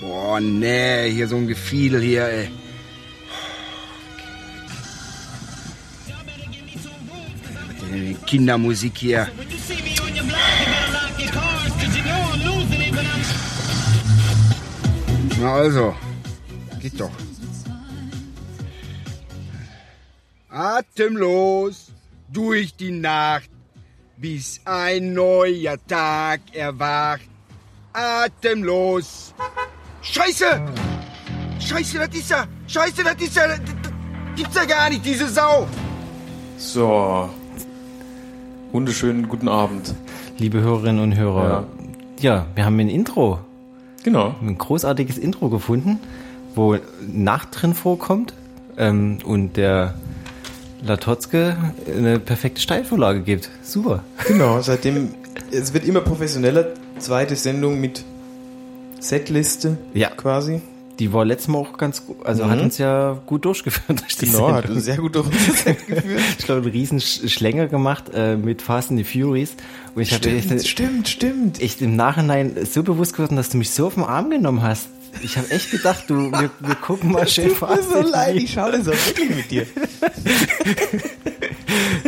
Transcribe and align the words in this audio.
Boah, 0.00 0.40
nee, 0.40 1.10
hier 1.10 1.26
so 1.26 1.36
ein 1.36 1.46
Gefiedel 1.46 2.00
hier, 2.00 2.28
ey. 2.28 2.50
Kindermusik 8.26 8.98
hier. 8.98 9.28
Na 15.40 15.54
also, 15.54 15.96
geht 16.80 17.00
doch. 17.00 17.10
Atemlos 20.48 21.92
durch 22.28 22.74
die 22.74 22.90
Nacht, 22.90 23.48
bis 24.16 24.60
ein 24.64 25.14
neuer 25.14 25.78
Tag 25.86 26.40
erwacht. 26.52 27.28
Atemlos. 27.92 29.32
Scheiße! 30.10 30.46
Scheiße, 31.60 31.98
das 31.98 32.08
ist 32.18 32.30
ja. 32.30 32.44
Scheiße, 32.66 33.04
das 33.04 33.14
ist 33.22 33.36
ja. 33.36 33.46
Das, 33.48 33.58
das 33.58 33.92
gibt's 34.36 34.56
ja 34.56 34.64
gar 34.64 34.88
nicht, 34.88 35.04
diese 35.04 35.28
Sau. 35.28 35.66
So. 36.56 37.28
Wunderschönen 38.72 39.28
guten 39.28 39.48
Abend. 39.48 39.94
Liebe 40.38 40.60
Hörerinnen 40.60 41.02
und 41.02 41.16
Hörer. 41.16 41.66
Ja, 42.20 42.46
wir 42.54 42.64
haben 42.64 42.78
ein 42.80 42.88
Intro, 42.88 43.40
Genau. 44.02 44.34
ein 44.40 44.56
großartiges 44.56 45.18
Intro 45.18 45.50
gefunden, 45.50 46.00
wo 46.54 46.76
Nacht 47.06 47.48
drin 47.52 47.74
vorkommt 47.74 48.32
ähm, 48.76 49.18
und 49.24 49.56
der 49.56 49.94
Latotzke 50.82 51.56
eine 51.86 52.18
perfekte 52.18 52.60
Steilvorlage 52.60 53.20
gibt. 53.20 53.50
Super. 53.62 54.04
Genau, 54.26 54.60
seitdem, 54.62 55.10
es 55.50 55.74
wird 55.74 55.84
immer 55.84 56.00
professioneller. 56.00 56.68
Zweite 56.98 57.36
Sendung 57.36 57.80
mit 57.80 58.04
Setliste 59.00 59.76
Ja. 59.94 60.08
quasi. 60.10 60.60
Die 60.98 61.12
war 61.12 61.24
letztes 61.24 61.46
Mal 61.46 61.58
auch 61.58 61.78
ganz 61.78 62.04
gut, 62.04 62.26
also 62.26 62.50
hat 62.50 62.58
Mhm. 62.58 62.64
uns 62.64 62.78
ja 62.78 63.16
gut 63.24 63.44
durchgeführt 63.44 64.00
durch 64.00 64.16
die 64.16 64.26
Genau, 64.26 64.50
hat 64.52 64.68
uns 64.68 64.84
sehr 64.84 64.96
gut 64.96 65.14
durch 65.14 65.26
unser 65.26 65.52
Set 65.52 65.86
geführt. 65.86 66.20
Ich 66.40 66.44
glaube, 66.44 66.62
einen 66.62 66.70
riesen 66.72 66.98
Sch- 66.98 67.28
Schlänger 67.28 67.68
gemacht 67.68 68.06
äh, 68.12 68.36
mit 68.36 68.62
Fast 68.62 68.90
and 68.90 68.98
the 68.98 69.04
Furies. 69.04 69.54
Und 69.94 70.02
ich 70.02 70.12
Stimmt, 70.12 70.50
echt, 70.50 70.66
stimmt, 70.66 71.08
stimmt. 71.08 71.62
echt 71.62 71.80
im 71.82 71.94
Nachhinein 71.94 72.56
so 72.68 72.82
bewusst 72.82 73.12
geworden, 73.12 73.36
dass 73.36 73.48
du 73.50 73.58
mich 73.58 73.70
so 73.70 73.86
auf 73.86 73.94
den 73.94 74.02
Arm 74.02 74.30
genommen 74.30 74.60
hast. 74.62 74.88
Ich 75.22 75.36
habe 75.38 75.48
echt 75.52 75.70
gedacht, 75.70 76.04
du, 76.08 76.32
wir, 76.32 76.50
wir 76.58 76.74
gucken 76.74 77.12
mal 77.12 77.26
schön 77.28 77.48
Tut 77.54 77.68
mir 77.70 77.82
so 77.82 78.00
leid, 78.02 78.34
ich 78.36 78.52
schaue 78.52 78.72
das 78.72 78.88
auch 78.88 79.06
wirklich 79.06 79.30
mit 79.36 79.50
dir. 79.52 79.66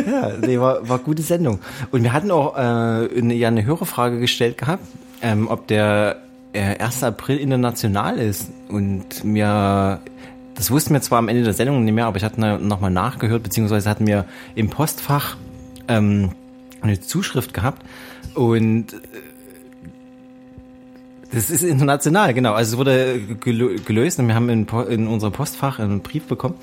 Ja, 0.05 0.31
nee, 0.39 0.59
war, 0.59 0.87
war 0.87 0.99
gute 0.99 1.21
Sendung. 1.21 1.59
Und 1.91 2.03
wir 2.03 2.11
hatten 2.13 2.31
auch 2.31 2.55
äh, 2.55 2.59
eine, 2.59 3.33
ja 3.33 3.47
eine 3.47 3.63
Hörerfrage 3.65 4.19
gestellt 4.19 4.57
gehabt, 4.57 4.83
ähm, 5.21 5.47
ob 5.47 5.67
der 5.67 6.17
äh, 6.53 6.77
1. 6.77 7.03
April 7.03 7.37
international 7.37 8.17
ist. 8.19 8.49
Und 8.69 9.23
mir, 9.23 9.99
das 10.55 10.71
wussten 10.71 10.93
wir 10.93 11.01
zwar 11.01 11.19
am 11.19 11.27
Ende 11.27 11.43
der 11.43 11.53
Sendung 11.53 11.83
nicht 11.83 11.93
mehr, 11.93 12.05
aber 12.05 12.17
ich 12.17 12.23
hatte 12.23 12.39
nochmal 12.59 12.91
nachgehört, 12.91 13.43
beziehungsweise 13.43 13.89
hatten 13.89 14.07
wir 14.07 14.25
im 14.55 14.69
Postfach 14.69 15.37
ähm, 15.87 16.31
eine 16.81 16.99
Zuschrift 16.99 17.53
gehabt. 17.53 17.83
Und 18.33 18.93
äh, 18.93 18.97
das 21.33 21.49
ist 21.49 21.63
international, 21.63 22.33
genau. 22.33 22.53
Also 22.53 22.73
es 22.73 22.77
wurde 22.77 23.19
gelö- 23.41 23.81
gelöst 23.85 24.19
und 24.19 24.27
wir 24.27 24.35
haben 24.35 24.49
in, 24.49 24.67
in 24.89 25.07
unserem 25.07 25.31
Postfach 25.31 25.79
einen 25.79 26.01
Brief 26.01 26.25
bekommen. 26.25 26.55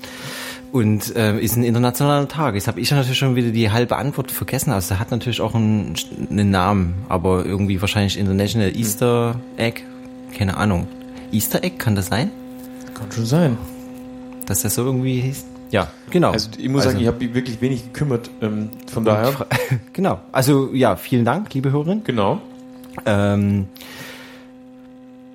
Und 0.71 1.15
äh, 1.15 1.39
ist 1.39 1.55
ein 1.55 1.63
internationaler 1.63 2.27
Tag. 2.27 2.53
Jetzt 2.53 2.67
habe 2.67 2.79
ich 2.79 2.91
natürlich 2.91 3.17
schon 3.17 3.35
wieder 3.35 3.49
die 3.49 3.71
halbe 3.71 3.95
Antwort 3.97 4.31
vergessen. 4.31 4.71
Also 4.71 4.93
er 4.93 4.99
hat 4.99 5.09
natürlich 5.09 5.41
auch 5.41 5.55
einen, 5.55 5.95
einen 6.29 6.51
Namen, 6.51 6.93
aber 7.09 7.43
irgendwie 7.45 7.81
wahrscheinlich 7.81 8.19
International 8.19 8.75
Easter 8.75 9.35
Egg. 9.57 9.81
Keine 10.37 10.57
Ahnung. 10.57 10.87
Easter 11.31 11.63
Egg, 11.63 11.77
kann 11.79 11.95
das 11.95 12.07
sein? 12.07 12.29
Kann 12.93 13.11
schon 13.11 13.25
sein. 13.25 13.57
Dass 14.45 14.61
das 14.61 14.75
so 14.75 14.83
irgendwie 14.85 15.21
hieß? 15.21 15.45
Ja, 15.71 15.87
genau. 16.11 16.31
Also 16.31 16.49
ich 16.57 16.69
muss 16.69 16.83
sagen, 16.83 16.99
ich 16.99 17.07
habe 17.07 17.17
mich 17.23 17.33
wirklich 17.33 17.61
wenig 17.61 17.85
gekümmert. 17.85 18.29
Ähm, 18.41 18.69
von 18.91 19.05
daher, 19.05 19.33
genau. 19.93 20.19
Also 20.31 20.69
ja, 20.73 20.95
vielen 20.95 21.25
Dank, 21.25 21.51
liebe 21.53 21.71
Hörerin. 21.71 22.03
genau. 22.03 22.41
Ähm, 23.05 23.65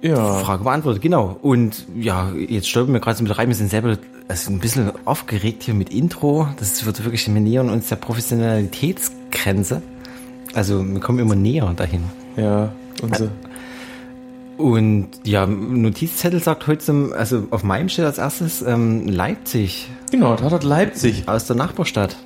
Ja. 0.03 0.39
Frage 0.41 0.65
beantwortet, 0.65 1.03
genau. 1.03 1.39
Und 1.41 1.87
ja, 1.97 2.31
jetzt 2.33 2.69
stolpern 2.69 2.93
wir 2.95 3.01
gerade 3.01 3.17
so 3.17 3.23
mit 3.25 3.37
rein. 3.39 3.49
Wir 3.49 3.55
sind 3.55 3.71
selber 3.71 3.97
also 4.29 4.51
ein 4.51 4.59
bisschen 4.59 4.93
aufgeregt 5.05 5.63
hier 5.65 5.75
mit 5.75 5.93
Intro. 5.93 6.49
Das 6.59 6.85
wird 6.87 7.05
wirklich, 7.05 7.27
wir 7.33 7.41
nähern 7.41 7.71
uns 7.71 7.89
der 7.89 7.97
Professionalitätsgrenze. 7.97 9.83
Also 10.55 10.87
wir 10.87 11.01
kommen 11.01 11.19
immer 11.19 11.35
näher 11.35 11.73
dahin. 11.77 12.05
Ja, 12.37 12.73
unser. 13.03 13.29
Und 14.57 15.09
ja, 15.25 15.47
Notizzettel 15.47 16.41
sagt 16.41 16.67
heute 16.69 16.85
zum, 16.85 17.13
also 17.13 17.49
auf 17.51 17.65
meinem 17.65 17.89
steht 17.89 18.05
als 18.05 18.19
erstes 18.19 18.63
ähm, 18.63 19.09
Leipzig 19.09 19.89
Genau, 20.13 20.37
da 20.37 20.51
hat 20.51 20.63
Leipzig. 20.63 21.25
aus 21.27 21.47
der 21.47 21.57
Nachbarstadt. 21.57 22.17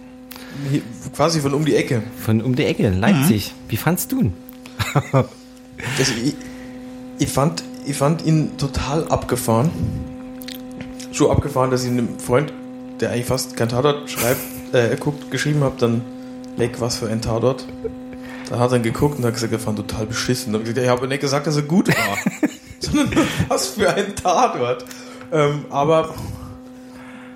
Hier, 0.70 0.82
quasi 1.16 1.41
von 1.41 1.54
um 1.54 1.65
die 1.65 1.75
Ecke. 1.75 2.03
Von 2.22 2.42
um 2.42 2.54
die 2.54 2.65
Ecke, 2.65 2.91
Leipzig. 2.91 3.54
Wie 3.69 3.76
fandst 3.76 4.12
du 4.12 4.20
ihn? 4.20 4.32
Also 5.97 6.12
ich, 6.22 6.34
ich, 7.19 7.28
fand, 7.28 7.62
ich 7.86 7.97
fand 7.97 8.25
ihn 8.26 8.56
total 8.59 9.06
abgefahren. 9.09 9.70
So 11.19 11.33
abgefahren, 11.33 11.73
dass 11.73 11.83
ich 11.83 11.91
einem 11.91 12.17
Freund, 12.21 12.53
der 13.01 13.11
eigentlich 13.11 13.27
fast 13.27 13.56
kein 13.56 13.69
Tatort 13.69 14.09
schreibt, 14.09 14.41
äh, 14.73 14.95
guckt, 14.95 15.33
geschrieben 15.33 15.65
habe, 15.65 15.75
dann, 15.77 16.03
leck, 16.56 16.81
was 16.81 16.99
für 16.99 17.09
ein 17.09 17.21
Tatort. 17.21 17.67
Da 18.49 18.61
hat 18.61 18.69
er 18.69 18.75
dann 18.75 18.84
geguckt 18.84 19.19
und 19.19 19.25
hat 19.25 19.34
gesagt, 19.34 19.53
er 19.53 19.59
fand 19.59 19.78
total 19.78 20.07
beschissen. 20.07 20.53
Da 20.53 20.61
hab 20.61 20.65
ich 20.69 20.73
gesagt, 20.73 20.87
ich 20.87 20.91
habe 20.93 21.09
nicht 21.09 21.21
gesagt, 21.21 21.49
dass 21.49 21.57
er 21.57 21.62
gut 21.62 21.89
war. 21.89 22.19
Sondern 22.78 23.11
was 23.49 23.67
für 23.67 23.93
ein 23.93 24.15
Tatort. 24.15 24.84
Ähm, 25.33 25.65
aber 25.71 26.15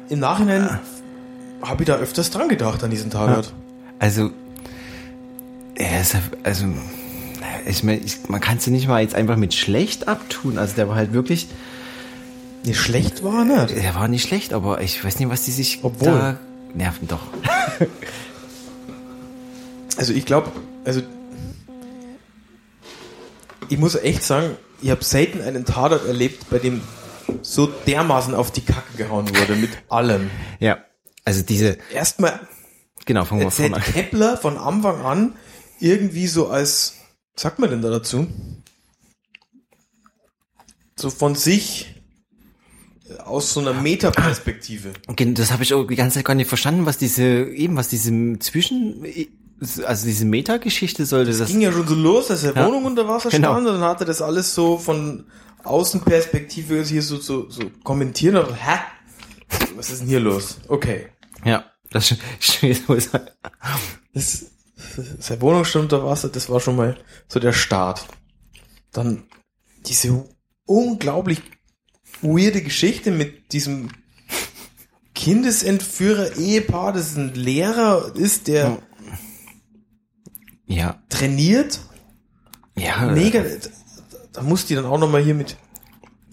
im 0.08 0.20
Nachhinein 0.20 0.78
habe 1.60 1.82
ich 1.82 1.86
da 1.88 1.96
öfters 1.96 2.30
dran 2.30 2.48
gedacht 2.48 2.84
an 2.84 2.90
diesen 2.90 3.10
Tatort. 3.10 3.52
Also, 3.98 4.30
er 5.74 6.04
also, 6.44 6.66
ich 7.66 7.82
meine, 7.82 8.00
man 8.28 8.40
kann 8.40 8.58
es 8.58 8.66
ja 8.66 8.70
nicht 8.70 8.86
mal 8.86 9.02
jetzt 9.02 9.16
einfach 9.16 9.36
mit 9.36 9.54
schlecht 9.54 10.06
abtun. 10.06 10.56
Also, 10.56 10.76
der 10.76 10.88
war 10.88 10.94
halt 10.94 11.12
wirklich, 11.12 11.48
Nee, 12.64 12.74
schlecht 12.74 13.24
war 13.24 13.46
er 13.46 13.64
nicht. 13.66 13.76
der 13.76 13.94
war 13.94 14.08
nicht 14.08 14.22
schlecht, 14.26 14.52
aber 14.52 14.80
ich 14.80 15.02
weiß 15.04 15.18
nicht, 15.18 15.28
was 15.28 15.44
die 15.44 15.50
sich 15.50 15.80
Obwohl. 15.82 16.12
da 16.12 16.38
nerven 16.74 17.08
doch. 17.08 17.20
Also 19.98 20.14
ich 20.14 20.24
glaube, 20.24 20.50
also 20.86 21.02
ich 23.68 23.78
muss 23.78 23.94
echt 23.94 24.22
sagen, 24.24 24.56
ich 24.80 24.90
habe 24.90 25.04
selten 25.04 25.42
einen 25.42 25.66
Tatort 25.66 26.06
erlebt, 26.06 26.48
bei 26.48 26.58
dem 26.58 26.80
so 27.42 27.66
dermaßen 27.66 28.34
auf 28.34 28.50
die 28.50 28.62
Kacke 28.62 28.96
gehauen 28.96 29.28
wurde 29.28 29.54
mit 29.54 29.70
allem. 29.90 30.30
Ja. 30.60 30.78
Also 31.24 31.42
diese, 31.42 31.76
Erstmal 31.92 32.40
genau, 33.04 33.24
fangen 33.26 33.42
wir 33.42 33.50
vorne 33.50 33.76
an. 33.76 33.82
Kepler 33.82 34.36
von 34.38 34.56
Anfang 34.56 35.02
an 35.02 35.36
irgendwie 35.78 36.26
so 36.26 36.48
als, 36.48 36.94
was 37.34 37.42
sagt 37.42 37.58
man 37.58 37.70
denn 37.70 37.82
da 37.82 37.90
dazu? 37.90 38.26
So 40.96 41.10
von 41.10 41.34
sich 41.34 42.01
aus 43.24 43.52
so 43.52 43.60
einer 43.60 43.72
Metaperspektive. 43.74 44.92
Gen- 45.16 45.34
Das 45.34 45.50
habe 45.52 45.62
ich 45.62 45.74
auch 45.74 45.84
die 45.86 45.96
ganze 45.96 46.16
Zeit 46.18 46.24
gar 46.24 46.34
nicht 46.34 46.48
verstanden, 46.48 46.86
was 46.86 46.98
diese, 46.98 47.22
eben, 47.44 47.76
was 47.76 47.88
diese 47.88 48.10
Zwischen, 48.38 49.04
also 49.86 50.06
diese 50.06 50.24
Metageschichte 50.24 51.06
sollte. 51.06 51.36
Das, 51.36 51.48
ging 51.48 51.60
ja 51.60 51.72
schon 51.72 51.86
so 51.86 51.94
los, 51.94 52.28
dass 52.28 52.42
der 52.42 52.54
Ja. 52.54 52.66
Wohnung 52.66 52.84
unter 52.84 53.06
Wasser 53.08 53.30
Genau. 53.30 53.52
stand 53.52 53.66
und 53.68 53.74
dann 53.74 53.82
hat 53.88 54.00
er 54.00 54.06
das 54.06 54.20
alles 54.22 54.54
so 54.54 54.78
von 54.78 55.26
Außenperspektive 55.64 56.82
hier 56.84 57.02
so, 57.02 57.18
so, 57.18 57.48
so 57.50 57.62
kommentiert 57.84 58.34
und 58.36 58.54
hä? 58.54 58.78
Was 59.76 59.90
ist 59.90 60.00
denn 60.02 60.08
hier 60.08 60.20
los? 60.20 60.58
Okay. 60.68 61.08
ja, 61.44 61.64
das 61.90 62.14
steht 62.40 62.82
so. 62.86 62.96
Das, 64.14 64.46
das 65.18 65.40
Wohnung 65.40 65.64
stand 65.64 65.84
unter 65.92 66.04
Wasser, 66.04 66.28
das 66.28 66.48
war 66.50 66.60
schon 66.60 66.76
mal 66.76 66.96
so 67.28 67.38
der 67.40 67.52
Start. 67.52 68.04
Dann 68.92 69.24
diese 69.86 70.24
unglaublich 70.66 71.42
weirde 72.22 72.62
Geschichte 72.62 73.10
mit 73.10 73.52
diesem 73.52 73.90
Kindesentführer-Ehepaar, 75.14 76.92
das 76.92 77.16
ein 77.16 77.34
Lehrer 77.34 78.14
ist, 78.16 78.48
der 78.48 78.78
Ja, 80.66 81.02
trainiert 81.08 81.80
ja. 82.76 83.06
Mega. 83.06 83.44
Da, 84.32 84.42
muss 84.42 84.66
die 84.66 84.74
dann 84.74 84.86
auch 84.86 84.98
nochmal 84.98 85.22
hier 85.22 85.34
mit, 85.34 85.56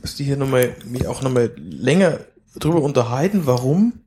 muss 0.01 0.15
die 0.15 0.23
hier 0.23 0.37
nochmal, 0.37 0.75
mich 0.85 1.07
auch 1.07 1.21
nochmal 1.21 1.53
länger 1.57 2.19
drüber 2.55 2.81
unterhalten, 2.81 3.45
warum 3.45 4.01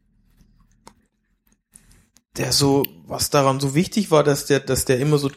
der 2.37 2.53
so, 2.53 2.83
was 3.07 3.29
daran 3.29 3.61
so 3.61 3.75
wichtig 3.75 4.11
war, 4.11 4.25
dass 4.25 4.47
der, 4.47 4.61
dass 4.61 4.87
der 4.87 4.99
immer 4.99 5.19
so 5.19 5.31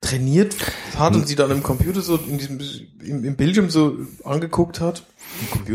trainiert 0.00 0.54
hat 0.96 1.14
und 1.16 1.26
sie 1.26 1.34
dann 1.34 1.50
im 1.50 1.62
Computer 1.62 2.00
so, 2.00 2.16
in 2.16 2.38
diesem, 2.38 2.60
im, 3.04 3.24
im 3.24 3.36
Bildschirm 3.36 3.68
so 3.70 3.96
angeguckt 4.24 4.80
hat. 4.80 5.02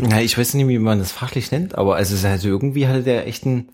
Ja, 0.08 0.20
ich 0.20 0.36
weiß 0.38 0.54
nicht, 0.54 0.66
wie 0.68 0.78
man 0.78 0.98
das 0.98 1.12
fachlich 1.12 1.50
nennt, 1.50 1.76
aber 1.76 1.96
also 1.96 2.14
es 2.14 2.20
ist 2.20 2.26
halt 2.26 2.44
irgendwie 2.44 2.86
hatte 2.88 3.02
der 3.02 3.26
echt 3.26 3.44
ein, 3.44 3.70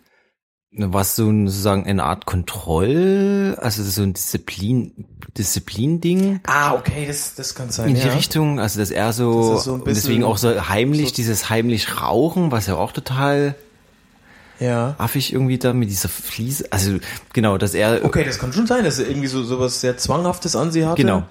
was 0.72 1.16
so 1.16 1.28
ein, 1.28 1.48
sozusagen 1.48 1.84
eine 1.86 2.04
Art 2.04 2.26
Kontroll, 2.26 3.56
also 3.60 3.82
so 3.84 4.02
ein 4.02 4.12
Disziplin, 4.12 5.06
Disziplin-Ding 5.36 6.40
Ah, 6.46 6.74
okay, 6.74 7.06
das, 7.06 7.34
das 7.34 7.54
kann 7.54 7.70
sein. 7.70 7.90
in 7.90 7.94
die 7.94 8.00
ja. 8.06 8.12
Richtung, 8.14 8.58
also 8.60 8.78
dass 8.80 8.90
er 8.90 9.12
so, 9.12 9.54
Das 9.54 9.64
so 9.64 9.78
deswegen 9.78 10.24
auch 10.24 10.36
so 10.38 10.68
heimlich, 10.68 11.08
so- 11.10 11.14
dieses 11.14 11.48
heimlich 11.50 12.00
Rauchen, 12.00 12.50
was 12.52 12.66
ja 12.66 12.76
auch 12.76 12.92
total 12.92 13.54
Ja. 14.60 14.94
affig 14.98 15.32
irgendwie 15.32 15.58
da 15.58 15.72
mit 15.72 15.88
dieser 15.90 16.08
Fliese, 16.08 16.66
also 16.70 16.98
genau, 17.32 17.56
dass 17.58 17.74
er, 17.74 18.04
Okay, 18.04 18.24
das 18.24 18.38
kann 18.38 18.52
schon 18.52 18.66
sein, 18.66 18.84
dass 18.84 18.98
er 18.98 19.08
irgendwie 19.08 19.26
so 19.28 19.42
sowas 19.42 19.80
sehr 19.80 19.96
Zwanghaftes 19.98 20.54
an 20.54 20.70
sie 20.70 20.84
hatte. 20.86 21.00
genau, 21.02 21.24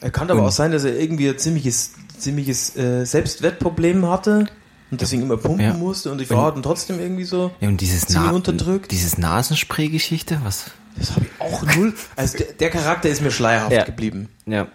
Er 0.00 0.10
kann 0.10 0.30
aber 0.30 0.40
Und- 0.40 0.46
auch 0.48 0.52
sein, 0.52 0.72
dass 0.72 0.84
er 0.84 0.98
irgendwie 0.98 1.28
ein 1.28 1.38
ziemliches, 1.38 1.92
ziemliches 2.18 2.76
äh, 2.76 3.04
Selbstwertproblem 3.06 4.06
hatte 4.08 4.46
und 4.90 5.00
deswegen 5.00 5.22
immer 5.22 5.36
pumpen 5.36 5.64
Ja. 5.64 5.74
musste 5.74 6.10
und 6.12 6.18
die 6.18 6.26
Frau 6.26 6.42
hat 6.42 6.56
ihn 6.56 6.62
trotzdem 6.62 6.98
irgendwie 7.00 7.24
so. 7.24 7.50
ja, 7.60 7.68
und 7.68 7.80
dieses, 7.80 8.06
Ziemlich 8.06 8.26
Na 8.30 8.32
unterdrückt. 8.32 8.90
dieses 8.92 9.16
Nasenspray-Geschichte, 9.18 10.40
was, 10.44 10.66
Das 10.96 11.12
habe 11.12 11.26
ich 11.26 11.40
auch 11.40 11.62
null. 11.76 11.94
Also 12.16 12.38
der, 12.38 12.52
der 12.54 12.70
Charakter 12.70 13.08
ist 13.08 13.20
mir 13.22 13.30
schleierhaft 13.30 13.72
Ja. 13.72 13.84
geblieben. 13.84 14.28
ja, 14.46 14.66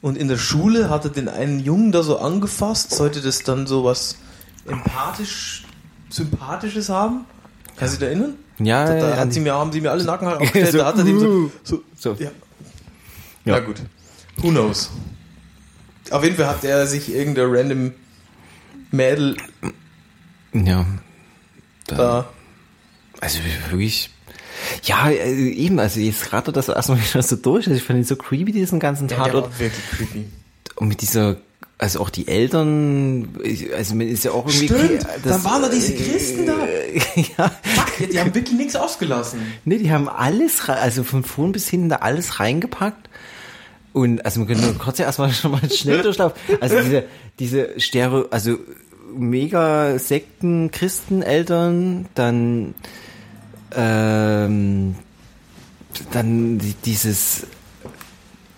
Und 0.00 0.16
in 0.18 0.28
der 0.28 0.36
Schule 0.38 0.90
hat 0.90 1.04
er 1.06 1.10
den 1.10 1.28
einen 1.28 1.58
Jungen 1.60 1.90
da 1.90 2.02
so 2.02 2.18
angefasst. 2.18 2.90
Sollte 2.92 3.20
das 3.22 3.42
dann 3.42 3.66
so 3.66 3.84
was 3.84 4.16
empathisch, 4.68 5.63
sympathisches 6.14 6.88
haben? 6.88 7.24
Kannst 7.76 7.94
du 7.94 7.98
dich 8.00 8.08
erinnern? 8.08 8.34
ja, 8.58 8.86
Da, 8.86 8.94
da 8.94 9.10
ja, 9.10 9.16
hat 9.16 9.32
sie 9.32 9.40
mir, 9.40 9.52
haben 9.54 9.72
sie 9.72 9.80
mir 9.80 9.90
alle 9.90 10.04
Nacken 10.04 10.28
aufgestellt. 10.28 10.72
So, 10.72 10.78
da 10.78 10.86
hat 10.86 10.98
er 10.98 11.04
dem 11.04 11.18
so, 11.20 11.26
uh. 11.28 11.50
so, 11.64 11.82
so, 11.96 12.12
ja. 12.14 12.30
Ja. 13.44 13.52
Na 13.58 13.60
gut. 13.60 13.76
Who 14.36 14.50
knows? 14.50 14.90
Auf 16.10 16.22
jeden 16.22 16.36
Fall 16.36 16.46
hat 16.46 16.64
er 16.64 16.86
sich 16.86 17.12
irgendein 17.14 17.46
random 17.50 17.92
Mädel 18.90 19.36
ja, 20.52 20.86
da. 21.86 22.26
Also 23.20 23.40
wirklich. 23.68 24.10
Ja, 24.84 25.10
äh, 25.10 25.32
eben, 25.50 25.80
also 25.80 25.98
jetzt 25.98 26.24
gerade 26.30 26.52
das 26.52 26.68
erstmal 26.68 26.98
wieder 27.02 27.22
so 27.22 27.36
durch. 27.36 27.66
Also 27.66 27.76
ich 27.76 27.82
fand 27.82 27.98
ihn 27.98 28.04
so 28.04 28.14
creepy, 28.16 28.52
diesen 28.52 28.78
ganzen 28.78 29.08
Ja, 29.08 29.16
Tatort. 29.16 29.44
war 29.50 29.58
wirklich 29.58 29.84
creepy. 29.90 30.26
Und 30.76 30.88
mit 30.88 31.00
dieser, 31.02 31.36
also 31.84 32.00
auch 32.00 32.08
die 32.08 32.26
Eltern, 32.28 33.28
also 33.76 33.94
man 33.94 34.08
ist 34.08 34.24
ja 34.24 34.30
auch 34.32 34.46
irgendwie. 34.46 34.68
Stimmt, 34.68 35.04
das- 35.04 35.22
dann 35.22 35.44
waren 35.44 35.60
da 35.62 35.68
diese 35.68 35.94
Christen 35.94 36.46
da. 36.46 36.54
ja. 37.14 37.50
Fuck, 37.62 37.92
die, 37.98 38.06
die 38.08 38.18
haben 38.18 38.34
wirklich 38.34 38.56
nichts 38.58 38.74
ausgelassen. 38.74 39.40
Nee, 39.66 39.76
die 39.76 39.92
haben 39.92 40.08
alles, 40.08 40.66
also 40.66 41.04
von 41.04 41.24
vorn 41.24 41.52
bis 41.52 41.68
hinten 41.68 41.90
da 41.90 41.96
alles 41.96 42.40
reingepackt. 42.40 43.10
Und 43.92 44.24
also 44.24 44.40
wir 44.40 44.46
können 44.46 44.62
nur 44.62 44.78
kurz 44.78 44.96
ja 44.98 45.04
erstmal 45.04 45.30
schon 45.34 45.50
mal 45.52 45.70
schnell 45.70 46.00
durchlaufen. 46.00 46.36
Also 46.60 46.80
diese, 46.80 47.04
diese 47.38 47.78
Stereo, 47.80 48.28
also 48.30 48.56
mega 49.14 49.98
Sekten, 49.98 50.70
Christeneltern, 50.70 52.06
dann 52.14 52.74
ähm, 53.76 54.94
dann 56.12 56.58
die, 56.58 56.74
dieses 56.84 57.46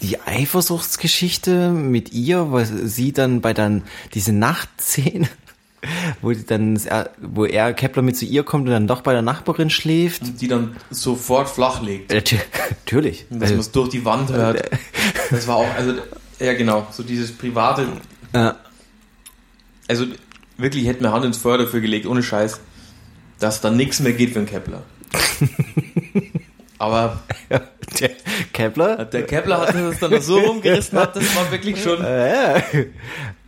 die 0.03 0.21
Eifersuchtsgeschichte 0.21 1.71
mit 1.71 2.13
ihr, 2.13 2.53
was 2.53 2.69
sie 2.71 3.13
dann 3.13 3.41
bei 3.41 3.53
dann 3.55 3.83
diese 4.15 4.33
Nachtszene, 4.33 5.29
wo 6.23 6.33
dann 6.33 6.77
er- 6.85 7.11
wo 7.21 7.45
er 7.45 7.73
Kepler 7.73 8.03
mit 8.03 8.17
zu 8.17 8.25
ihr 8.27 8.43
kommt 8.43 8.67
und 8.67 8.73
dann 8.73 8.87
doch 8.87 9.01
bei 9.01 9.13
der 9.13 9.23
Nachbarin 9.23 9.71
schläft. 9.71 10.23
Und 10.23 10.41
die 10.41 10.49
dann 10.49 10.77
sofort 10.91 11.49
flach 11.49 11.83
legt. 11.83 12.13
Natürlich. 12.69 13.27
Dass 13.31 13.43
Also, 13.43 13.55
man 13.55 13.61
es 13.61 13.71
durch 13.73 13.89
die 13.91 14.05
Wand 14.05 14.31
hört. 14.31 14.69
Das 15.31 15.47
war 15.49 15.57
auch, 15.57 15.75
also, 15.77 15.95
ja 16.39 16.53
genau, 16.55 16.87
so 16.93 17.03
dieses 17.03 17.33
private, 17.33 17.87
äh, 18.33 18.53
also 19.89 20.05
wirklich 20.57 20.85
ich 20.85 20.89
hätte 20.89 21.03
mir 21.03 21.11
Hand 21.11 21.25
ins 21.25 21.37
Feuer 21.39 21.59
dafür 21.59 21.81
gelegt, 21.81 22.07
ohne 22.07 22.23
Scheiß, 22.23 22.61
dass 23.41 23.61
da 23.61 23.71
nichts 23.71 23.99
mehr 24.01 24.13
geht 24.13 24.31
für 24.35 24.39
den 24.41 24.47
Kepler. 24.47 24.83
Aber 26.79 27.21
der 28.01 28.11
Kepler. 28.53 29.05
der 29.07 29.27
Kepler 29.27 29.61
hat 29.61 29.75
das 29.75 29.99
dann 29.99 30.21
so 30.21 30.39
rumgerissen 30.39 30.99
hat, 30.99 31.17
das 31.17 31.35
war 31.35 31.51
wirklich 31.51 31.83
schon. 31.83 32.03
Äh, 32.05 32.61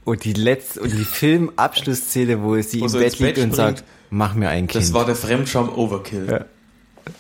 und 0.04 0.25
die 0.25 0.32
letzte 0.32 0.80
und 0.80 0.90
die 0.92 1.04
Filmabschlussszene, 1.04 2.42
wo 2.42 2.60
sie 2.62 2.80
Wo 2.80 2.84
im 2.84 2.88
so 2.90 2.98
Bett 2.98 3.08
ins 3.12 3.19
Bett 3.19 3.36
liegt 3.36 3.38
und 3.50 3.54
sagt, 3.54 3.84
mach 4.10 4.34
mir 4.34 4.48
ein 4.48 4.66
Kind. 4.66 4.82
Das 4.82 4.92
war 4.94 5.04
der 5.04 5.14
Fremdscham 5.16 5.69
Overkill. 5.69 6.26
Ja. 6.30 6.44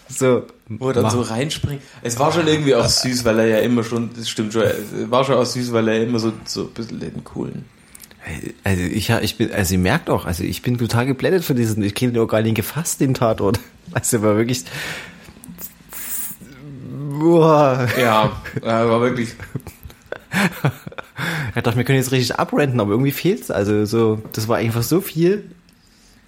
so. 0.08 0.44
Wo 0.70 0.88
er 0.88 0.94
dann 0.94 1.02
mach- 1.04 1.12
so 1.12 1.20
reinspringt. 1.22 1.82
Es 2.02 2.18
war 2.18 2.32
schon 2.32 2.46
irgendwie 2.46 2.74
auch 2.74 2.86
süß, 2.88 3.24
weil 3.24 3.38
er 3.40 3.46
ja 3.46 3.58
immer 3.58 3.84
schon, 3.84 4.10
das 4.16 4.28
stimmt 4.28 4.52
schon, 4.52 4.62
es 4.62 5.10
war 5.10 5.24
schon 5.24 5.36
auch 5.36 5.46
süß, 5.46 5.72
weil 5.72 5.88
er 5.88 6.02
immer 6.02 6.18
so, 6.18 6.32
so 6.44 6.62
ein 6.64 6.68
bisschen 6.70 7.00
den 7.00 7.24
coolen. 7.24 7.64
Also 8.64 8.82
ich, 8.82 9.08
ich 9.08 9.36
bin, 9.38 9.52
also 9.52 9.72
ihr 9.74 9.78
merkt 9.80 10.10
auch, 10.10 10.26
also 10.26 10.44
ich 10.44 10.60
bin 10.60 10.76
total 10.76 11.06
geblättet 11.06 11.44
von 11.44 11.56
diesen, 11.56 11.82
ich 11.82 11.94
kriege 11.94 12.12
den 12.12 12.22
auch 12.22 12.26
gar 12.26 12.42
nicht 12.42 12.54
gefasst, 12.56 13.00
den 13.00 13.14
Tatort. 13.14 13.60
Also 13.92 14.20
war 14.20 14.36
wirklich, 14.36 14.64
boah. 17.18 17.88
Ja, 17.98 18.32
war 18.62 19.00
wirklich, 19.00 19.34
Ich 21.54 21.62
dachte, 21.62 21.76
wir 21.76 21.84
können 21.84 21.98
jetzt 21.98 22.12
richtig 22.12 22.38
abrenten, 22.38 22.80
aber 22.80 22.92
irgendwie 22.92 23.12
fehlt's. 23.12 23.50
Also 23.50 23.84
so, 23.84 24.22
das 24.32 24.46
war 24.46 24.58
einfach 24.58 24.82
so 24.82 25.00
viel 25.00 25.50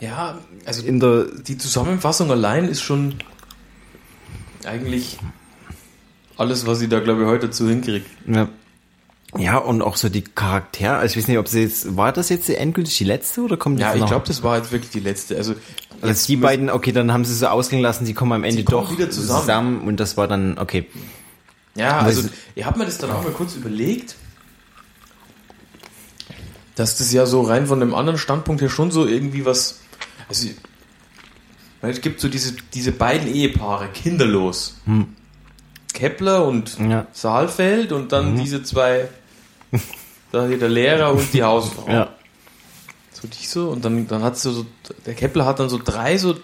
ja, 0.01 0.39
also 0.65 0.85
in 0.85 0.99
der, 0.99 1.27
die 1.47 1.59
Zusammenfassung 1.59 2.31
allein 2.31 2.65
ist 2.65 2.81
schon 2.81 3.17
eigentlich 4.65 5.19
alles, 6.39 6.67
was 6.67 6.81
ich 6.81 6.89
da, 6.89 7.01
glaube 7.01 7.23
ich, 7.23 7.29
heute 7.29 7.47
dazu 7.47 7.69
hinkriege. 7.69 8.07
ja. 8.27 8.49
Ja, 9.39 9.59
und 9.59 9.81
auch 9.83 9.97
so 9.97 10.09
die 10.09 10.23
Charaktere, 10.23 10.97
also 10.97 11.13
ich 11.13 11.19
weiß 11.23 11.29
nicht, 11.29 11.39
ob 11.39 11.47
sie 11.47 11.63
jetzt, 11.63 11.97
war 11.97 12.13
das 12.13 12.29
jetzt 12.31 12.49
endgültig 12.51 12.99
die 12.99 13.05
letzte 13.05 13.43
oder 13.43 13.57
kommt 13.57 13.79
Ja, 13.79 13.95
ich 13.95 14.05
glaube, 14.07 14.27
das 14.27 14.43
war 14.43 14.57
jetzt 14.59 14.73
wirklich 14.73 14.91
die 14.91 15.01
letzte. 15.01 15.37
Also, 15.37 15.55
Also 16.03 16.27
die 16.27 16.37
beiden, 16.37 16.69
okay, 16.71 16.91
dann 16.93 17.13
haben 17.13 17.25
sie 17.25 17.35
so 17.35 17.47
ausgehen 17.47 17.81
lassen, 17.83 18.05
die 18.07 18.15
kommen 18.15 18.33
am 18.33 18.43
Ende 18.45 18.65
doch 18.65 18.91
wieder 18.91 19.09
zusammen. 19.11 19.83
und 19.87 19.99
das 20.01 20.17
war 20.17 20.27
dann, 20.27 20.59
okay. 20.59 20.87
Ja, 21.77 21.99
also 22.01 22.23
es- 22.23 22.31
ich 22.57 22.65
habe 22.65 22.79
mir 22.81 22.87
das 22.87 22.99
dann 22.99 23.11
auch 23.13 23.23
mal 23.23 23.31
kurz 23.33 23.55
überlegt, 23.55 24.17
dass 26.75 26.97
das 26.99 27.13
ja 27.13 27.27
so 27.27 27.43
rein 27.43 27.67
von 27.67 27.81
dem 27.81 27.95
anderen 27.95 28.19
Standpunkt 28.19 28.63
her 28.63 28.69
schon 28.71 28.91
so 28.91 29.07
irgendwie 29.07 29.45
was. 29.45 29.81
Also, 30.29 30.49
es 31.83 32.01
gibt 32.01 32.21
so 32.21 32.29
diese, 32.29 32.55
diese 32.75 32.93
beiden 32.93 33.33
Ehepaare, 33.33 33.89
kinderlos. 33.93 34.77
Kepler 35.93 36.45
und 36.47 36.79
Ja. 36.79 37.07
Saalfeld 37.13 37.93
und 37.93 38.13
dann 38.13 38.37
diese 38.37 38.63
zwei, 38.63 39.09
da 40.33 40.47
hier 40.47 40.59
der 40.59 40.69
Lehrer 40.69 41.13
und 41.13 41.33
die 41.33 41.43
Hausfrau. 41.43 41.89
Ja. 41.91 42.09
So 43.13 43.29
die 43.29 43.47
so 43.47 43.69
und 43.71 43.85
dann, 43.85 44.07
dann 44.09 44.23
hat 44.23 44.37
so, 44.39 44.65
der 45.07 45.15
Kepler 45.15 45.45
hat 45.45 45.61
dann 45.61 45.69
so 45.69 45.79
drei 45.83 46.17
so 46.19 46.35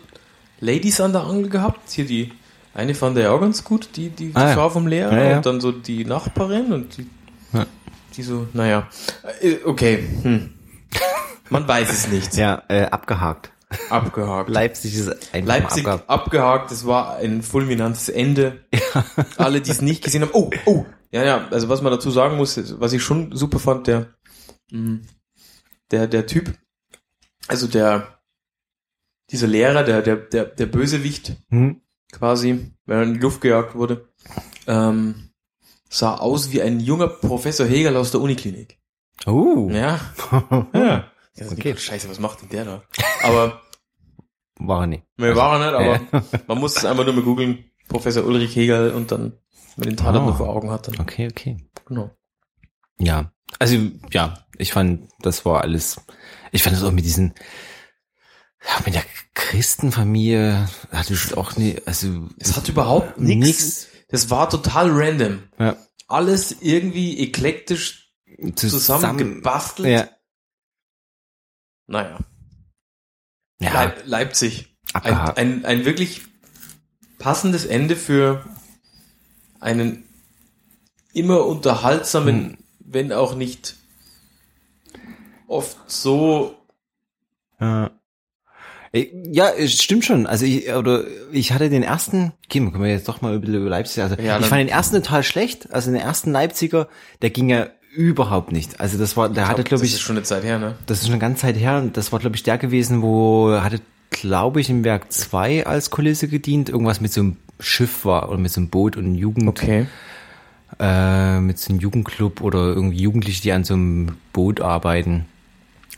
Ladies 0.61 1.01
an 1.01 1.13
der 1.13 1.23
Angel 1.25 1.49
gehabt. 1.49 1.91
Hier 1.91 2.05
die, 2.07 2.33
eine 2.75 2.95
fand 2.95 3.17
er 3.17 3.25
ja 3.25 3.31
auch 3.33 3.41
ganz 3.41 3.65
gut, 3.65 3.91
die, 3.97 4.11
die, 4.11 4.29
die 4.29 4.37
Ah, 4.37 4.49
ja. 4.51 4.55
Frau 4.55 4.69
vom 4.71 4.87
Lehrer 4.87 5.13
Ja, 5.17 5.25
ja. 5.31 5.37
und 5.39 5.47
dann 5.47 5.61
so 5.61 5.73
die 5.73 6.05
Nachbarin 6.05 6.73
und 6.73 6.97
die, 6.97 7.07
Ja. 7.53 7.67
die 8.17 8.23
so, 8.23 8.47
naja, 8.53 8.89
Äh, 9.41 9.57
okay, 9.65 10.05
hm. 10.23 10.53
man 11.51 11.67
weiß 11.67 11.91
es 11.91 12.09
nicht. 12.09 12.37
Ja, 12.37 12.63
äh, 12.69 12.83
abgehakt. 12.85 13.51
Abgehakt. 13.91 14.49
Leipzig 14.49 14.95
ist 14.95 15.09
einfach 15.35 15.49
Leipzig 15.49 15.87
abgehakt. 15.87 16.11
abgehakt, 16.11 16.71
das 16.71 16.87
war 16.87 17.17
ein 17.17 17.43
fulminantes 17.43 18.09
Ende. 18.09 18.61
Alle, 19.37 19.61
die 19.61 19.71
es 19.71 19.81
nicht 19.83 20.05
gesehen 20.05 20.23
haben, 20.23 20.31
oh, 20.35 20.51
oh, 20.67 20.85
ja, 21.11 21.25
ja, 21.25 21.49
also 21.49 21.69
was 21.69 21.83
man 21.83 21.93
dazu 21.93 22.11
sagen 22.11 22.37
muss, 22.37 22.79
was 22.81 22.93
ich 22.93 23.03
schon 23.03 23.35
super 23.35 23.59
fand, 23.59 23.87
der, 23.87 24.15
mh, 24.71 25.01
der, 25.91 26.07
der 26.07 26.27
Typ, 26.27 26.53
also 27.49 27.67
der, 27.67 28.21
dieser 29.31 29.47
Lehrer, 29.47 29.83
der, 29.85 30.03
der, 30.03 30.17
der, 30.17 30.45
der 30.47 30.67
Bösewicht 30.67 31.37
Hm? 31.51 31.81
quasi, 32.13 32.73
wenn 32.87 32.97
er 32.99 33.03
in 33.05 33.15
die 33.15 33.21
Luft 33.21 33.41
gejagt 33.41 33.75
wurde, 33.75 34.09
ähm, 34.67 35.31
sah 35.89 36.17
aus 36.17 36.53
wie 36.53 36.63
ein 36.63 36.81
junger 36.81 37.09
Professor 37.09 37.67
Hegel 37.67 37.97
aus 37.97 38.11
der 38.11 38.21
Uniklinik. 38.21 38.79
Oh. 39.27 39.69
Ja. 39.71 40.01
ja. 40.75 41.11
Okay. 41.51 41.77
Scheiße, 41.77 42.09
was 42.09 42.21
macht 42.21 42.43
denn 42.43 42.49
der 42.49 42.65
da? 42.65 42.83
Aber 43.23 43.63
War 44.59 44.83
er 44.83 44.87
nicht. 44.87 45.05
Mir 45.17 45.37
war 45.37 45.61
er 45.61 45.99
nicht, 45.99 46.11
aber 46.11 46.23
man 46.47 46.59
muss 46.59 46.77
es 46.77 46.85
einfach 46.85 47.05
nur 47.05 47.15
mal 47.15 47.23
googeln. 47.25 47.65
Professor 47.89 48.25
Ulrich 48.25 48.57
Hegel 48.57 48.91
und 48.93 49.13
dann, 49.13 49.39
man 49.79 49.89
den 49.89 49.97
Tatort 49.97 50.23
Oh. 50.23 50.27
nur 50.27 50.37
vor 50.37 50.49
Augen 50.49 50.71
hat, 50.71 50.89
dann. 50.89 50.99
Okay, 51.01 51.29
okay. 51.31 51.57
Genau. 51.87 52.11
Ja. 52.99 53.33
Also, 53.59 53.77
ja, 54.11 54.45
ich 54.59 54.73
fand, 54.73 55.09
das 55.21 55.45
war 55.45 55.61
alles, 55.63 56.01
ich 56.53 56.63
fand 56.63 56.75
das 56.77 56.83
auch 56.83 56.91
mit 56.93 57.05
diesen, 57.05 57.35
ja, 58.65 58.83
mit 58.85 58.95
der 58.95 59.05
Christenfamilie, 59.35 60.69
hatte 60.91 61.15
es 61.15 61.33
auch 61.35 61.57
nie, 61.57 61.81
also, 61.87 62.29
Es 62.39 62.57
hat 62.57 62.69
überhaupt 62.69 63.19
Nix. 63.19 63.47
nichts. 63.47 63.87
Das 64.09 64.31
war 64.31 64.49
total 64.51 64.91
random. 64.91 65.45
ja, 65.59 65.77
Alles 66.09 66.57
irgendwie 66.61 67.19
eklektisch 67.21 68.13
zusammengebastelt. 68.57 69.89
Ja. 69.89 70.09
Naja. 71.87 72.19
Ja, 73.61 73.73
Leip 73.73 74.03
Leipzig. 74.07 74.77
Ein, 74.93 75.17
ein, 75.17 75.65
ein 75.65 75.85
wirklich 75.85 76.23
passendes 77.19 77.65
Ende 77.65 77.97
für 77.97 78.45
einen 79.61 80.05
immer 81.13 81.47
unterhaltsamen, 81.47 82.59
wenn 82.81 83.13
auch 83.13 83.35
nicht 83.35 83.77
oft 85.49 85.77
so 85.87 86.55
Ja. 87.61 87.91
Ja, 88.93 89.51
es 89.51 89.83
stimmt 89.83 90.05
schon. 90.05 90.27
Also 90.27 90.47
ich, 90.47 90.73
oder 90.73 91.05
ich 91.31 91.53
hatte 91.53 91.69
den 91.69 91.83
ersten, 91.83 92.33
okay, 92.47 92.61
können 92.61 92.83
wir 92.83 92.91
jetzt 92.91 93.09
doch 93.09 93.21
mal 93.21 93.35
über 93.35 93.47
Leipzig. 93.47 94.03
Also 94.03 94.17
Ja, 94.17 94.39
ich 94.39 94.47
fand 94.47 94.61
den 94.61 94.69
ersten 94.69 94.97
total 94.97 95.23
schlecht. 95.23 95.73
Also 95.73 95.91
den 95.91 96.01
ersten 96.01 96.33
Leipziger, 96.33 96.89
der 97.21 97.31
ging 97.31 97.51
ja 97.51 97.67
überhaupt 97.95 98.53
nicht. 98.53 98.81
Also 98.81 98.97
das 98.99 99.17
war, 99.17 99.29
der 99.29 99.49
hatte, 99.49 99.65
glaube 99.65 99.83
das 99.83 99.89
ich, 99.89 99.95
ist 99.95 100.01
schon 100.01 100.17
eine 100.17 100.25
Zeit 100.25 100.45
her, 100.45 100.59
ne? 100.59 100.77
das 100.87 100.99
ist 100.99 101.05
schon 101.05 101.15
eine 101.15 101.21
ganze 101.21 101.43
Zeit 101.43 101.57
her. 101.57 101.79
Und 101.79 101.97
das 101.97 102.13
war, 102.13 102.21
glaube 102.21 102.37
ich, 102.37 102.43
der 102.43 102.59
gewesen, 102.59 103.03
wo 103.03 103.51
er 103.51 103.65
hatte, 103.65 103.81
glaube 104.11 104.61
ich, 104.61 104.71
im 104.71 104.85
Werk 104.85 105.13
2 105.13 105.67
als 105.67 105.91
Kulisse 105.91 106.29
gedient. 106.29 106.69
Irgendwas 106.69 107.01
mit 107.01 107.13
so 107.13 107.21
einem 107.21 107.37
Schiff 107.61 108.05
war 108.05 108.29
oder 108.29 108.39
mit 108.39 108.53
so 108.53 108.61
einem 108.61 108.69
Boot 108.69 108.97
und 108.97 109.15
Jugend, 109.15 109.63
äh, 110.79 111.41
mit 111.41 111.59
so 111.59 111.73
einem 111.73 111.81
Jugendclub 111.81 112.41
oder 112.41 112.59
irgendwie 112.75 112.99
Jugendliche, 113.01 113.43
die 113.43 113.53
an 113.53 113.65
so 113.65 113.75
einem 113.75 114.17
Boot 114.33 114.61
arbeiten. 114.61 115.25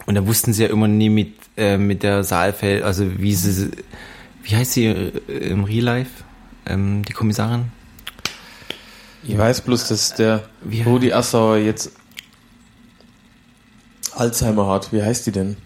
Und 0.07 0.15
da 0.15 0.27
wussten 0.27 0.53
sie 0.53 0.63
ja 0.65 0.69
immer 0.71 0.87
nie 0.89 1.09
mit, 1.11 1.33
äh, 1.57 1.77
mit 1.79 2.03
der 2.03 2.23
Saalfeld, 2.25 2.83
also 2.85 3.19
wie 3.19 3.35
sie, 3.35 3.71
wie 4.45 4.55
heißt 4.57 4.73
sie 4.73 4.87
äh, 4.87 5.11
im 5.51 5.65
Real 5.65 5.85
Life, 5.85 6.23
ähm, 6.67 7.05
die 7.05 7.13
Kommissarin? 7.13 7.65
Ich 9.25 9.37
weiß 9.37 9.63
bloß, 9.63 9.89
dass 9.89 10.15
der 10.15 10.49
Wie- 10.63 10.83
Rudi 10.83 11.13
Assauer 11.13 11.57
jetzt 11.57 11.91
Alzheimer 14.15 14.69
hat. 14.69 14.93
Wie 14.93 15.03
heißt 15.03 15.27
die 15.27 15.33
denn? 15.33 15.57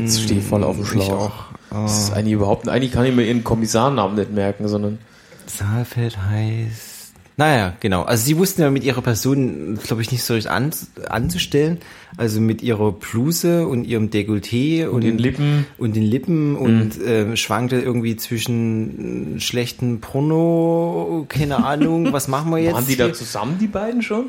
Jetzt 0.00 0.22
stehe 0.22 0.40
ich 0.40 0.46
voll 0.46 0.64
auf 0.64 0.76
dem 0.76 0.84
Schlauch. 0.84 1.10
auch. 1.10 1.44
Das 1.70 2.04
ist 2.04 2.12
eigentlich 2.12 2.34
überhaupt, 2.34 2.68
eigentlich 2.68 2.92
kann 2.92 3.04
ich 3.04 3.14
mir 3.14 3.24
ihren 3.24 3.42
Kommissarnamen 3.42 4.16
nicht 4.16 4.32
merken, 4.32 4.68
sondern 4.68 4.98
Saalfeld 5.46 6.16
heißt. 6.18 6.94
Naja, 7.36 7.74
genau. 7.80 8.02
Also 8.02 8.24
sie 8.26 8.36
wussten 8.38 8.62
ja 8.62 8.70
mit 8.70 8.84
ihrer 8.84 9.02
Person, 9.02 9.76
glaube 9.82 10.02
ich, 10.02 10.12
nicht 10.12 10.22
so 10.22 10.34
richtig 10.34 10.52
an, 10.52 10.70
anzustellen. 11.08 11.78
Also 12.16 12.40
mit 12.40 12.62
ihrer 12.62 12.92
Bluse 12.92 13.66
und 13.66 13.84
ihrem 13.84 14.10
Dekolleté 14.10 14.86
und, 14.86 15.02
den 15.02 15.18
Lippen. 15.18 15.66
und 15.76 15.96
den 15.96 16.04
Lippen 16.04 16.54
und 16.54 17.00
äh, 17.00 17.36
schwankte 17.36 17.80
irgendwie 17.80 18.14
zwischen 18.14 19.40
schlechten 19.40 20.00
Porno, 20.00 21.26
keine 21.28 21.64
Ahnung, 21.64 22.12
was 22.12 22.28
machen 22.28 22.52
wir 22.52 22.58
jetzt? 22.62 22.74
waren 22.74 22.86
die 22.86 22.96
da 22.96 23.12
zusammen, 23.12 23.58
die 23.60 23.66
beiden 23.66 24.02
schon? 24.02 24.26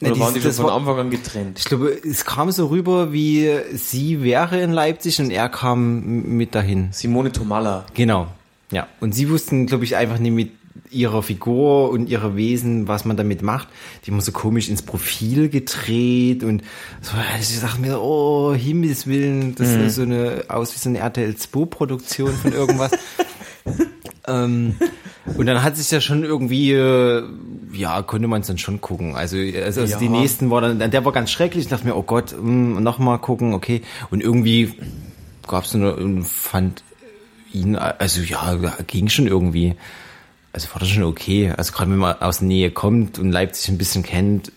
Ja, 0.00 0.08
Oder 0.08 0.14
die- 0.14 0.20
waren 0.20 0.34
die 0.34 0.40
schon 0.40 0.52
von 0.52 0.64
war- 0.66 0.76
Anfang 0.76 0.98
an 0.98 1.10
getrennt? 1.10 1.58
Ich 1.58 1.64
glaube, 1.66 1.90
es 2.04 2.24
kam 2.24 2.50
so 2.50 2.66
rüber, 2.66 3.12
wie 3.12 3.50
sie 3.74 4.22
wäre 4.22 4.60
in 4.60 4.72
Leipzig 4.72 5.20
und 5.20 5.30
er 5.30 5.48
kam 5.48 6.36
mit 6.36 6.54
dahin. 6.54 6.88
Simone 6.92 7.32
Tomalla. 7.32 7.86
Genau. 7.94 8.26
Ja. 8.70 8.88
Und 9.00 9.14
sie 9.14 9.30
wussten, 9.30 9.66
glaube 9.66 9.84
ich, 9.84 9.96
einfach 9.96 10.18
nicht 10.18 10.32
mit 10.32 10.50
ihrer 10.90 11.22
Figur 11.22 11.90
und 11.90 12.08
ihrer 12.08 12.36
Wesen, 12.36 12.88
was 12.88 13.04
man 13.04 13.16
damit 13.16 13.42
macht. 13.42 13.68
Die 14.04 14.10
haben 14.10 14.20
so 14.20 14.32
komisch 14.32 14.68
ins 14.68 14.82
Profil 14.82 15.48
gedreht 15.48 16.42
und 16.44 16.62
so, 17.00 17.12
ich 17.40 17.60
dachte 17.60 17.80
mir, 17.80 18.00
oh, 18.00 18.52
Himmels 18.54 19.06
Willen, 19.06 19.54
das 19.54 19.68
ist 19.70 19.94
so 19.96 20.02
eine, 20.02 20.44
aus 20.48 20.74
wie 20.74 20.78
so 20.78 20.88
eine 20.88 20.98
RTL 20.98 21.36
2 21.36 21.64
Produktion 21.66 22.32
von 22.32 22.52
irgendwas. 22.52 22.92
ähm, 24.26 24.74
und 25.36 25.46
dann 25.46 25.62
hat 25.62 25.76
sich 25.76 25.90
ja 25.90 26.00
schon 26.00 26.24
irgendwie, 26.24 26.72
äh, 26.72 27.22
ja, 27.72 28.02
konnte 28.02 28.28
man 28.28 28.42
es 28.42 28.46
dann 28.46 28.58
schon 28.58 28.80
gucken. 28.80 29.16
Also, 29.16 29.36
also, 29.36 29.80
also 29.80 29.92
Ja. 29.92 29.98
die 29.98 30.08
nächsten 30.08 30.50
war 30.50 30.60
dann, 30.60 30.90
der 30.90 31.04
war 31.04 31.12
ganz 31.12 31.30
schrecklich. 31.30 31.64
Ich 31.64 31.70
dachte 31.70 31.86
mir, 31.86 31.96
oh 31.96 32.02
Gott, 32.02 32.34
nochmal 32.40 33.18
gucken, 33.18 33.54
okay. 33.54 33.82
Und 34.10 34.22
irgendwie 34.22 34.74
gab 35.46 35.64
es 35.64 35.74
eine, 35.74 35.94
und 35.96 36.24
fand 36.24 36.82
ihn, 37.52 37.76
also 37.76 38.20
ja, 38.22 38.56
ging 38.86 39.08
schon 39.08 39.26
irgendwie. 39.26 39.74
Also 40.52 40.68
war 40.72 40.78
das 40.78 40.88
schon 40.88 41.02
okay. 41.02 41.52
Also 41.56 41.72
gerade 41.72 41.90
wenn 41.90 41.98
man 41.98 42.20
aus 42.20 42.38
der 42.38 42.46
Nähe 42.48 42.70
kommt 42.70 43.18
und 43.18 43.32
Leipzig 43.32 43.70
ein 43.70 43.78
bisschen 43.78 44.04
kennt. 44.04 44.52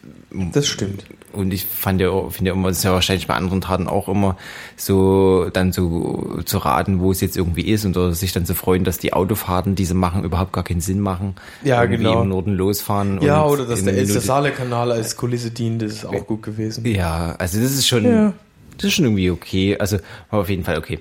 Das 0.54 0.68
stimmt. 0.68 1.06
Und 1.34 1.54
ich 1.54 1.66
fand 1.66 2.00
ja, 2.02 2.30
finde 2.30 2.50
ja 2.50 2.56
immer, 2.56 2.70
das 2.70 2.78
ist 2.80 2.84
ja 2.84 2.94
wahrscheinlich 2.94 3.28
bei 3.28 3.34
anderen 3.36 3.62
Taten 3.62 3.88
auch 3.88 4.08
immer 4.08 4.38
so, 4.76 5.50
dann 5.52 5.72
so 5.72 6.40
zu 6.46 6.58
raten, 6.60 7.00
wo 7.00 7.12
es 7.12 7.22
jetzt 7.22 7.38
irgendwie 7.38 7.64
ist 7.64 7.86
und 7.86 7.96
oder 7.98 8.14
sich 8.14 8.32
dann 8.32 8.46
zu 8.46 8.56
freuen, 8.56 8.84
dass 8.84 8.98
die 8.98 9.14
Autofahrten, 9.14 9.76
die 9.76 9.86
sie 9.86 9.94
machen, 9.94 10.24
überhaupt 10.24 10.54
gar 10.54 10.64
keinen 10.64 10.82
Sinn 10.82 11.00
machen. 11.00 11.36
Ja, 11.64 11.82
Irgendwie 11.84 12.04
genau. 12.04 12.22
im 12.24 12.30
Norden 12.30 12.54
losfahren. 12.56 13.22
Ja, 13.22 13.46
oder 13.46 13.66
dass 13.66 13.84
der 13.84 13.94
Elster-Saale-Kanal 13.96 14.92
als 14.92 15.18
Kulisse 15.18 15.52
dient, 15.52 15.82
das 15.82 15.92
ist 15.94 16.06
auch 16.06 16.26
gut 16.26 16.44
gewesen. 16.44 16.86
Ja, 16.86 17.36
also 17.38 17.60
das 17.62 17.72
ist 17.72 17.88
schon, 17.88 18.06
Ja. 18.06 18.34
das 18.78 18.86
ist 18.86 18.94
schon 18.94 19.06
irgendwie 19.06 19.30
okay. 19.32 19.78
Also 19.78 19.98
war 20.30 20.40
auf 20.42 20.50
jeden 20.50 20.64
Fall 20.64 20.78
okay. 20.78 21.00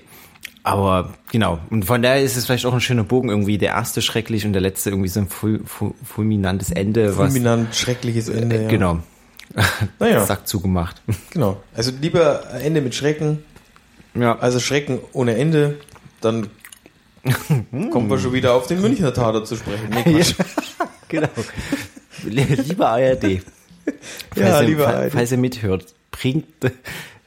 Aber 0.63 1.13
genau, 1.31 1.59
und 1.69 1.85
von 1.85 2.01
daher 2.01 2.21
ist 2.21 2.35
es 2.35 2.45
vielleicht 2.45 2.65
auch 2.65 2.73
ein 2.73 2.81
schöner 2.81 3.05
Bogen, 3.05 3.29
irgendwie 3.29 3.57
der 3.57 3.69
erste 3.69 4.01
schrecklich 4.01 4.45
und 4.45 4.51
der 4.51 4.61
letzte 4.61 4.89
irgendwie 4.89 5.07
so 5.07 5.21
ein 5.21 5.29
ful, 5.29 5.61
ful, 5.65 5.93
fulminantes 6.03 6.71
Ende. 6.71 7.13
Fulminant, 7.13 7.73
schreckliches 7.73 8.27
was, 8.27 8.35
Ende. 8.35 8.63
ja. 8.63 8.67
Genau. 8.67 8.99
Naja. 9.99 10.25
Sack 10.25 10.47
zugemacht. 10.47 11.01
Genau. 11.31 11.61
Also 11.75 11.91
lieber 12.01 12.49
Ende 12.61 12.81
mit 12.81 12.95
Schrecken, 12.95 13.43
Ja. 14.13 14.37
also 14.39 14.59
Schrecken 14.59 14.99
ohne 15.13 15.35
Ende, 15.35 15.79
dann 16.21 16.49
kommen 17.91 18.09
wir 18.09 18.19
schon 18.19 18.33
wieder 18.33 18.53
auf 18.53 18.67
den 18.67 18.81
Münchner 18.81 19.13
Tatort 19.13 19.47
zu 19.47 19.55
sprechen. 19.57 19.89
Nee, 20.05 20.23
genau. 21.09 21.27
Lieber 22.23 22.89
ARD. 22.89 23.23
Ja, 23.23 23.41
falls 24.35 24.61
ihr, 24.61 24.67
lieber 24.67 24.83
fa- 24.85 24.93
ARD. 24.99 25.11
Falls 25.11 25.31
ihr 25.31 25.37
mithört, 25.37 25.93
bringt, 26.11 26.45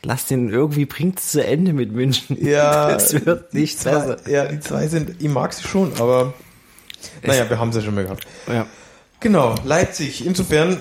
lasst 0.02 0.30
ihn 0.30 0.48
irgendwie, 0.48 0.84
bringt 0.86 1.18
es 1.20 1.28
zu 1.32 1.44
Ende 1.44 1.72
mit 1.72 1.92
München. 1.92 2.36
Ja, 2.44 2.90
Das 2.92 3.12
wird 3.26 3.52
nicht 3.54 3.78
zwei, 3.78 3.92
besser. 3.92 4.28
Ja, 4.30 4.46
die 4.46 4.60
zwei 4.60 4.86
sind, 4.88 5.12
ich 5.22 5.28
mag 5.28 5.52
sie 5.52 5.66
schon, 5.66 5.92
aber 5.98 6.34
naja, 7.22 7.48
wir 7.48 7.58
haben 7.58 7.72
sie 7.72 7.78
ja 7.80 7.84
schon 7.84 7.94
mal 7.94 8.04
gehabt. 8.04 8.26
Ja. 8.48 8.66
Genau, 9.20 9.54
Leipzig. 9.64 10.24
Insofern 10.26 10.78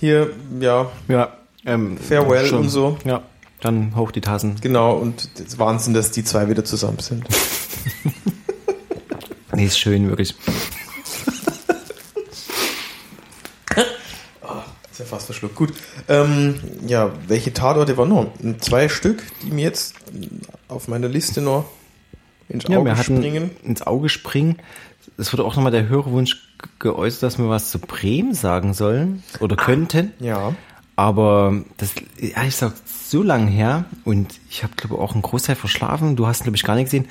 hier, 0.00 0.30
ja, 0.60 0.90
Ja. 1.08 1.32
Ähm, 1.66 1.96
Farewell 1.96 2.52
und 2.54 2.68
so. 2.68 2.98
Ja. 3.04 3.22
Dann 3.60 3.96
hoch 3.96 4.10
die 4.12 4.20
Tassen. 4.20 4.56
genau, 4.60 4.92
und 4.98 5.30
das 5.38 5.58
Wahnsinn, 5.58 5.94
dass 5.94 6.10
die 6.10 6.22
zwei 6.24 6.48
wieder 6.48 6.64
zusammen 6.64 6.98
sind. 7.00 7.24
Nee, 9.56 9.66
ist 9.66 9.78
schön, 9.78 10.08
wirklich. 10.08 10.34
Ist 14.90 14.98
ja 15.00 15.04
fast 15.06 15.26
verschluckt. 15.26 15.56
Gut. 15.56 15.72
Ähm, 16.08 16.60
ja, 16.86 17.10
welche 17.26 17.52
Tatorte 17.52 17.96
waren 17.96 18.08
noch? 18.10 18.32
Zwei 18.60 18.88
Stück, 18.88 19.22
die 19.42 19.50
mir 19.50 19.62
jetzt 19.64 19.94
auf 20.68 20.86
meiner 20.88 21.08
Liste 21.08 21.40
noch 21.40 21.64
ins 22.48 22.64
Ja, 22.68 22.78
Auge 22.78 22.92
hatten 22.96 23.16
springen. 23.16 23.50
ins 23.64 23.82
Auge 23.82 24.08
springen. 24.08 24.58
Es 25.18 25.32
wurde 25.32 25.44
auch 25.44 25.56
nochmal 25.56 25.72
der 25.72 25.88
Hörerwunsch 25.88 26.34
ge- 26.58 26.68
geäußert, 26.78 27.22
dass 27.22 27.38
wir 27.38 27.48
was 27.48 27.70
zu 27.70 27.78
Bremen 27.78 28.34
sagen 28.34 28.74
sollen 28.74 29.22
oder 29.40 29.56
könnten. 29.56 30.12
Ja. 30.20 30.54
Aber 30.96 31.62
das, 31.76 31.94
ja, 32.20 32.44
ich 32.46 32.54
sag 32.56 32.72
so 32.86 33.22
lang 33.22 33.48
her 33.48 33.84
und 34.04 34.28
ich 34.48 34.62
habe 34.62 34.74
glaube 34.76 34.98
auch 35.02 35.12
einen 35.12 35.22
Großteil 35.22 35.56
verschlafen. 35.56 36.14
Du 36.16 36.26
hast 36.26 36.42
glaube 36.44 36.56
ich 36.56 36.62
gar 36.64 36.74
nicht 36.76 36.84
gesehen. 36.84 37.06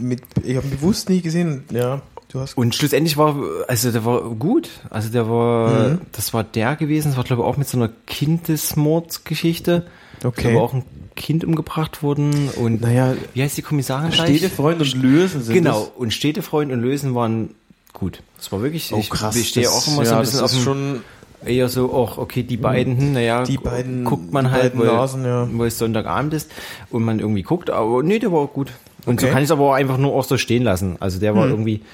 Mit, 0.00 0.22
ich 0.42 0.56
habe 0.56 0.66
bewusst 0.66 1.08
nicht 1.08 1.22
gesehen. 1.22 1.64
Ja, 1.70 2.02
du 2.28 2.40
hast. 2.40 2.56
Und 2.56 2.74
schlussendlich 2.74 3.16
war, 3.16 3.36
also 3.68 3.92
der 3.92 4.04
war 4.04 4.20
gut. 4.30 4.68
Also 4.90 5.10
der 5.10 5.28
war, 5.28 5.90
Mhm. 5.90 6.00
das 6.12 6.34
war 6.34 6.42
der 6.44 6.74
gewesen. 6.76 7.08
Das 7.10 7.16
war 7.16 7.24
glaube 7.24 7.42
ich 7.42 7.48
auch 7.48 7.56
mit 7.56 7.68
so 7.68 7.78
einer 7.78 7.90
Kindesmordsgeschichte. 8.06 9.86
Okay. 10.24 10.48
Da 10.50 10.54
war 10.54 10.62
auch 10.62 10.74
ein 10.74 10.84
Kind 11.16 11.44
umgebracht 11.44 12.02
worden 12.02 12.48
und 12.56 12.80
Naja, 12.80 13.14
wie 13.34 13.42
heißt 13.42 13.56
die 13.56 13.62
Kommissarin? 13.62 14.12
Städtefreund 14.12 14.80
und 14.80 14.94
Lösen 15.02 15.42
sind 15.42 15.54
Genau, 15.54 15.90
und 15.96 16.12
Städtefreund 16.12 16.72
und 16.72 16.80
Lösen 16.80 17.14
waren 17.14 17.50
gut. 17.92 18.22
Das 18.36 18.50
war 18.52 18.62
wirklich, 18.62 18.88
Das. 18.88 18.98
Oh 18.98 19.02
krass. 19.08 19.36
ich 19.36 19.48
stehe 19.48 19.64
das- 19.66 19.74
auch 19.74 19.86
immer 19.86 20.04
so 20.04 20.10
ja, 20.12 20.16
ein 20.18 20.22
bisschen 20.22 20.40
das 20.40 20.54
auf 20.56 20.62
schon 20.62 21.00
eher 21.44 21.68
so, 21.68 21.92
auch 21.92 22.18
okay, 22.18 22.42
die 22.42 22.56
beiden, 22.56 22.96
hm, 22.98 23.12
naja, 23.12 23.44
Die 23.44 23.58
beiden- 23.58 24.04
guckt 24.04 24.32
man 24.32 24.50
halt, 24.50 24.76
weil, 24.78 24.86
Nasen, 24.86 25.24
ja. 25.24 25.46
weil 25.52 25.68
es 25.68 25.78
Sonntagabend 25.78 26.32
ist 26.34 26.50
und 26.90 27.04
man 27.04 27.20
irgendwie 27.20 27.42
guckt, 27.42 27.68
aber 27.70 28.02
nee, 28.02 28.18
der 28.18 28.32
war 28.32 28.40
auch 28.40 28.52
gut. 28.52 28.72
Und 29.06 29.20
so 29.20 29.26
Okay. 29.26 29.32
kann 29.34 29.42
ich 29.42 29.48
es 29.48 29.50
aber 29.52 29.64
auch 29.68 29.74
einfach 29.74 29.98
nur 29.98 30.14
auch 30.14 30.24
so 30.24 30.38
stehen 30.38 30.62
lassen. 30.62 30.96
Also 31.00 31.20
der 31.20 31.32
Hm. 31.32 31.38
war 31.38 31.48
irgendwie, 31.48 31.78
k- 31.78 31.84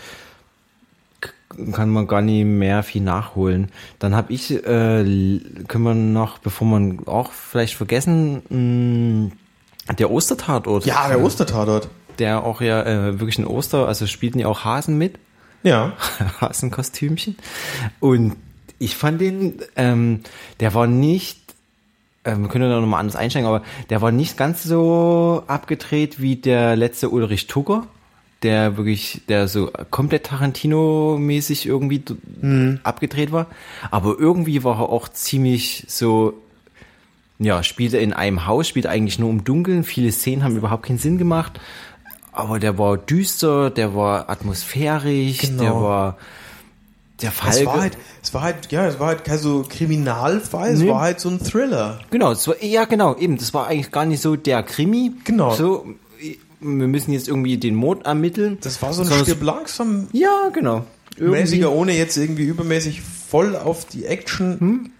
kann 1.73 1.90
man 1.90 2.07
gar 2.07 2.23
nicht 2.23 2.45
mehr 2.45 2.83
viel 2.83 3.02
nachholen. 3.02 3.71
Dann 3.99 4.14
habe 4.14 4.33
ich, 4.33 4.52
äh, 4.52 4.61
können 5.69 5.85
wir 5.85 5.95
noch, 5.95 6.38
bevor 6.38 6.66
man 6.66 7.07
auch 7.07 7.33
vielleicht 7.33 7.75
vergessen, 7.75 9.30
mh, 9.88 9.95
der 9.99 10.11
Ostertatort. 10.11 10.87
Ja, 10.87 11.09
der 11.09 11.21
Ostertatort. 11.21 11.88
Der 12.19 12.45
auch 12.45 12.61
ja 12.61 12.83
äh, 12.83 13.21
wirklich 13.21 13.38
ein 13.38 13.47
Oster, 13.47 13.88
also 13.88 14.07
spielten 14.07 14.38
ja 14.38 14.47
auch 14.47 14.64
Hasen 14.64 14.99
mit. 14.99 15.19
Ja. 15.62 15.92
Hasenkostümchen. 16.40 17.37
Und 17.99 18.37
ich 18.78 18.97
fand 18.97 19.21
den, 19.21 19.61
ähm, 19.76 20.21
der 20.61 20.75
war 20.75 20.87
nicht, 20.87 21.38
ähm, 22.25 22.42
wir 22.42 22.49
können 22.49 22.71
da 22.71 22.80
nochmal 22.80 23.00
anders 23.00 23.16
einsteigen, 23.16 23.49
aber 23.49 23.62
der 23.90 24.00
war 24.00 24.12
nicht 24.12 24.37
ganz 24.37 24.62
so 24.62 25.42
abgedreht 25.47 26.21
wie 26.21 26.37
der 26.37 26.76
letzte 26.76 27.11
Ulrich 27.11 27.47
Tugger, 27.47 27.87
der 28.42 28.76
wirklich, 28.76 29.23
der 29.28 29.49
so 29.49 29.70
komplett 29.90 30.26
Tarantino-mäßig 30.26 31.66
irgendwie 31.66 31.99
d- 32.00 32.78
abgedreht 32.85 33.32
war. 33.32 33.47
Aber 33.90 34.16
irgendwie 34.18 34.64
war 34.64 34.78
er 34.80 34.88
auch 34.88 35.09
ziemlich 35.09 35.85
so, 35.88 36.35
ja, 37.38 37.62
spielte 37.62 37.99
in 37.99 38.12
einem 38.12 38.47
Haus, 38.47 38.68
spielt 38.68 38.87
eigentlich 38.87 39.18
nur 39.18 39.30
im 39.30 39.44
Dunkeln. 39.44 39.85
Viele 39.85 40.11
Szenen 40.12 40.42
haben 40.44 40.56
überhaupt 40.56 40.85
keinen 40.87 40.99
Sinn 40.99 41.18
gemacht. 41.18 41.61
Aber 42.32 42.59
der 42.59 42.78
war 42.78 42.97
düster, 42.97 43.70
der 43.70 43.94
war 43.94 44.30
atmosphärisch, 44.30 45.38
Genau. 45.40 45.62
der 45.62 45.75
war, 45.75 46.16
der 47.23 47.32
Fall. 47.32 47.50
Es 47.50 47.66
war 47.66 47.80
halt, 47.80 47.99
es 48.23 48.35
war 48.35 48.42
halt, 48.42 48.73
ja, 48.73 48.87
es 48.87 48.99
war 49.00 49.09
halt 49.09 49.25
kein 49.25 49.38
so 49.38 49.64
Kriminalfall, 49.68 50.70
es 50.70 50.78
Nee. 50.80 50.88
war 50.88 51.00
halt 51.00 51.20
so 51.20 51.28
ein 51.28 51.40
Thriller. 51.42 51.99
Genau, 52.11 52.30
es 52.32 52.47
war, 52.49 52.62
ja 52.62 52.85
genau, 52.87 53.16
eben, 53.16 53.37
das 53.37 53.52
war 53.52 53.66
eigentlich 53.66 53.90
gar 53.90 54.06
nicht 54.06 54.23
so 54.23 54.37
der 54.37 54.62
Krimi. 54.62 55.12
Genau. 55.25 55.54
So, 55.54 55.87
wir 56.61 56.88
müssen 56.88 57.12
jetzt 57.12 57.29
irgendwie 57.29 57.57
den 57.59 57.75
Mord 57.75 58.05
ermitteln. 58.07 58.59
Das 58.61 58.81
war 58.83 58.93
so 58.93 59.02
ein 59.02 59.09
Stirb 59.25 59.43
langsam 59.43 60.09
Ja, 60.12 60.50
genau. 60.52 60.85
Irgendwie- 61.17 61.40
mäßiger, 61.40 61.73
ohne 61.73 61.97
jetzt 61.97 62.17
irgendwie 62.17 62.45
übermäßig 62.45 63.02
voll 63.02 63.57
auf 63.57 63.85
die 63.87 64.05
Action 64.07 64.90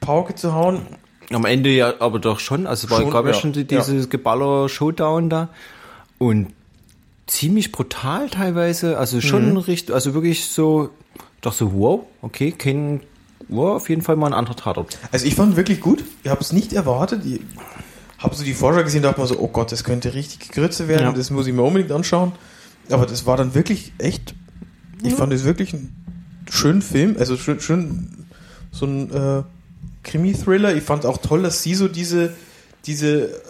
Pauke 0.00 0.34
zu 0.34 0.54
hauen. 0.54 0.82
Am 1.30 1.44
Ende 1.44 1.70
ja 1.70 1.94
aber 2.00 2.18
doch 2.18 2.40
schon, 2.40 2.66
also 2.66 2.90
war 2.90 3.00
Schon, 3.00 3.10
gab 3.10 3.24
ja 3.24 3.30
ja. 3.32 3.38
schon 3.38 3.52
die- 3.52 3.64
dieses 3.64 4.10
Geballer-Showdown 4.10 5.30
da 5.30 5.48
und 6.18 6.48
ziemlich 7.26 7.72
brutal 7.72 8.28
teilweise, 8.28 8.98
also 8.98 9.20
schon 9.20 9.50
Mhm. 9.52 9.56
richtig, 9.58 9.94
also 9.94 10.12
wirklich 10.12 10.44
so, 10.46 10.90
doch 11.40 11.52
so, 11.52 11.72
wow, 11.74 12.04
okay, 12.20 12.52
kein, 12.52 13.00
wow, 13.48 13.76
auf 13.76 13.88
jeden 13.88 14.02
Fall 14.02 14.16
mal 14.16 14.26
ein 14.26 14.34
anderer 14.34 14.56
Tatort. 14.56 14.98
Also 15.12 15.24
ich 15.24 15.34
fand 15.34 15.56
wirklich 15.56 15.80
gut. 15.80 16.04
Ich 16.24 16.30
habe 16.30 16.40
es 16.40 16.52
nicht 16.52 16.72
erwartet. 16.72 17.22
Ich 17.24 17.40
habe 18.22 18.34
so 18.34 18.44
die 18.44 18.54
Vorschau 18.54 18.82
gesehen, 18.82 19.02
dachte 19.02 19.20
mir 19.20 19.26
so, 19.26 19.38
oh 19.38 19.48
Gott, 19.48 19.72
das 19.72 19.84
könnte 19.84 20.14
richtig 20.14 20.50
Grütze 20.50 20.88
werden. 20.88 21.02
Ja. 21.06 21.12
Das 21.12 21.30
muss 21.30 21.46
ich 21.46 21.52
mir 21.54 21.62
unbedingt 21.62 21.92
anschauen. 21.92 22.32
Aber 22.90 23.06
das 23.06 23.26
war 23.26 23.36
dann 23.36 23.54
wirklich 23.54 23.92
echt. 23.98 24.34
Ich 25.02 25.14
fand 25.14 25.32
es 25.32 25.44
wirklich 25.44 25.72
einen 25.74 25.94
schönen 26.50 26.82
Film. 26.82 27.16
Also 27.18 27.36
schön, 27.36 27.60
schön 27.60 28.26
so 28.70 28.86
ein 28.86 29.10
äh, 29.12 29.42
Krimi-Thriller. 30.04 30.74
Ich 30.74 30.82
fand 30.82 31.06
auch 31.06 31.18
toll, 31.18 31.42
dass 31.42 31.62
sie 31.62 31.74
so 31.74 31.88
diese 31.88 32.32
diese 32.86 33.40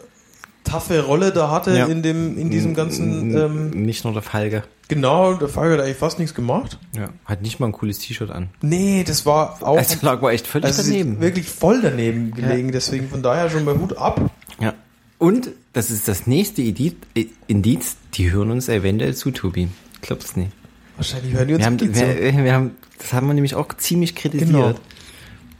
taffe 0.65 1.03
Rolle 1.05 1.33
da 1.33 1.51
hatte 1.51 1.77
Ja. 1.77 1.87
in 1.87 2.03
dem 2.03 2.39
in 2.39 2.51
diesem 2.51 2.75
ganzen. 2.75 3.37
Ähm, 3.37 3.71
Nicht 3.71 4.05
nur 4.05 4.13
der 4.13 4.23
Falke. 4.23 4.63
genau, 4.89 5.35
der 5.35 5.49
Fall 5.49 5.73
hat 5.73 5.81
eigentlich 5.81 5.97
fast 5.97 6.19
nichts 6.19 6.35
gemacht. 6.35 6.79
Ja. 6.97 7.09
Hat 7.25 7.43
nicht 7.43 7.59
mal 7.61 7.67
ein 7.67 7.73
cooles 7.73 7.99
T-Shirt 7.99 8.31
an. 8.31 8.49
Nee, 8.61 9.05
das 9.07 9.27
war 9.27 9.59
auch. 9.63 9.77
Also 9.79 9.97
lag 10.03 10.21
war 10.23 10.33
echt 10.33 10.47
völlig 10.47 10.67
also 10.67 10.83
daneben. 10.83 11.15
ist 11.15 11.21
wirklich 11.21 11.49
voll 11.49 11.81
daneben 11.83 12.33
gelegen. 12.33 12.71
Deswegen 12.73 13.09
von 13.09 13.23
daher 13.23 13.51
schon 13.51 13.65
mal 13.65 13.77
Hut 13.79 13.97
ab. 13.97 14.31
Ja. 14.63 14.75
Und 15.19 15.51
das 15.73 15.91
ist 15.91 16.09
das 16.09 16.27
nächste 16.27 16.63
Indiz, 16.63 17.97
die 18.15 18.33
hören 18.33 18.51
uns 18.51 18.69
eventuell 18.69 19.15
zu, 19.15 19.31
Tobi. 19.31 19.69
Glaubst 20.01 20.37
nicht. 20.37 20.53
Wahrscheinlich 20.97 21.35
hören 21.35 21.49
die 21.49 21.55
uns 21.55 21.61
Wir 21.61 21.67
haben, 21.67 21.79
zu. 21.79 21.95
wir, 21.95 22.45
wir 22.45 22.53
haben, 22.53 22.71
das 22.99 23.13
haben 23.13 23.27
wir 23.27 23.35
nämlich 23.35 23.55
auch 23.55 23.69
ziemlich 23.75 24.15
kritisiert. 24.15 24.51
Genau. 24.51 24.75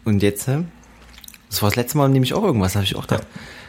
Und 0.05 0.23
jetzt, 0.23 0.49
äh, 0.49 0.63
das 1.49 1.63
war 1.63 1.71
das 1.71 1.77
letzte 1.77 1.99
Mal 1.99 2.09
nämlich 2.09 2.35
auch 2.35 2.45
irgendwas, 2.45 2.75
habe 2.75 2.85
ich 2.85 2.97
auch 2.97 3.07
gedacht. 3.07 3.27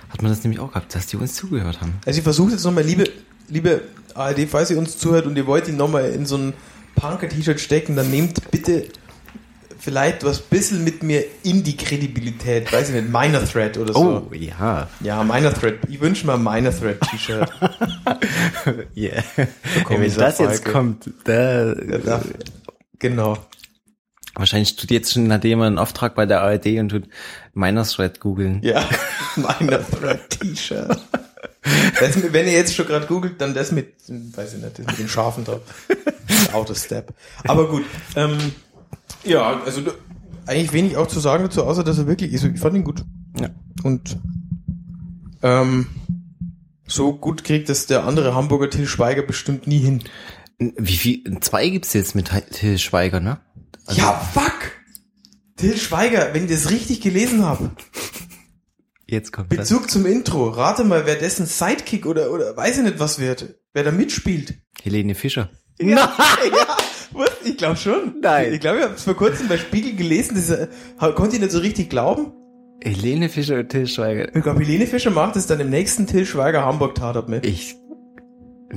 Hat 0.10 0.22
man 0.22 0.32
das 0.32 0.44
nämlich 0.44 0.60
auch 0.60 0.70
gehabt, 0.70 0.94
dass 0.94 1.08
die 1.08 1.18
uns 1.18 1.34
zugehört 1.34 1.82
haben. 1.82 1.94
Also 2.06 2.18
ich 2.20 2.24
versuche 2.24 2.52
jetzt 2.52 2.64
nochmal, 2.64 2.84
liebe, 2.84 3.06
liebe 3.50 3.82
ARD, 4.14 4.48
falls 4.48 4.70
ihr 4.70 4.78
uns 4.78 4.98
zuhört 4.98 5.26
und 5.26 5.36
ihr 5.36 5.48
wollt 5.48 5.68
ihn 5.68 5.78
nochmal 5.78 6.12
in 6.12 6.26
so 6.26 6.38
ein 6.38 6.54
Punker-T-Shirt 6.96 7.60
stecken, 7.60 7.96
dann 7.96 8.12
nehmt 8.12 8.52
bitte 8.52 8.86
vielleicht 9.84 10.24
was 10.24 10.40
bisschen 10.40 10.84
mit 10.84 11.04
mir 11.04 11.24
in 11.44 11.64
die 11.64 11.76
Kredibilität. 11.76 12.72
Weiß 12.72 12.90
ich 12.90 12.96
nicht, 12.96 13.10
Minor 13.10 13.44
Threat 13.44 13.78
oder 13.78 13.94
so. 13.94 14.28
Oh, 14.30 14.34
ja. 14.34 14.88
Ja, 15.02 15.24
Minor 15.24 15.54
Threat. 15.54 15.76
Ich 15.90 16.00
wünsche 16.00 16.26
mir 16.26 16.34
ein 16.36 16.44
Minor 16.44 16.74
Threat 16.74 17.00
T-Shirt. 17.02 17.50
Yeah. 18.96 19.24
kommt 19.84 20.00
Wenn 20.00 20.16
das 20.16 20.40
jetzt 20.40 20.64
Falke. 20.64 20.72
kommt, 20.72 21.10
da, 21.26 21.74
Ja, 21.74 22.22
genau. 23.00 23.38
wahrscheinlich 24.36 24.76
tut 24.76 24.92
jetzt 24.92 25.14
schon 25.14 25.28
nachdem 25.28 25.62
einen 25.62 25.78
Auftrag 25.78 26.16
bei 26.16 26.26
der 26.26 26.42
ARD 26.42 26.66
und 26.80 26.90
tut 26.90 27.04
Minor 27.54 27.84
Thread 27.84 28.20
googeln. 28.20 28.62
Ja, 28.64 28.88
Minor 29.36 29.80
Threat 29.90 30.30
T-Shirt. 30.30 30.98
Das 32.00 32.34
Wenn 32.34 32.46
ihr 32.48 32.54
jetzt 32.54 32.76
schon 32.76 32.88
gerade 32.88 33.06
googelt, 33.06 33.40
dann 33.40 33.54
das 33.54 33.72
mit, 33.72 33.94
weiß 34.08 34.54
ich 34.56 34.62
nicht, 34.64 34.80
das 34.80 34.86
mit 34.86 35.00
den 35.00 35.08
Schafen 35.10 35.44
drauf. 35.46 35.62
Autostep. 36.52 37.14
Aber 37.48 37.68
gut. 37.70 37.84
Ähm, 38.16 38.38
ja, 39.24 39.62
also 39.64 39.82
eigentlich 40.46 40.74
wenig 40.74 40.98
auch 40.98 41.08
zu 41.08 41.20
sagen 41.20 41.44
dazu, 41.44 41.64
außer 41.64 41.84
dass 41.84 41.98
er 41.98 42.08
wirklich, 42.08 42.34
also 42.34 42.48
ich 42.48 42.60
fand 42.60 42.76
ihn 42.76 42.84
gut. 42.84 43.04
Ja. 43.40 43.50
Und 43.84 44.18
ähm, 45.42 45.88
so 46.88 47.14
gut 47.14 47.44
kriegt 47.44 47.70
es 47.70 47.86
der 47.86 48.06
andere 48.06 48.36
Hamburger 48.36 48.70
Till 48.70 48.88
Schweiger 48.88 49.22
bestimmt 49.22 49.68
nie 49.68 49.80
hin. 49.80 50.04
Wie 50.60 50.96
viel? 50.96 51.40
Zwei 51.42 51.70
gibt's 51.70 51.94
jetzt 51.94 52.16
mit 52.16 52.32
Till 52.52 52.78
Schweiger, 52.78 53.20
ne? 53.20 53.40
ja, 53.92 54.14
fuck! 54.14 54.72
Till 55.58 55.78
Schweiger, 55.78 56.34
wenn 56.34 56.46
ich 56.46 56.52
das 56.52 56.70
richtig 56.70 57.02
gelesen 57.02 57.44
habe. 57.44 57.72
Jetzt 59.06 59.32
kommt 59.32 59.52
das. 59.52 59.70
Bezug 59.70 59.90
zum 59.90 60.06
Intro. 60.06 60.50
Rate 60.50 60.84
mal, 60.84 61.06
wer 61.06 61.16
dessen 61.16 61.46
Sidekick 61.46 62.06
oder, 62.06 62.32
oder 62.32 62.56
weiß 62.56 62.78
ich 62.78 62.84
nicht 62.84 63.00
was 63.00 63.20
wird. 63.20 63.56
Wer 63.74 63.84
da 63.84 63.92
mitspielt. 63.92 64.56
Helene 64.82 65.16
Fischer. 65.16 65.50
Ja, 65.80 65.88
ja. 66.58 66.78
Ich 67.46 67.58
glaube 67.58 67.76
schon. 67.76 68.16
Nein. 68.22 68.54
Ich 68.54 68.60
glaube, 68.60 68.78
ich 68.80 68.84
habe 68.84 68.96
es 68.96 69.04
vor 69.04 69.16
kurzem 69.16 69.48
bei 69.48 69.58
Spiegel 69.58 69.96
gelesen. 69.96 70.36
Das, 70.36 71.16
konnte 71.16 71.36
ich 71.36 71.42
nicht 71.42 71.52
so 71.52 71.60
richtig 71.60 71.90
glauben. 71.90 72.32
Helene 72.84 73.30
Fischer 73.30 73.60
und 73.60 73.70
Till 73.70 73.88
Schweiger. 73.88 74.36
Ich 74.36 74.44
glaube, 74.44 74.60
Helene 74.62 74.88
Fischer 74.88 75.12
macht 75.12 75.36
es 75.36 75.48
dann 75.48 75.60
im 75.60 75.70
nächsten 75.70 76.06
Till 76.06 76.26
Schweiger 76.26 76.66
Hamburg 76.66 76.96
Tatort 76.96 77.30
mit. 77.30 77.46
Ich. 77.46 77.76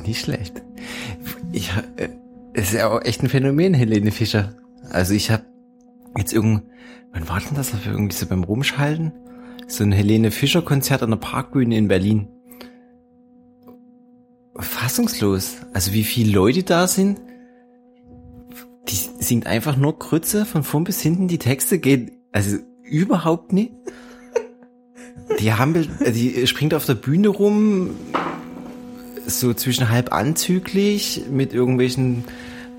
Nicht 0.04 0.20
schlecht. 0.20 0.62
Ich, 1.52 1.70
äh, 1.96 2.08
es 2.52 2.68
ist 2.68 2.74
ja 2.74 2.88
auch 2.88 3.02
echt 3.02 3.22
ein 3.22 3.28
Phänomen, 3.28 3.74
Helene 3.74 4.12
Fischer. 4.12 4.54
Also 4.90 5.14
ich 5.14 5.30
habe 5.30 5.44
jetzt 6.16 6.32
irgend, 6.32 6.62
wann 7.12 7.28
war 7.28 7.40
denn 7.40 7.56
das, 7.56 7.72
irgendwie 7.86 8.14
so 8.14 8.26
beim 8.26 8.44
Rumschalten? 8.44 9.12
So 9.66 9.82
ein 9.82 9.92
Helene 9.92 10.30
Fischer 10.30 10.62
Konzert 10.62 11.02
an 11.02 11.10
der 11.10 11.16
Parkbühne 11.16 11.76
in 11.76 11.88
Berlin. 11.88 12.28
Fassungslos. 14.58 15.56
Also 15.72 15.92
wie 15.92 16.04
viele 16.04 16.32
Leute 16.32 16.62
da 16.62 16.86
sind. 16.86 17.20
Singt 19.26 19.48
einfach 19.48 19.76
nur 19.76 19.98
Krütze 19.98 20.46
von 20.46 20.62
vorn 20.62 20.84
bis 20.84 21.00
hinten. 21.00 21.26
Die 21.26 21.38
Texte 21.38 21.80
gehen, 21.80 22.12
also 22.30 22.58
überhaupt 22.84 23.52
nicht. 23.52 23.72
Die 25.40 25.52
Hampel, 25.52 25.88
äh, 25.98 26.12
die 26.12 26.46
springt 26.46 26.74
auf 26.74 26.86
der 26.86 26.94
Bühne 26.94 27.26
rum, 27.26 27.90
so 29.26 29.52
zwischen 29.52 29.88
halb 29.88 30.12
anzüglich 30.12 31.22
mit 31.28 31.52
irgendwelchen 31.52 32.22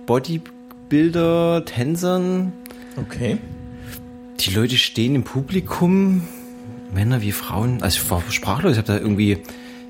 Bodybuilder, 0.05 1.65
Tänzern. 1.65 2.53
Okay. 2.95 3.39
Die 4.39 4.51
Leute 4.51 4.77
stehen 4.77 5.15
im 5.15 5.23
Publikum, 5.23 6.21
Männer 6.93 7.21
wie 7.21 7.33
Frauen. 7.33 7.83
Also 7.83 7.99
ich 8.01 8.10
war 8.10 8.23
sprachlos. 8.29 8.71
Ich 8.71 8.77
habe 8.77 8.88
da 8.88 8.97
irgendwie, 8.97 9.39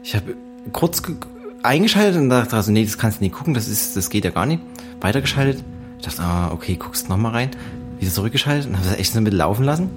ich 0.04 0.16
habe 0.16 0.34
kurz 0.74 1.04
ge- 1.04 1.18
eingeschaltet 1.62 2.20
und 2.20 2.30
dachte 2.30 2.56
also, 2.56 2.72
nee, 2.72 2.84
das 2.84 2.98
kannst 2.98 3.20
du 3.20 3.26
nicht 3.26 3.36
gucken, 3.36 3.54
das 3.54 3.68
ist, 3.68 3.96
das 3.96 4.10
geht 4.10 4.26
ja 4.26 4.32
gar 4.32 4.48
nicht. 4.48 4.64
Weitergeschaltet. 5.02 5.64
Ich 6.00 6.06
dachte, 6.06 6.22
ah, 6.22 6.52
okay, 6.52 6.76
guckst 6.76 7.10
noch 7.10 7.18
mal 7.18 7.32
rein. 7.32 7.52
Wieder 8.00 8.12
zurückgeschaltet 8.12 8.68
und 8.70 8.78
habe 8.78 8.88
das 8.90 8.98
echt 9.00 9.14
so 9.14 9.22
mit 9.22 9.34
laufen 9.34 9.64
lassen. 9.64 9.90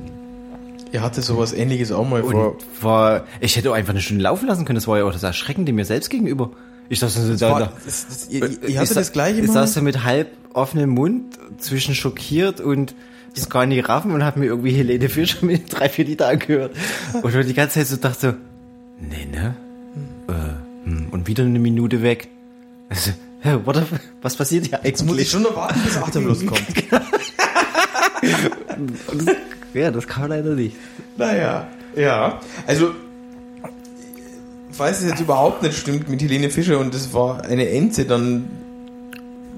Ihr 0.93 1.03
hatte 1.03 1.23
sowas 1.23 1.53
ähnliches 1.53 1.93
auch 1.93 2.09
mal 2.09 2.23
vor. 2.23 2.53
Und 2.53 2.83
war, 2.83 3.25
ich 3.41 3.57
hätte 3.57 3.71
auch 3.71 3.75
einfach 3.75 3.91
eine 3.93 4.01
Stunde 4.01 4.23
laufen 4.25 4.47
lassen 4.47 4.65
können. 4.65 4.77
Das 4.77 4.89
war 4.89 4.99
ja 4.99 5.05
auch 5.05 5.13
das 5.13 5.23
Erschreckende 5.23 5.73
mir 5.73 5.85
selbst 5.85 6.11
gegenüber. 6.11 6.51
Ich 6.89 6.99
dachte, 6.99 7.21
das 7.25 7.41
War, 7.43 7.61
da, 7.61 7.73
das, 7.85 8.07
das, 8.09 8.29
ihr, 8.31 8.45
ihr- 8.49 8.83
ich, 8.83 8.89
das 8.89 9.13
gleiche 9.13 9.41
Ich 9.41 9.51
saß 9.53 9.75
da 9.75 9.81
mit 9.81 10.03
halb 10.03 10.29
offenem 10.53 10.91
Mund, 10.91 11.39
zwischen 11.59 11.95
schockiert 11.95 12.61
und 12.61 12.95
das 13.37 13.49
gar 13.49 13.67
nicht 13.67 13.89
raffen 13.89 14.11
und 14.11 14.25
hab 14.25 14.37
mir 14.37 14.47
irgendwie 14.47 14.73
Helene 14.73 15.09
Fischer 15.09 15.45
mit 15.47 15.65
drei, 15.73 15.89
vier 15.89 16.07
Liter 16.07 16.27
angehört. 16.27 16.75
Und 17.23 17.33
ich 17.33 17.47
die 17.47 17.55
ganze 17.55 17.75
Zeit 17.75 17.87
so 17.87 17.97
dachte 17.97 18.21
so, 18.21 18.35
nee, 19.07 19.29
ne? 19.31 19.55
Äh, 20.27 20.89
hm, 20.89 21.07
und 21.13 21.29
wieder 21.29 21.45
eine 21.45 21.59
Minute 21.61 22.03
weg. 22.03 22.29
Also, 22.89 23.13
what 23.65 23.83
was 24.23 24.37
passiert 24.37 24.67
hier 24.67 24.81
Jetzt 24.83 25.03
muss 25.03 25.13
ich 25.13 25.19
eigentlich? 25.19 25.31
schon 25.31 25.43
noch 25.43 25.57
warten, 25.57 25.81
bis 25.85 25.97
Atemlust 25.97 26.47
kommt. 26.47 26.63
Das, 28.21 29.37
ja, 29.75 29.91
das 29.91 30.07
kam 30.07 30.29
leider 30.29 30.55
nicht. 30.55 30.77
Naja, 31.17 31.69
ja. 31.97 32.41
Also, 32.67 32.91
falls 34.73 35.01
es 35.01 35.11
jetzt 35.11 35.21
überhaupt 35.21 35.63
nicht 35.63 35.77
stimmt 35.77 36.09
mit 36.09 36.23
Helene 36.23 36.51
Fischer 36.51 36.79
und 36.79 36.95
es 36.95 37.13
war 37.13 37.45
eine 37.45 37.69
Ente, 37.69 38.05
dann 38.05 38.51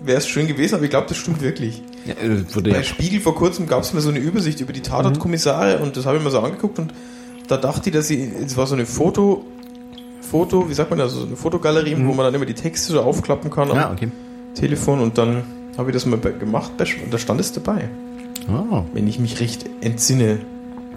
wäre 0.05 0.19
es 0.19 0.29
schön 0.29 0.47
gewesen, 0.47 0.75
aber 0.77 0.85
ich 0.85 0.91
glaube, 0.91 1.07
das 1.09 1.17
stimmt 1.17 1.41
wirklich. 1.41 1.83
Ja, 2.05 2.15
äh, 2.15 2.37
ja, 2.37 2.73
Bei 2.75 2.83
Spiegel 2.83 3.21
vor 3.21 3.35
kurzem 3.35 3.67
gab 3.67 3.83
es 3.83 3.93
mal 3.93 4.01
so 4.01 4.09
eine 4.09 4.19
Übersicht 4.19 4.61
über 4.61 4.73
die 4.73 4.83
Tatortkommissare 4.83 5.79
und 5.79 5.97
das 5.97 6.07
habe 6.07 6.19
ich 6.19 6.25
mir 6.25 6.31
so 6.31 6.41
angeguckt 6.41 6.79
und 6.79 6.93
da 7.49 7.57
dachte 7.57 7.91
ich, 7.91 7.95
dass 7.95 8.09
sie, 8.09 8.33
es 8.45 8.57
war 8.57 8.67
so 8.67 8.75
eine 8.75 8.87
Foto, 8.87 9.45
Foto, 10.33 10.69
wie 10.69 10.75
sagt 10.75 10.89
man 10.91 10.99
das, 10.99 11.13
so 11.13 11.27
eine 11.27 11.37
Fotogalerie, 11.37 11.95
wo 11.99 12.13
man 12.15 12.25
dann 12.25 12.35
immer 12.35 12.47
die 12.47 12.55
Texte 12.55 12.93
so 12.95 13.03
aufklappen 13.03 13.51
kann 13.51 13.69
ja, 13.69 13.93
okay. 13.93 14.09
Telefon 14.55 15.01
und 15.01 15.19
dann 15.19 15.45
habe 15.77 15.91
ich 15.91 15.95
das 15.95 16.07
mal 16.07 16.19
gemacht 16.19 16.73
und 16.79 17.13
da 17.13 17.19
stand 17.19 17.39
es 17.41 17.53
dabei, 17.53 17.89
Oh. 18.51 18.83
wenn 18.95 19.07
ich 19.07 19.19
mich 19.19 19.41
recht 19.41 19.67
entsinne. 19.83 20.39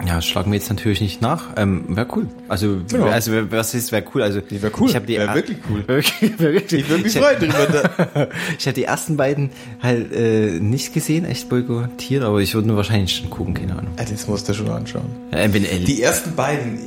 Ja, 0.06 0.20
schlagen 0.20 0.50
wir 0.52 0.58
jetzt 0.58 0.68
natürlich 0.68 1.00
nicht 1.00 1.22
nach. 1.22 1.44
Ähm, 1.56 1.84
wäre 1.88 2.06
cool. 2.14 2.26
Also, 2.48 2.78
Genau. 2.90 3.06
also 3.06 3.32
was 3.50 3.72
ist, 3.74 3.92
wäre 3.92 4.04
cool. 4.14 4.22
Also, 4.22 4.40
Die 4.42 4.60
wär 4.60 4.70
cool. 4.78 4.90
Ich 4.90 4.94
habe 4.96 5.06
die 5.06 5.16
Wär 5.16 5.34
wirklich 5.34 5.56
cool. 5.70 5.84
Wirklich, 5.86 6.38
wär 6.38 6.52
wirklich. 6.52 6.82
Ich 6.82 6.88
würde 6.90 7.02
mich 7.04 7.16
ich, 7.16 7.22
freuen 7.22 7.38
drüber. 7.38 8.28
Ich 8.58 8.66
habe 8.66 8.74
die 8.74 8.84
ersten 8.84 9.16
beiden 9.16 9.50
halt 9.82 10.12
äh, 10.12 10.58
nicht 10.60 10.92
gesehen, 10.92 11.24
echt 11.24 11.48
boykottiert, 11.48 12.24
aber 12.24 12.40
ich 12.40 12.54
würde 12.54 12.68
nur 12.68 12.76
wahrscheinlich 12.76 13.14
schon 13.16 13.30
gucken, 13.30 13.54
keine 13.54 13.72
Ahnung. 13.72 13.92
Ah, 13.96 14.02
Das 14.10 14.26
musst 14.28 14.46
du 14.48 14.52
schon 14.54 14.68
anschauen. 14.68 15.06
Wenn, 15.30 15.64
äh, 15.64 15.78
Die 15.80 16.02
ersten 16.02 16.34
beiden, 16.34 16.78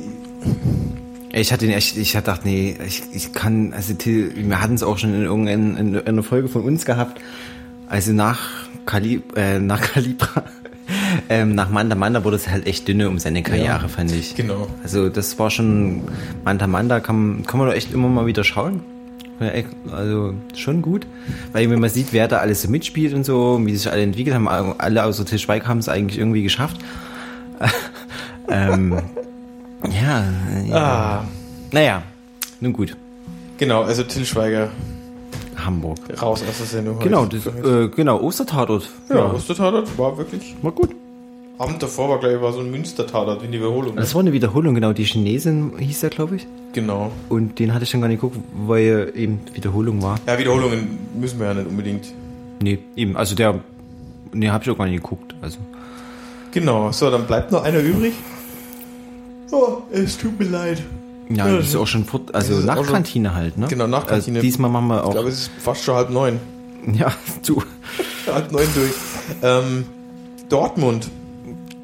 ich 1.32 1.52
hatte 1.52 1.66
den 1.66 1.74
echt, 1.74 1.96
ich 1.96 2.16
hatte 2.16 2.30
gedacht, 2.30 2.44
nee, 2.44 2.76
ich, 2.86 3.02
ich 3.12 3.32
kann, 3.32 3.72
also 3.72 3.94
Till, 3.94 4.32
wir 4.36 4.60
hatten 4.60 4.74
es 4.74 4.82
auch 4.82 4.98
schon 4.98 5.14
in 5.14 5.22
irgendeiner 5.22 5.78
in 5.78 5.98
einer 5.98 6.22
Folge 6.22 6.48
von 6.48 6.62
uns 6.62 6.84
gehabt. 6.84 7.20
Also 7.88 8.12
nach 8.12 8.38
Kali 8.86 9.22
äh, 9.36 9.58
nach 9.58 9.80
Kalibra, 9.80 10.44
ähm, 11.28 11.54
nach 11.54 11.70
Manda 11.70 11.94
Manda 11.96 12.24
wurde 12.24 12.36
es 12.36 12.48
halt 12.48 12.66
echt 12.66 12.88
dünne 12.88 13.08
um 13.08 13.18
seine 13.18 13.42
Karriere, 13.42 13.66
Ja. 13.82 13.88
fand 13.88 14.12
ich. 14.12 14.34
Genau. 14.34 14.68
Also 14.82 15.08
das 15.08 15.38
war 15.38 15.50
schon, 15.50 16.02
Manta 16.44 16.66
Manta 16.66 17.00
kann, 17.00 17.44
kann 17.46 17.58
man 17.58 17.68
doch 17.68 17.74
echt 17.74 17.92
immer 17.92 18.08
mal 18.08 18.26
wieder 18.26 18.44
schauen. 18.44 18.82
Also 19.90 20.34
schon 20.54 20.82
gut. 20.82 21.06
Weil 21.52 21.70
wenn 21.70 21.80
man 21.80 21.88
sieht, 21.88 22.12
wer 22.12 22.28
da 22.28 22.38
alles 22.38 22.60
so 22.60 22.68
mitspielt 22.68 23.14
und 23.14 23.24
so, 23.24 23.58
wie 23.64 23.74
sich 23.74 23.90
alle 23.90 24.02
entwickelt 24.02 24.34
haben, 24.34 24.46
alle 24.48 25.04
außer 25.04 25.24
Til 25.24 25.38
Schweig 25.38 25.66
haben 25.66 25.78
es 25.78 25.88
eigentlich 25.88 26.18
irgendwie 26.18 26.42
geschafft. 26.42 26.76
ähm, 28.50 28.98
ja, 29.88 30.24
ja. 30.66 30.76
Ah, 30.76 31.24
Naja, 31.72 32.02
nun 32.60 32.72
gut. 32.72 32.96
genau, 33.58 33.82
also 33.82 34.02
Till 34.02 34.24
Schweiger 34.24 34.68
Hamburg. 35.56 35.98
raus 36.20 36.42
aus 36.48 36.58
der 36.58 36.66
Sendung. 36.66 36.98
Genau, 37.00 37.26
das, 37.26 37.46
äh, 37.46 37.88
genau, 37.88 38.20
Ostertatort. 38.20 38.88
ja, 39.08 39.32
Ostertatort 39.32 39.98
war 39.98 40.16
wirklich. 40.18 40.54
war 40.62 40.72
gut. 40.72 40.90
Abend 41.58 41.82
davor 41.82 42.08
war, 42.08 42.18
glaube 42.20 42.36
ich, 42.36 42.40
war 42.40 42.54
so 42.54 42.60
ein 42.60 42.70
Münster-Tatort 42.70 43.42
in 43.42 43.52
die 43.52 43.58
Wiederholung. 43.58 43.94
Das 43.94 44.14
war 44.14 44.22
eine 44.22 44.32
Wiederholung, 44.32 44.74
genau. 44.74 44.94
Die 44.94 45.04
Chinesin 45.04 45.72
hieß 45.78 46.00
der, 46.00 46.08
glaube 46.08 46.36
ich. 46.36 46.46
Genau. 46.72 47.10
Und 47.28 47.58
den 47.58 47.74
hatte 47.74 47.84
ich 47.84 47.90
dann 47.90 48.00
gar 48.00 48.08
nicht 48.08 48.22
geguckt, 48.22 48.38
weil 48.66 49.12
eben 49.14 49.40
Wiederholung 49.52 50.00
war. 50.00 50.18
Ja, 50.26 50.38
Wiederholungen 50.38 50.98
müssen 51.20 51.38
wir 51.38 51.48
ja 51.48 51.54
nicht 51.54 51.66
unbedingt. 51.66 52.06
Nee, 52.62 52.78
eben. 52.96 53.14
Also 53.14 53.34
der, 53.34 53.60
nee, 54.32 54.48
hab 54.48 54.62
ich 54.62 54.70
auch 54.70 54.78
gar 54.78 54.86
nicht 54.86 55.02
geguckt. 55.02 55.34
Also. 55.42 55.58
Genau, 56.52 56.92
so, 56.92 57.10
dann 57.10 57.26
bleibt 57.26 57.52
noch 57.52 57.62
einer 57.62 57.80
übrig. 57.80 58.14
Oh, 59.52 59.78
es 59.90 60.16
tut 60.18 60.38
mir 60.38 60.46
leid. 60.46 60.82
Ja, 61.28 61.46
Ja, 61.48 61.56
das 61.56 61.68
ist 61.68 61.76
auch 61.76 61.86
schon 61.86 62.04
fort, 62.04 62.34
also 62.34 62.54
Nachtkantine 62.60 63.34
halt, 63.34 63.56
ne? 63.56 63.66
Genau, 63.68 63.86
Nachtkantine. 63.86 64.38
Also 64.38 64.46
diesmal 64.46 64.70
machen 64.70 64.88
wir 64.88 64.98
Ich 64.98 65.04
auch. 65.04 65.10
glaube, 65.12 65.28
es 65.28 65.42
ist 65.42 65.50
fast 65.58 65.84
schon 65.84 65.94
halb 65.94 66.10
neun. 66.10 66.38
Ja, 66.94 67.12
zu 67.42 67.62
halb 68.32 68.50
neun 68.52 68.66
durch. 68.74 68.92
Ähm, 69.42 69.84
Dortmund. 70.48 71.10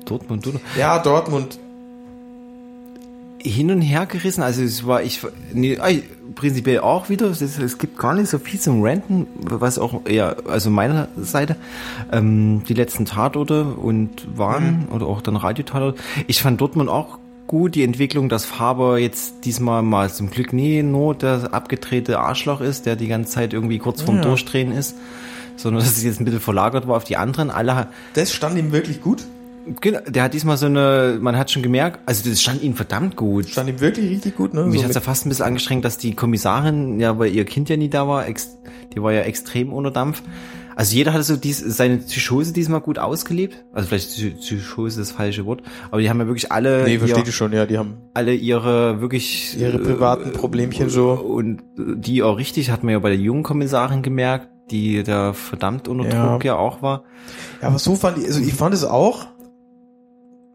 Dortmund, 0.06 0.46
oder? 0.46 0.58
Ja, 0.78 0.98
Dortmund. 0.98 1.58
Hin 3.38 3.70
und 3.70 3.82
her 3.82 4.06
gerissen, 4.06 4.42
also 4.42 4.62
es 4.62 4.86
war, 4.86 5.02
ich, 5.02 5.20
nee, 5.52 5.78
ah, 5.78 5.90
prinzipiell 6.34 6.80
auch 6.80 7.08
wieder, 7.10 7.26
es, 7.26 7.40
es 7.42 7.78
gibt 7.78 7.96
gar 7.98 8.14
nicht 8.14 8.28
so 8.28 8.38
viel 8.38 8.58
zum 8.58 8.82
Renten, 8.82 9.26
was 9.38 9.78
auch 9.78 10.00
eher, 10.06 10.36
also 10.48 10.70
meiner 10.70 11.08
Seite, 11.16 11.54
ähm, 12.10 12.62
die 12.68 12.74
letzten 12.74 13.04
Tatorte 13.04 13.64
und 13.64 14.26
waren, 14.36 14.88
oder 14.90 15.06
auch 15.06 15.20
dann 15.20 15.36
Radiotatort. 15.36 15.96
Ich 16.26 16.40
fand 16.42 16.60
Dortmund 16.60 16.88
auch 16.88 17.18
gut, 17.46 17.74
die 17.74 17.84
Entwicklung, 17.84 18.28
dass 18.28 18.44
Faber 18.44 18.98
jetzt 18.98 19.44
diesmal 19.44 19.82
mal 19.82 20.10
zum 20.12 20.30
Glück 20.30 20.52
nie 20.52 20.82
nur 20.82 21.14
der 21.14 21.52
abgedrehte 21.52 22.18
Arschloch 22.18 22.60
ist, 22.60 22.86
der 22.86 22.96
die 22.96 23.08
ganze 23.08 23.32
Zeit 23.32 23.52
irgendwie 23.52 23.78
kurz 23.78 24.02
vorm 24.02 24.16
Ja. 24.16 24.22
Durchdrehen 24.22 24.72
ist, 24.72 24.96
sondern 25.56 25.82
dass 25.82 25.96
es 25.96 26.02
jetzt 26.04 26.20
ein 26.20 26.24
bisschen 26.24 26.40
verlagert 26.40 26.86
war 26.88 26.96
auf 26.96 27.04
die 27.04 27.16
anderen. 27.16 27.50
Alle, 27.50 27.88
Das 28.14 28.32
stand 28.32 28.58
ihm 28.58 28.72
wirklich 28.72 29.00
gut. 29.00 29.24
genau, 29.80 30.00
der 30.06 30.24
hat 30.24 30.34
diesmal 30.34 30.56
so 30.56 30.66
eine, 30.66 31.18
man 31.20 31.36
hat 31.36 31.50
schon 31.50 31.62
gemerkt, 31.62 32.00
also 32.06 32.28
das 32.28 32.42
stand 32.42 32.62
ihm 32.62 32.74
verdammt 32.74 33.16
gut. 33.16 33.48
Stand 33.48 33.68
ihm 33.68 33.80
wirklich 33.80 34.10
richtig 34.10 34.36
gut, 34.36 34.52
ne? 34.54 34.64
Mich 34.64 34.80
So 34.80 34.84
hat's 34.84 34.94
ja 34.94 35.00
fast 35.00 35.26
ein 35.26 35.28
bisschen 35.28 35.44
angestrengt, 35.46 35.84
dass 35.84 35.98
die 35.98 36.14
Kommissarin, 36.14 37.00
ja, 37.00 37.18
weil 37.18 37.34
ihr 37.34 37.44
Kind 37.44 37.68
ja 37.68 37.76
nie 37.76 37.88
da 37.88 38.06
war, 38.08 38.26
ex, 38.26 38.56
die 38.94 39.02
war 39.02 39.12
ja 39.12 39.22
extrem 39.22 39.72
unter 39.72 39.90
Dampf. 39.90 40.22
Also 40.76 40.94
jeder 40.94 41.12
hatte 41.14 41.22
so 41.24 41.36
dies, 41.36 41.58
seine 41.58 41.96
Psychose 41.96 42.52
diesmal 42.52 42.80
gut 42.82 42.98
ausgelebt. 42.98 43.64
Also 43.72 43.88
vielleicht 43.88 44.10
Psy- 44.10 44.36
Psychose 44.38 45.00
ist 45.00 45.10
das 45.10 45.16
falsche 45.16 45.46
Wort. 45.46 45.62
Aber 45.90 46.00
die 46.02 46.10
haben 46.10 46.20
ja 46.20 46.26
wirklich 46.26 46.52
alle, 46.52 46.84
nee, 46.84 46.92
ihr, 46.94 46.98
versteht 47.00 47.26
ich 47.26 47.34
schon, 47.34 47.52
ja, 47.54 47.64
die 47.64 47.78
haben 47.78 47.96
alle 48.12 48.34
ihre 48.34 49.00
wirklich 49.00 49.58
ihre 49.58 49.78
privaten 49.78 50.32
Problemchen 50.32 50.90
so. 50.90 51.12
und 51.12 51.62
die 51.76 52.22
auch 52.22 52.36
richtig, 52.36 52.70
hat 52.70 52.84
man 52.84 52.92
ja 52.92 52.98
bei 52.98 53.08
der 53.08 53.18
jungen 53.18 53.42
Kommissarin 53.42 54.02
gemerkt, 54.02 54.48
die 54.70 55.02
da 55.02 55.32
verdammt 55.32 55.88
unter 55.88 56.08
Ja. 56.08 56.30
Druck 56.32 56.44
ja 56.44 56.56
auch 56.56 56.82
war. 56.82 57.04
Ja, 57.62 57.68
aber 57.68 57.78
so 57.78 57.94
fand 57.94 58.18
ich, 58.18 58.26
also 58.26 58.40
ich 58.40 58.52
fand 58.52 58.74
es 58.74 58.84
auch, 58.84 59.28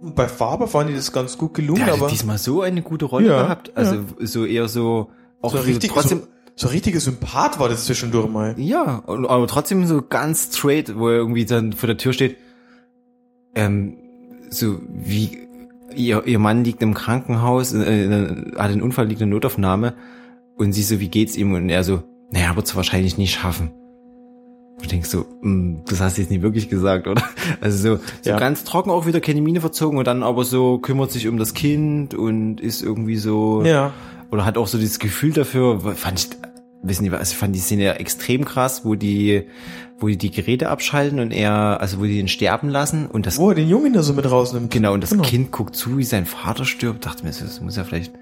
bei 0.02 0.28
Faber 0.28 0.68
fand 0.68 0.90
ich 0.92 0.96
das 0.98 1.12
ganz 1.12 1.38
gut 1.38 1.54
gelungen, 1.56 1.86
Der 1.86 1.94
aber 1.94 2.08
diesmal 2.08 2.38
so 2.38 2.62
eine 2.62 2.82
gute 2.84 3.06
Rolle 3.06 3.28
Ja, 3.28 3.42
gehabt. 3.44 3.72
Also 3.76 3.98
so 4.20 4.46
eher 4.46 4.68
so 4.68 5.10
auch 5.42 5.52
so 5.52 5.58
so 5.58 5.64
richtig, 5.64 5.92
trotzdem 5.92 6.20
so, 6.20 6.28
so 6.62 6.68
richtiger 6.68 7.00
Sympath 7.00 7.60
war 7.60 7.70
das 7.70 7.86
zwischendurch 7.86 8.30
mal. 8.30 8.54
Ja, 8.58 9.02
aber 9.08 9.48
trotzdem 9.48 9.86
so 9.88 10.02
ganz 10.02 10.56
straight, 10.56 10.96
wo 10.98 11.10
er 11.10 11.16
irgendwie 11.16 11.46
dann 11.46 11.74
vor 11.74 11.88
der 11.88 11.98
Tür 11.98 12.14
steht. 12.14 12.38
Ähm, 13.56 13.98
so 14.50 14.78
wie 14.90 15.40
ihr, 15.96 16.26
ihr 16.26 16.38
Mann 16.40 16.64
liegt 16.64 16.82
im 16.84 16.94
Krankenhaus, 16.94 17.74
äh, 17.74 18.06
äh, 18.06 18.52
hat 18.58 18.72
einen 18.72 18.82
Unfall, 18.84 19.08
liegt 19.08 19.22
in 19.22 19.30
der 19.30 19.36
Notaufnahme 19.36 19.94
und 20.56 20.74
sie 20.74 20.84
so, 20.84 21.00
wie 21.00 21.10
geht's 21.10 21.36
ihm? 21.36 21.52
Und 21.54 21.70
er 21.70 21.84
so, 21.84 22.04
naja, 22.32 22.56
wird's 22.56 22.76
wahrscheinlich 22.76 23.18
nicht 23.18 23.34
schaffen. 23.34 23.72
Und 24.76 24.84
du 24.86 24.88
denkst 24.88 25.10
so, 25.10 25.26
hm, 25.42 25.82
das 25.88 26.00
hast 26.00 26.18
du 26.18 26.22
jetzt 26.22 26.30
nicht 26.32 26.44
wirklich 26.44 26.70
gesagt, 26.70 27.08
oder? 27.08 27.24
Also 27.60 27.96
so, 27.98 28.04
so 28.22 28.30
Ja. 28.30 28.38
ganz 28.38 28.64
trocken 28.64 28.92
auch 28.92 29.06
wieder 29.08 29.20
keine 29.20 29.42
Miene 29.42 29.62
verzogen 29.62 29.98
und 29.98 30.06
dann 30.08 30.22
aber 30.24 30.44
so 30.46 30.78
kümmert 30.78 31.12
sich 31.12 31.28
um 31.28 31.38
das 31.38 31.54
Kind 31.54 32.14
und 32.14 32.62
ist 32.62 32.82
irgendwie 32.84 33.18
so 33.18 33.64
Ja. 33.66 33.94
oder 34.32 34.46
hat 34.46 34.58
auch 34.58 34.68
so 34.68 34.78
dieses 34.78 35.00
Gefühl 35.00 35.34
dafür, 35.34 35.80
fand 35.96 36.20
ich, 36.20 36.30
wissen 36.84 37.04
die, 37.04 37.12
also 37.12 37.32
ich 37.32 37.38
fand 37.38 37.56
die 37.56 37.60
Szene 37.60 37.84
ja 37.84 37.94
extrem 37.94 38.46
krass, 38.46 38.84
wo 38.86 38.96
die, 38.96 39.44
wo 40.00 40.08
die 40.08 40.18
die 40.18 40.32
Geräte 40.32 40.70
abschalten 40.70 41.20
und 41.20 41.32
er, 41.32 41.80
also 41.80 42.00
wo 42.00 42.04
die 42.06 42.20
ihn 42.20 42.28
sterben 42.28 42.70
lassen 42.70 43.06
und 43.08 43.26
das, 43.26 43.38
Wo 43.38 43.50
er 43.50 43.56
den 43.56 43.70
Jungen 43.70 43.94
da 43.94 44.02
so 44.04 44.14
mit 44.14 44.30
rausnimmt. 44.30 44.72
genau, 44.72 44.94
und 44.94 45.02
das 45.04 45.16
Kind 45.22 45.52
guckt 45.52 45.76
zu, 45.76 45.98
wie 45.98 46.04
sein 46.04 46.26
Vater 46.26 46.66
stirbt, 46.66 47.06
dachte 47.06 47.24
mir, 47.24 47.30
das 47.32 47.62
muss 47.62 47.76
ja 47.78 47.84
vielleicht, 47.84 48.14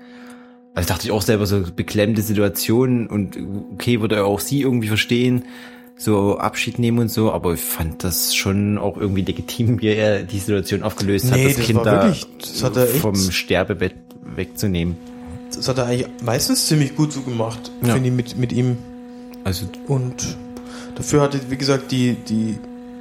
also 0.75 0.87
dachte 0.89 1.05
ich 1.07 1.11
auch 1.11 1.21
selber 1.21 1.45
so 1.45 1.61
beklemmende 1.75 2.21
Situationen 2.21 3.07
und 3.07 3.37
okay, 3.73 4.01
würde 4.01 4.15
er 4.17 4.25
auch 4.25 4.39
sie 4.41 4.61
irgendwie 4.61 4.87
verstehen, 4.89 5.45
so 5.95 6.37
Abschied 6.37 6.79
nehmen 6.79 6.99
und 6.99 7.11
so, 7.11 7.31
aber 7.31 7.53
ich 7.53 7.59
fand 7.61 8.03
das 8.05 8.33
schon 8.35 8.77
auch 8.77 8.95
irgendwie 8.97 9.21
legitim, 9.23 9.81
wie 9.81 9.87
er 9.87 10.23
die 10.23 10.39
Situation 10.39 10.83
aufgelöst 10.83 11.29
hat, 11.31 11.37
Nee, 11.37 11.43
das, 11.47 11.55
das 11.57 11.65
Kind 11.65 11.85
da 11.85 12.03
wirklich- 12.03 12.25
das 12.39 12.63
hat 12.63 12.77
er 12.77 12.87
vom 12.87 13.15
Sterbebett 13.15 13.95
wegzunehmen. 14.35 14.95
Das 15.55 15.67
hat 15.67 15.77
er 15.77 15.85
eigentlich 15.85 16.07
meistens 16.23 16.67
ziemlich 16.67 16.95
gut 16.95 17.11
so 17.11 17.21
gemacht, 17.21 17.71
Ja. 17.81 17.93
finde 17.93 18.09
ich, 18.09 18.15
mit, 18.15 18.37
mit 18.37 18.51
ihm. 18.53 18.77
Also 19.43 19.65
Und 19.87 20.37
dafür 20.95 21.21
hatte, 21.21 21.39
wie 21.49 21.57
gesagt, 21.57 21.91
die, 21.91 22.13
die, 22.15 22.59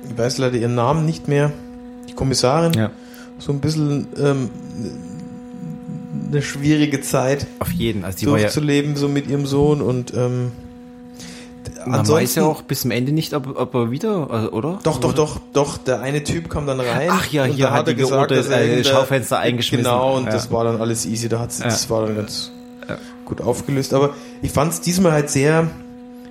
ich 0.09 0.17
weiß 0.19 0.39
leider 0.39 0.57
ihren 0.57 0.75
Namen 0.75 1.05
nicht 1.05 1.29
mehr, 1.29 1.53
die 2.09 2.15
Kommissarin, 2.15 2.73
ja, 2.75 2.91
so 3.39 3.53
ein 3.53 3.61
bisschen 3.61 4.07
ähm, 4.19 4.51
eine 6.31 6.43
schwierige 6.43 7.01
Zeit 7.01 7.47
auf 7.59 7.71
jeden, 7.73 8.05
also 8.05 8.19
die 8.19 8.27
war 8.27 8.39
ja 8.39 8.45
durchzuleben, 8.45 8.97
so 8.97 9.09
mit 9.09 9.29
ihrem 9.29 9.47
Sohn 9.47 9.81
und 9.81 10.13
ähm, 10.15 10.53
Man 11.87 12.01
ansonsten, 12.01 12.23
weiß 12.23 12.35
ja 12.37 12.45
auch 12.45 12.63
bis 12.63 12.83
zum 12.83 12.91
Ende 12.91 13.13
nicht, 13.13 13.33
ob, 13.35 13.57
ob 13.59 13.75
er 13.75 13.91
wieder, 13.91 14.31
also, 14.31 14.51
oder? 14.53 14.79
Doch, 14.83 14.99
doch, 14.99 15.13
doch, 15.13 15.39
doch, 15.53 15.79
der 15.79 16.01
eine 16.01 16.25
Typ 16.25 16.51
kam 16.51 16.67
dann 16.67 16.81
rein. 16.81 17.09
Ach 17.11 17.27
ja, 17.31 17.45
hier 17.45 17.71
hat 17.73 17.89
die 17.89 17.95
geordnet, 17.95 18.49
äh, 18.51 18.61
irgendein- 18.69 18.85
Schaufenster 18.85 19.39
eingeschmissen. 19.39 19.85
Genau, 19.85 20.17
und 20.17 20.25
Ja. 20.27 20.31
das 20.33 20.51
war 20.51 20.65
dann 20.65 20.81
alles 20.81 21.07
easy, 21.07 21.29
da 21.29 21.41
hat's, 21.41 21.59
Ja. 21.61 21.65
das 21.67 21.89
war 21.89 22.07
dann 22.07 22.17
ganz 22.17 22.51
gut 23.25 23.41
aufgelöst. 23.41 23.95
Aber 23.95 24.11
ich 24.43 24.51
fand 24.51 24.73
es 24.73 24.81
diesmal 24.81 25.13
halt 25.13 25.31
sehr 25.31 25.69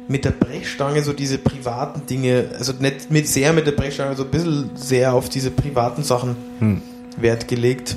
mit 0.07 0.25
der 0.25 0.31
Brechstange, 0.31 1.03
so 1.03 1.13
diese 1.13 1.37
privaten 1.37 2.05
Dinge, 2.07 2.45
also 2.57 2.73
nicht 2.79 3.11
mit 3.11 3.27
sehr 3.27 3.53
mit 3.53 3.67
der 3.67 3.73
Brechstange, 3.73 4.15
so 4.15 4.23
ein 4.23 4.29
bisschen 4.31 4.69
sehr 4.75 5.13
auf 5.13 5.29
diese 5.29 5.51
privaten 5.51 6.03
Sachen 6.03 6.35
Hm. 6.59 6.81
Wert 7.17 7.47
gelegt. 7.47 7.95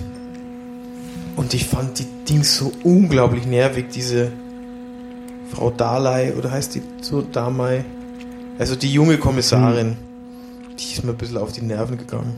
Und 1.37 1.55
ich 1.55 1.67
fand 1.67 1.99
die 1.99 2.07
Dings 2.29 2.57
so 2.57 2.73
unglaublich 2.85 3.47
nervig, 3.47 3.87
diese 3.95 4.33
Frau 5.55 5.71
Dalai, 5.71 6.33
oder 6.35 6.51
heißt 6.51 6.75
die 6.75 6.83
so 7.01 7.23
Damai? 7.23 7.85
Also 8.59 8.77
die 8.77 8.93
junge 8.93 9.17
Kommissarin, 9.19 9.97
die 10.79 10.93
ist 10.93 11.05
mir 11.05 11.13
ein 11.13 11.17
bisschen 11.17 11.39
auf 11.39 11.53
die 11.53 11.63
Nerven 11.63 11.97
gegangen. 11.99 12.35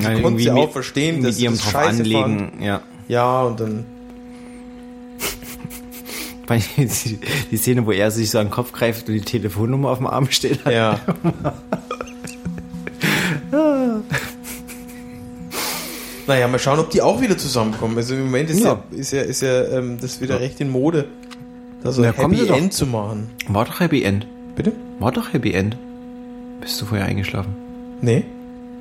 Ja, 0.00 0.20
konnte 0.20 0.42
sie 0.42 0.50
mit- 0.50 0.62
auch 0.62 0.70
verstehen, 0.70 1.22
dass 1.22 1.36
sie 1.36 1.44
ihrem 1.44 1.54
das 1.54 1.70
scheiße 1.70 1.98
anlegen, 2.00 2.52
ja. 2.60 2.82
Ja, 3.08 3.42
und 3.42 3.60
dann 3.60 3.84
Die 6.78 7.18
die 7.50 7.56
Szene, 7.58 7.84
wo 7.84 7.92
er 7.92 8.10
sich 8.10 8.30
so 8.30 8.38
an 8.38 8.46
den 8.46 8.50
Kopf 8.52 8.72
greift 8.72 9.06
und 9.08 9.14
die 9.14 9.20
Telefonnummer 9.20 9.90
auf 9.90 9.98
dem 9.98 10.06
Arm 10.06 10.30
steht. 10.30 10.64
hat. 10.64 10.72
Ja. 10.72 10.98
naja, 16.26 16.46
mal 16.48 16.58
schauen, 16.58 16.78
ob 16.78 16.90
die 16.90 17.02
auch 17.02 17.20
wieder 17.20 17.36
zusammenkommen. 17.38 17.96
Also 17.96 18.14
im 18.14 18.24
Moment 18.26 18.50
ist 18.50 18.60
ja, 18.60 18.72
Ja. 18.72 18.82
ist 18.90 19.12
ja, 19.12 19.22
ist 19.22 19.42
ja 19.42 19.64
ähm, 19.64 19.98
das 20.00 20.20
wieder 20.20 20.40
recht 20.40 20.60
in 20.60 20.70
Mode, 20.70 21.06
da 21.82 21.92
so 21.92 22.02
kommen 22.12 22.34
Happy. 22.36 22.52
End 22.52 22.72
zu 22.72 22.86
machen. 22.86 23.30
War 23.48 23.64
doch 23.64 23.80
Happy 23.80 24.02
End. 24.02 24.26
Bitte? 24.56 24.72
War 24.98 25.12
doch 25.12 25.32
Happy 25.32 25.52
End. 25.52 25.76
Bist 26.60 26.80
du 26.80 26.86
vorher 26.86 27.06
eingeschlafen? 27.06 27.54
Nee? 28.00 28.24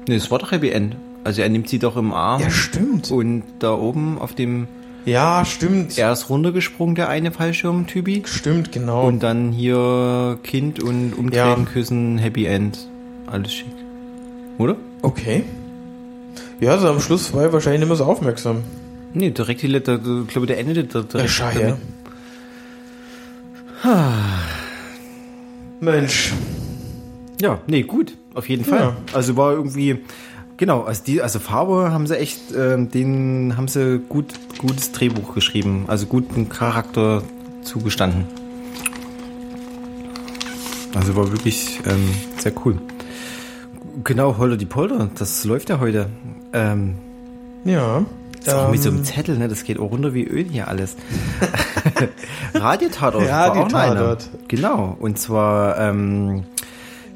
Nee, 0.08 0.16
es 0.16 0.32
war 0.32 0.40
doch 0.40 0.52
Happy 0.52 0.70
End. 0.70 0.96
Also 1.24 1.42
er 1.42 1.50
nimmt 1.50 1.68
sie 1.70 1.80
doch 1.80 1.98
im 1.98 2.14
Arm 2.14 2.42
Ja, 2.42 2.50
stimmt. 2.50 3.12
und 3.12 3.44
da 3.60 3.74
oben 3.74 4.18
auf 4.18 4.34
dem, 4.34 4.68
Ja, 5.06 5.44
stimmt. 5.46 5.98
er 5.98 6.12
ist 6.14 6.30
runtergesprungen, 6.30 6.96
der 6.96 7.10
eine 7.10 7.32
Fallschirm-Typi. 7.32 8.24
Stimmt, 8.26 8.72
genau. 8.72 9.06
Und 9.08 9.22
dann 9.24 9.52
hier 9.52 10.40
Kind 10.44 10.82
und 10.82 11.14
umdrehen, 11.18 11.36
Ja. 11.36 11.72
küssen, 11.72 12.18
Happy 12.18 12.46
End. 12.46 12.88
Alles 13.28 13.54
schick. 13.54 13.68
Oder? 14.58 14.76
okay. 15.02 15.44
Ja, 16.60 16.72
also 16.72 16.88
am 16.88 17.00
Schluss 17.00 17.34
war 17.34 17.46
ich 17.46 17.54
wahrscheinlich 17.54 17.82
nicht 17.82 17.90
mehr 17.90 17.98
so 17.98 18.06
aufmerksam. 18.06 18.64
Nee, 19.14 19.30
direkt 19.32 19.62
die 19.62 19.68
Letter, 19.68 19.96
ich 20.24 20.28
glaube, 20.28 20.48
der 20.48 20.58
endet 20.60 20.94
direkt 20.94 21.14
Ja, 21.14 21.52
damit. 21.54 21.76
Mensch. 25.80 26.34
Ja, 27.40 27.60
nee, 27.68 27.84
gut, 27.84 28.18
auf 28.34 28.50
jeden 28.50 28.66
Fall. 28.66 28.80
Ja. 28.80 28.98
Also 29.14 29.38
war 29.38 29.52
irgendwie, 29.54 30.00
genau, 30.58 30.82
also 30.84 31.04
die, 31.06 31.22
also 31.22 31.40
Farbe 31.40 31.92
haben 31.92 32.08
sie 32.08 32.18
echt, 32.18 32.40
ähm, 32.58 32.90
denen 32.90 33.58
haben 33.58 33.68
sie 33.68 34.00
gut, 34.10 34.34
gutes 34.58 34.92
Drehbuch 34.92 35.36
geschrieben, 35.36 35.86
also 35.88 36.08
guten 36.08 36.50
Charakter 36.50 37.22
zugestanden. 37.62 38.26
Also 40.96 41.16
war 41.16 41.32
wirklich 41.32 41.80
ähm, 41.88 42.10
sehr 42.40 42.54
cool. 42.66 42.80
Genau, 44.04 44.38
Holder 44.38 44.58
die 44.58 44.66
Polder, 44.66 45.10
das 45.16 45.44
läuft 45.44 45.70
ja 45.70 45.80
heute. 45.80 46.10
Ähm, 46.54 46.96
Ja. 47.66 48.04
das 48.44 48.48
ist 48.48 48.54
auch 48.60 48.72
mit 48.72 48.82
so 48.82 48.90
einem 48.90 49.00
ähm, 49.00 49.06
Zettel, 49.06 49.38
ne? 49.38 49.48
Das 49.48 49.64
geht 49.64 49.78
auch 49.80 49.92
runter 49.92 50.16
wie 50.16 50.24
Öl 50.24 50.46
hier 50.50 50.68
alles. 50.68 50.96
Radiotatort. 52.54 53.28
Radiotatort. 53.30 54.30
Genau. 54.48 54.96
Und 55.00 55.18
zwar 55.20 55.78
ähm, 55.80 56.44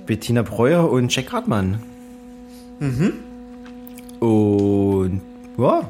Bettina 0.06 0.42
Breuer 0.42 0.90
und 0.90 1.14
Jack 1.16 1.32
Hartmann. 1.34 1.82
Mhm. 2.80 3.14
Und 4.20 5.22
ja, 5.58 5.90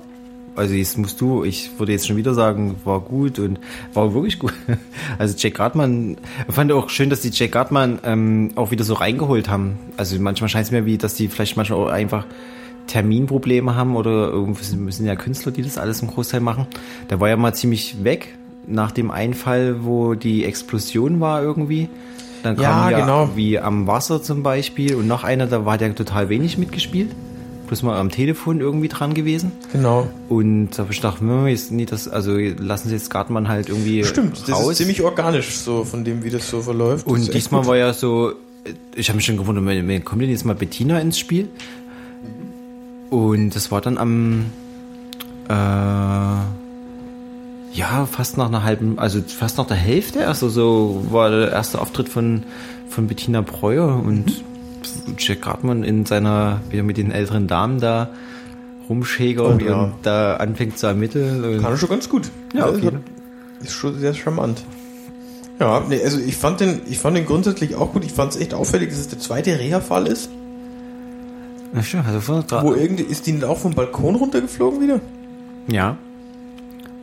also 0.56 0.74
jetzt 0.74 0.98
musst 0.98 1.20
du, 1.22 1.44
ich 1.44 1.72
würde 1.80 1.92
jetzt 1.92 2.08
schon 2.08 2.18
wieder 2.18 2.34
sagen, 2.34 2.76
war 2.86 3.00
gut 3.02 3.40
und 3.40 3.60
war 3.94 4.14
wirklich 4.14 4.40
gut. 4.40 4.54
Also 5.18 5.36
Jack 5.38 5.60
Hartmann, 5.60 6.18
ich 6.48 6.54
fand 6.56 6.72
auch 6.72 6.90
schön, 6.90 7.10
dass 7.10 7.22
die 7.22 7.30
Jack 7.32 7.56
Hartmann 7.56 8.00
ähm, 8.04 8.52
auch 8.56 8.72
wieder 8.72 8.84
so 8.84 8.94
reingeholt 8.96 9.50
haben. 9.50 9.78
Also 9.98 10.18
manchmal 10.20 10.50
scheint 10.50 10.66
es 10.66 10.72
mir 10.72 10.86
wie, 10.86 10.98
dass 10.98 11.14
die 11.16 11.28
vielleicht 11.28 11.58
manchmal 11.58 11.80
auch 11.80 11.90
einfach 11.90 12.26
Terminprobleme 12.88 13.76
haben 13.76 13.96
oder 13.96 14.30
irgendwie 14.30 14.64
sind- 14.64 14.92
sind 14.92 15.06
ja 15.06 15.16
Künstler, 15.16 15.52
die 15.52 15.62
das 15.62 15.78
alles 15.78 16.02
im 16.02 16.08
Großteil 16.08 16.40
machen. 16.40 16.66
Der 17.10 17.20
war 17.20 17.30
ja 17.30 17.38
mal 17.38 17.54
ziemlich 17.54 18.04
weg 18.04 18.34
nach 18.68 18.92
dem 18.92 19.12
Einfall, 19.12 19.84
wo 19.84 20.14
die 20.14 20.46
Explosion 20.46 21.20
war 21.20 21.42
irgendwie. 21.42 21.90
Dann 22.44 22.56
kam 22.56 22.64
Ja, 22.64 22.90
ja, 22.92 23.00
genau. 23.02 23.30
wie 23.36 23.60
am 23.60 23.88
Wasser 23.88 24.22
zum 24.24 24.44
Beispiel 24.44 24.96
und 24.96 25.08
noch 25.08 25.24
einer, 25.24 25.48
da 25.48 25.66
war 25.66 25.78
der 25.78 25.94
total 25.96 26.30
wenig 26.30 26.58
mitgespielt. 26.58 27.12
Bloß 27.68 27.84
mal 27.84 27.98
am 27.98 28.10
Telefon 28.10 28.60
irgendwie 28.60 28.90
dran 28.90 29.14
gewesen. 29.14 29.54
Genau. 29.72 30.08
Und 30.28 30.72
da 30.72 30.84
hab 30.84 30.90
ich 30.92 30.98
gedacht, 30.98 31.22
hm, 31.22 31.48
jetzt 31.48 31.72
nicht 31.72 31.92
das, 31.92 32.08
also 32.10 32.36
lassen 32.36 32.90
Sie 32.90 32.96
jetzt 32.96 33.10
Gartmann 33.10 33.48
halt 33.48 33.70
irgendwie 33.70 34.04
Stimmt, 34.04 34.42
das 34.48 34.56
raus. 34.56 34.72
ist 34.72 34.78
ziemlich 34.80 35.02
organisch, 35.02 35.56
so 35.58 35.86
von 35.86 36.04
dem, 36.04 36.24
wie 36.24 36.30
das 36.30 36.50
so 36.50 36.62
verläuft. 36.62 37.06
Das 37.06 37.14
Und 37.14 37.34
diesmal 37.34 37.66
war 37.68 37.78
ja 37.78 37.94
so, 37.94 38.34
ich 38.96 39.08
habe 39.08 39.16
mich 39.18 39.26
schon 39.26 39.38
gewundert, 39.38 39.64
wann 39.66 40.04
kommt 40.04 40.22
denn 40.22 40.30
jetzt 40.30 40.46
mal 40.46 40.56
Bettina 40.56 41.00
ins 41.00 41.18
Spiel? 41.18 41.48
Und 43.10 43.52
das 43.52 43.72
war 43.72 43.80
dann 43.82 43.98
am, 43.98 44.46
äh, 45.48 46.61
ja, 47.74 48.06
fast 48.06 48.38
nach 48.38 48.48
einer 48.48 48.64
halben, 48.64 49.00
also 49.00 49.22
fast 49.22 49.58
nach 49.58 49.68
der 49.68 49.78
Hälfte, 49.78 50.28
also 50.28 50.50
so 50.50 51.06
war 51.10 51.30
der 51.30 51.52
erste 51.52 51.80
Auftritt 51.82 52.10
von, 52.10 52.44
von 52.90 53.08
Bettina 53.08 53.42
Breuer 53.42 53.88
und 54.04 54.44
Jack 55.18 55.46
Hartmann 55.46 55.84
in 55.84 56.06
seiner, 56.06 56.60
wieder 56.70 56.84
mit 56.84 56.98
den 56.98 57.12
älteren 57.12 57.48
Damen 57.48 57.80
da 57.80 58.10
rumschägert 58.90 59.62
Oh 59.62 59.66
ja. 59.66 59.82
und 59.84 59.94
da 60.04 60.36
anfängt 60.38 60.78
zu 60.78 60.88
ermitteln. 60.88 61.62
Kann 61.62 61.72
er 61.74 61.78
schon 61.78 61.90
ganz 61.90 62.10
gut. 62.10 62.30
Ja, 62.54 62.70
jeden. 62.72 62.86
hat- 62.98 63.02
Ist 63.62 63.74
schon 63.74 63.98
sehr 64.00 64.14
charmant. 64.14 64.64
Ja, 65.60 65.82
nee, 65.88 66.02
also 66.04 66.20
ich 66.20 66.36
fand 66.36 66.60
den, 66.60 66.82
ich 66.90 66.98
fand 67.00 67.16
den 67.16 67.26
grundsätzlich 67.26 67.76
auch 67.76 67.94
gut. 67.94 68.04
Ich 68.04 68.12
fand 68.12 68.34
es 68.34 68.42
echt 68.42 68.54
auffällig, 68.54 68.90
dass 68.90 68.98
es 69.00 69.08
der 69.08 69.20
zweite 69.20 69.58
Reha-Fall 69.60 70.08
ist. 70.08 70.30
Na 71.72 71.84
stimmt, 71.84 72.06
also 72.08 72.42
Wo 72.64 72.74
irgendwie, 72.74 73.04
ist 73.04 73.28
die 73.28 73.32
nicht 73.34 73.46
auch 73.46 73.60
vom 73.60 73.74
Balkon 73.76 74.16
runtergeflogen 74.16 74.82
wieder? 74.82 75.00
ja. 75.68 75.98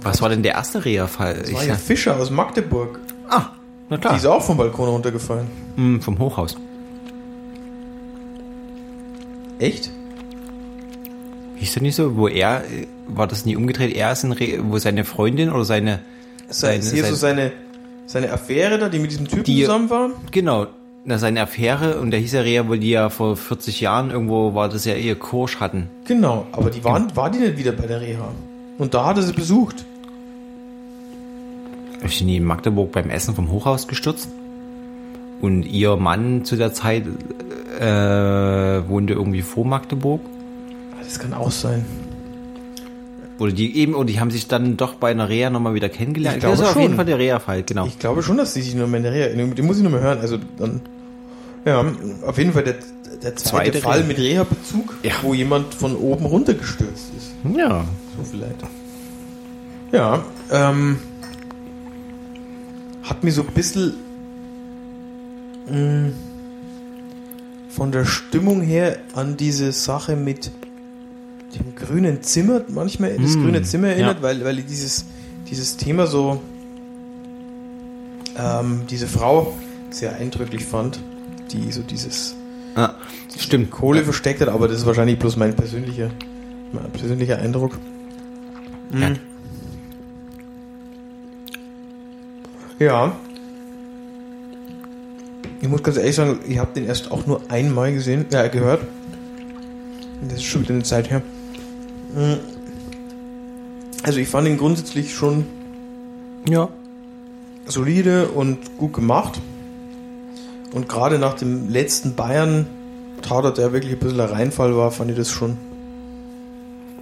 Was 0.02 0.22
war 0.22 0.28
denn 0.28 0.42
der 0.42 0.52
erste 0.54 0.84
Reha-Fall? 0.84 1.34
Das 1.42 1.52
war 1.54 1.64
ja 1.64 1.74
Fischer 1.74 2.16
aus 2.16 2.30
Magdeburg. 2.30 3.00
Ah, 3.28 3.46
na 3.90 3.96
Die 3.96 4.00
klar. 4.02 4.16
ist 4.16 4.26
auch 4.26 4.42
vom 4.42 4.56
Balkon 4.56 4.88
runtergefallen. 4.88 5.46
Hm, 5.76 6.00
vom 6.00 6.18
Hochhaus. 6.18 6.56
Echt? 9.58 9.90
Hieß 11.56 11.74
das 11.74 11.82
nicht 11.82 11.96
so? 11.96 12.16
Wo 12.16 12.28
er, 12.28 12.62
war 13.08 13.26
das 13.26 13.44
nie 13.44 13.56
umgedreht? 13.56 13.94
Er 13.96 14.12
ist 14.12 14.22
ein 14.24 14.32
Re 14.32 14.58
wo 14.62 14.78
seine 14.78 15.04
Freundin 15.04 15.50
oder 15.50 15.64
seine, 15.64 16.00
Seine, 16.48 16.82
seine, 16.82 16.94
hier 16.94 17.04
so 17.11 17.14
seine 17.16 17.40
seine, 17.40 17.52
seine 18.06 18.32
Affäre 18.32 18.78
da, 18.78 18.88
die 18.88 18.98
mit 19.00 19.11
diesem 19.11 19.26
Typen 19.26 19.44
Die- 19.44 19.62
zusammen 19.62 19.90
war? 19.90 20.11
genau, 20.30 20.66
na, 21.04 21.18
seine 21.18 21.42
Affäre 21.42 21.98
und 22.00 22.11
der 22.12 22.20
hieß 22.20 22.32
ja 22.32 22.40
Rea, 22.42 22.68
weil 22.68 22.78
die 22.78 22.90
ja 22.90 23.11
vor 23.11 23.37
40 23.37 23.80
Jahren 23.80 24.11
irgendwo 24.11 24.54
war, 24.54 24.68
das 24.68 24.84
ja 24.84 24.94
ihr 24.94 25.16
Kursch 25.16 25.58
hatten. 25.58 25.90
Genau, 26.06 26.46
aber 26.52 26.70
die 26.70 26.82
waren, 26.84 27.14
war 27.16 27.30
die 27.30 27.38
nicht 27.38 27.58
wieder 27.58 27.72
bei 27.72 27.87
der 27.87 28.00
Reha. 28.00 28.28
Und 28.78 28.94
da 28.94 29.04
hat 29.06 29.16
er 29.16 29.22
sie 29.22 29.32
besucht. 29.32 29.84
Ist 32.02 32.20
die 32.20 32.24
nie 32.24 32.36
in 32.36 32.44
Magdeburg 32.44 32.92
beim 32.92 33.10
Essen 33.10 33.34
vom 33.34 33.50
Hochhaus 33.50 33.88
gestürzt? 33.88 34.28
Und 35.40 35.64
ihr 35.64 35.96
Mann 35.96 36.44
zu 36.44 36.56
der 36.56 36.72
Zeit 36.72 37.04
äh, 37.78 38.88
wohnte 38.88 39.14
irgendwie 39.14 39.42
vor 39.42 39.64
Magdeburg? 39.64 40.20
Das 41.02 41.18
kann 41.18 41.34
auch 41.34 41.50
sein. 41.50 41.84
Oder 43.38 43.52
die 43.52 43.76
eben, 43.76 43.94
oder 43.94 44.06
die 44.06 44.18
haben 44.18 44.30
sich 44.30 44.48
dann 44.48 44.76
doch 44.76 44.94
bei 44.94 45.10
einer 45.10 45.28
Reha 45.28 45.48
nochmal 45.48 45.74
wieder 45.74 45.88
kennengelernt. 45.88 46.38
Ich 46.38 46.40
glaube 46.40 46.56
das 46.56 46.60
ist 46.60 46.66
auf 46.66 46.72
schon. 46.72 46.82
jeden 46.82 46.96
Fall 46.96 47.04
der 47.04 47.18
Reha-Fall, 47.18 47.62
genau. 47.62 47.86
Ich 47.86 47.98
glaube 47.98 48.22
schon, 48.22 48.36
dass 48.36 48.54
die 48.54 48.62
sich 48.62 48.74
nur 48.74 48.88
mehr 48.88 48.98
in 48.98 49.04
der 49.04 49.12
Reha, 49.12 49.28
den 49.28 49.66
muss 49.66 49.76
ich 49.76 49.82
nur 49.82 49.92
mal 49.92 50.00
hören. 50.00 50.18
Also 50.18 50.38
dann, 50.58 50.80
ja, 51.64 51.84
auf 52.26 52.36
jeden 52.36 52.52
Fall 52.52 52.64
der, 52.64 52.76
der 53.22 53.36
zweite, 53.36 53.70
Zweite 53.72 53.78
Fall 53.80 54.04
mit 54.04 54.18
Reha-Bezug, 54.18 54.96
Ja. 55.02 55.12
wo 55.22 55.34
jemand 55.34 55.74
von 55.74 55.96
oben 55.96 56.26
runtergestürzt 56.26 57.10
ist. 57.16 57.30
ja. 57.56 57.84
So 58.16 58.24
vielleicht. 58.24 58.56
Ja, 59.92 60.24
ähm, 60.50 60.98
hat 63.02 63.24
mir 63.24 63.32
so 63.32 63.42
ein 63.42 63.54
bisschen 63.54 63.94
mh, 65.70 66.10
von 67.70 67.92
der 67.92 68.04
Stimmung 68.04 68.60
her 68.60 68.98
an 69.14 69.36
diese 69.36 69.72
Sache 69.72 70.14
mit 70.16 70.50
dem 71.58 71.74
grünen 71.74 72.22
Zimmer 72.22 72.60
manchmal 72.68 73.16
das 73.16 73.36
Mm, 73.36 73.42
grüne 73.44 73.62
Zimmer 73.62 73.88
erinnert, 73.88 74.18
ja. 74.18 74.22
weil, 74.22 74.44
weil 74.44 74.58
ich 74.58 74.66
dieses, 74.66 75.06
dieses 75.50 75.76
Thema 75.78 76.06
so 76.06 76.40
ähm, 78.36 78.82
diese 78.90 79.06
Frau 79.06 79.54
sehr 79.90 80.16
eindrücklich 80.16 80.64
fand, 80.64 81.00
die 81.50 81.72
so 81.72 81.80
dieses 81.82 82.34
Ah, 82.74 82.94
stimmt. 83.37 83.70
Kohle 83.70 84.04
versteckt 84.04 84.40
hat, 84.40 84.48
aber 84.48 84.68
das 84.68 84.78
ist 84.78 84.87
wahrscheinlich 84.87 85.18
bloß 85.18 85.37
mein 85.37 85.54
persönlicher, 85.54 86.11
mein 86.72 86.90
persönlicher 86.90 87.38
Eindruck. 87.38 87.78
Ja. 88.92 89.11
Ja. 92.78 93.16
Ich 95.61 95.68
muss 95.68 95.83
ganz 95.83 95.96
ehrlich 95.96 96.14
sagen, 96.14 96.38
ich 96.46 96.59
habe 96.59 96.72
den 96.72 96.87
erst 96.87 97.11
auch 97.11 97.26
nur 97.26 97.40
einmal 97.48 97.92
gesehen, 97.92 98.26
ja, 98.33 98.46
gehört. 98.46 98.83
Das 100.22 100.35
ist 100.35 100.44
schon 100.44 100.62
wieder 100.62 100.74
eine 100.74 100.85
Zeit 100.85 101.11
her. 101.11 101.22
Mm. 102.14 102.35
Also 104.04 104.20
ich 104.20 104.28
fand 104.28 104.46
ihn 104.46 104.57
grundsätzlich 104.57 105.12
schon 105.14 105.44
Ja. 106.48 106.68
solide 107.66 108.28
und 108.28 108.78
gut 108.78 108.92
gemacht. 108.94 109.40
Und 110.72 110.88
gerade 110.88 111.18
nach 111.18 111.35
dem 111.35 111.68
letzten 111.68 112.14
Bayern 112.14 112.66
Tatort, 113.22 113.59
der 113.59 113.72
wirklich 113.72 113.92
ein 113.92 113.98
bisschen 113.98 114.20
ein 114.20 114.28
Reinfall 114.28 114.76
war, 114.76 114.90
fand 114.90 115.11
ich 115.11 115.16
das 115.16 115.31
schon 115.31 115.57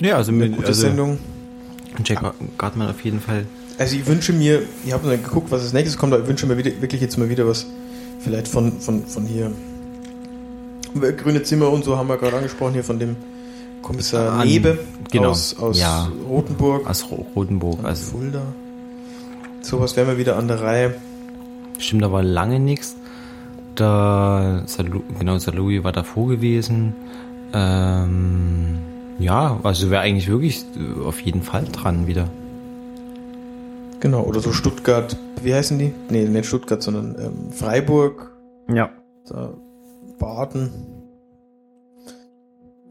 Ja, 0.00 0.16
also 0.16 0.30
eine 0.32 0.44
mit 0.44 0.56
gute 0.56 0.68
also 0.68 0.80
Sendung. 0.82 1.18
Jack 2.04 2.22
Gartmann 2.58 2.88
auf 2.90 3.00
jeden 3.02 3.20
Fall. 3.20 3.46
Also 3.78 3.96
ich 3.96 4.06
wünsche 4.06 4.32
mir, 4.32 4.62
ich 4.84 4.92
habe 4.92 5.06
noch 5.06 5.12
geguckt, 5.22 5.50
was 5.50 5.62
als 5.62 5.72
nächstes 5.72 5.98
kommt, 5.98 6.12
aber 6.14 6.22
ich 6.22 6.28
wünsche 6.28 6.46
mir 6.46 6.56
wieder, 6.56 6.70
wirklich 6.80 7.00
jetzt 7.00 7.18
mal 7.18 7.28
wieder 7.28 7.46
was, 7.46 7.66
vielleicht 8.20 8.48
von, 8.48 8.80
von, 8.80 9.04
von 9.06 9.24
hier. 9.24 9.50
Grüne 11.16 11.42
Zimmer 11.42 11.68
und 11.70 11.84
so 11.84 11.96
haben 11.98 12.08
wir 12.08 12.16
gerade 12.16 12.36
angesprochen, 12.38 12.72
hier 12.74 12.84
von 12.84 12.98
dem 12.98 13.16
Kommissar 13.82 14.40
An- 14.40 14.46
Nebe 14.48 14.78
genau. 15.10 15.28
aus, 15.30 15.54
aus 15.58 15.78
Ja. 15.78 16.10
Rotenburg, 16.26 16.88
Aus 16.88 17.10
Ro- 17.10 17.26
Rotenburg. 17.36 17.80
aus 17.80 17.84
Also 17.86 18.12
Fulda. 18.12 18.42
Sowas 19.60 19.96
wären 19.96 20.08
wir 20.08 20.16
wieder 20.18 20.36
an 20.36 20.48
der 20.48 20.62
Reihe. 20.62 20.94
stimmt, 21.78 22.02
da 22.02 22.10
war 22.12 22.22
lange 22.22 22.58
nichts. 22.60 22.96
Da 23.76 24.62
Salu, 24.66 25.00
genau, 25.18 25.38
Salui 25.38 25.84
war 25.84 25.92
davor 25.92 26.28
gewesen. 26.28 26.94
Ähm, 27.52 28.78
ja, 29.18 29.58
also 29.62 29.90
wäre 29.90 30.02
eigentlich 30.02 30.28
wirklich 30.28 30.64
äh, 30.76 31.04
auf 31.04 31.20
jeden 31.20 31.42
Fall 31.42 31.64
dran 31.70 32.06
wieder. 32.06 32.28
Genau, 34.00 34.22
oder 34.22 34.40
so 34.40 34.52
Stuttgart, 34.52 35.16
wie 35.42 35.54
heißen 35.54 35.78
die? 35.78 35.92
Nee, 36.10 36.24
nicht 36.26 36.46
Stuttgart, 36.46 36.82
sondern 36.82 37.16
ähm, 37.18 37.52
Freiburg, 37.52 38.30
Ja. 38.68 38.90
Baden. 40.18 40.70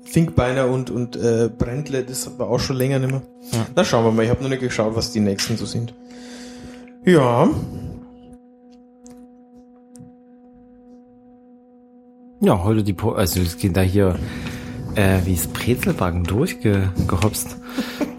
Finkbeiner 0.03 0.67
und, 0.67 0.89
und 0.91 1.15
äh, 1.15 1.49
Brändle, 1.55 2.03
das 2.03 2.37
war 2.39 2.47
auch 2.49 2.59
schon 2.59 2.77
länger 2.77 2.99
nicht 2.99 3.11
mehr. 3.11 3.21
Ja. 3.51 3.65
Na, 3.75 3.83
schauen 3.83 4.05
wir 4.05 4.11
mal. 4.11 4.23
Ich 4.23 4.29
habe 4.29 4.41
noch 4.43 4.49
nicht 4.49 4.61
geschaut, 4.61 4.95
was 4.95 5.11
die 5.11 5.19
nächsten 5.19 5.57
so 5.57 5.65
sind. 5.65 5.93
Ja, 7.05 7.49
Ja, 12.41 12.63
heute 12.63 12.83
die, 12.83 12.93
po 12.93 13.11
also 13.11 13.39
es 13.39 13.57
geht 13.57 13.77
da 13.77 13.81
hier 13.81 14.19
äh, 14.95 15.19
wie 15.25 15.33
es 15.33 15.47
Brezelbacken 15.47 16.23
durchgehopst. 16.23 17.57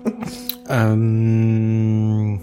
ähm, 0.69 2.41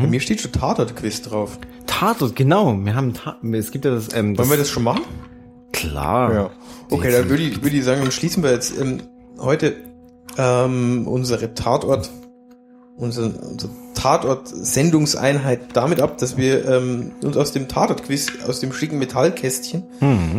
bei 0.00 0.06
mir 0.06 0.20
steht 0.20 0.40
schon 0.40 0.52
Tatort-Quiz 0.52 1.22
drauf. 1.22 1.58
Tatort, 1.86 2.36
genau. 2.36 2.76
Wir 2.84 2.94
haben 2.94 3.14
Ta 3.14 3.38
es 3.52 3.70
gibt 3.70 3.84
ja 3.84 3.92
das. 3.92 4.14
Ähm, 4.14 4.34
das 4.34 4.46
Wollen 4.46 4.58
wir 4.58 4.62
das 4.62 4.70
schon 4.70 4.84
machen? 4.84 5.02
Klar. 5.72 6.34
Ja. 6.34 6.50
Okay, 6.90 7.10
dann 7.10 7.28
würde 7.28 7.42
ich, 7.42 7.62
würde 7.62 7.76
ich 7.76 7.84
sagen, 7.84 8.02
dann 8.02 8.12
schließen 8.12 8.42
wir 8.42 8.50
jetzt 8.52 8.78
ähm, 8.80 9.02
heute 9.38 9.76
ähm, 10.38 11.06
unsere 11.06 11.54
Tatort, 11.54 12.10
unsere, 12.96 13.30
unsere 13.30 13.70
Tatort-Sendungseinheit 13.94 15.60
damit 15.74 16.00
ab, 16.00 16.18
dass 16.18 16.36
wir 16.36 16.66
ähm, 16.66 17.12
uns 17.22 17.36
aus 17.36 17.52
dem 17.52 17.68
Tatort-Quiz, 17.68 18.44
aus 18.46 18.60
dem 18.60 18.72
schicken 18.72 18.98
Metallkästchen, 18.98 19.84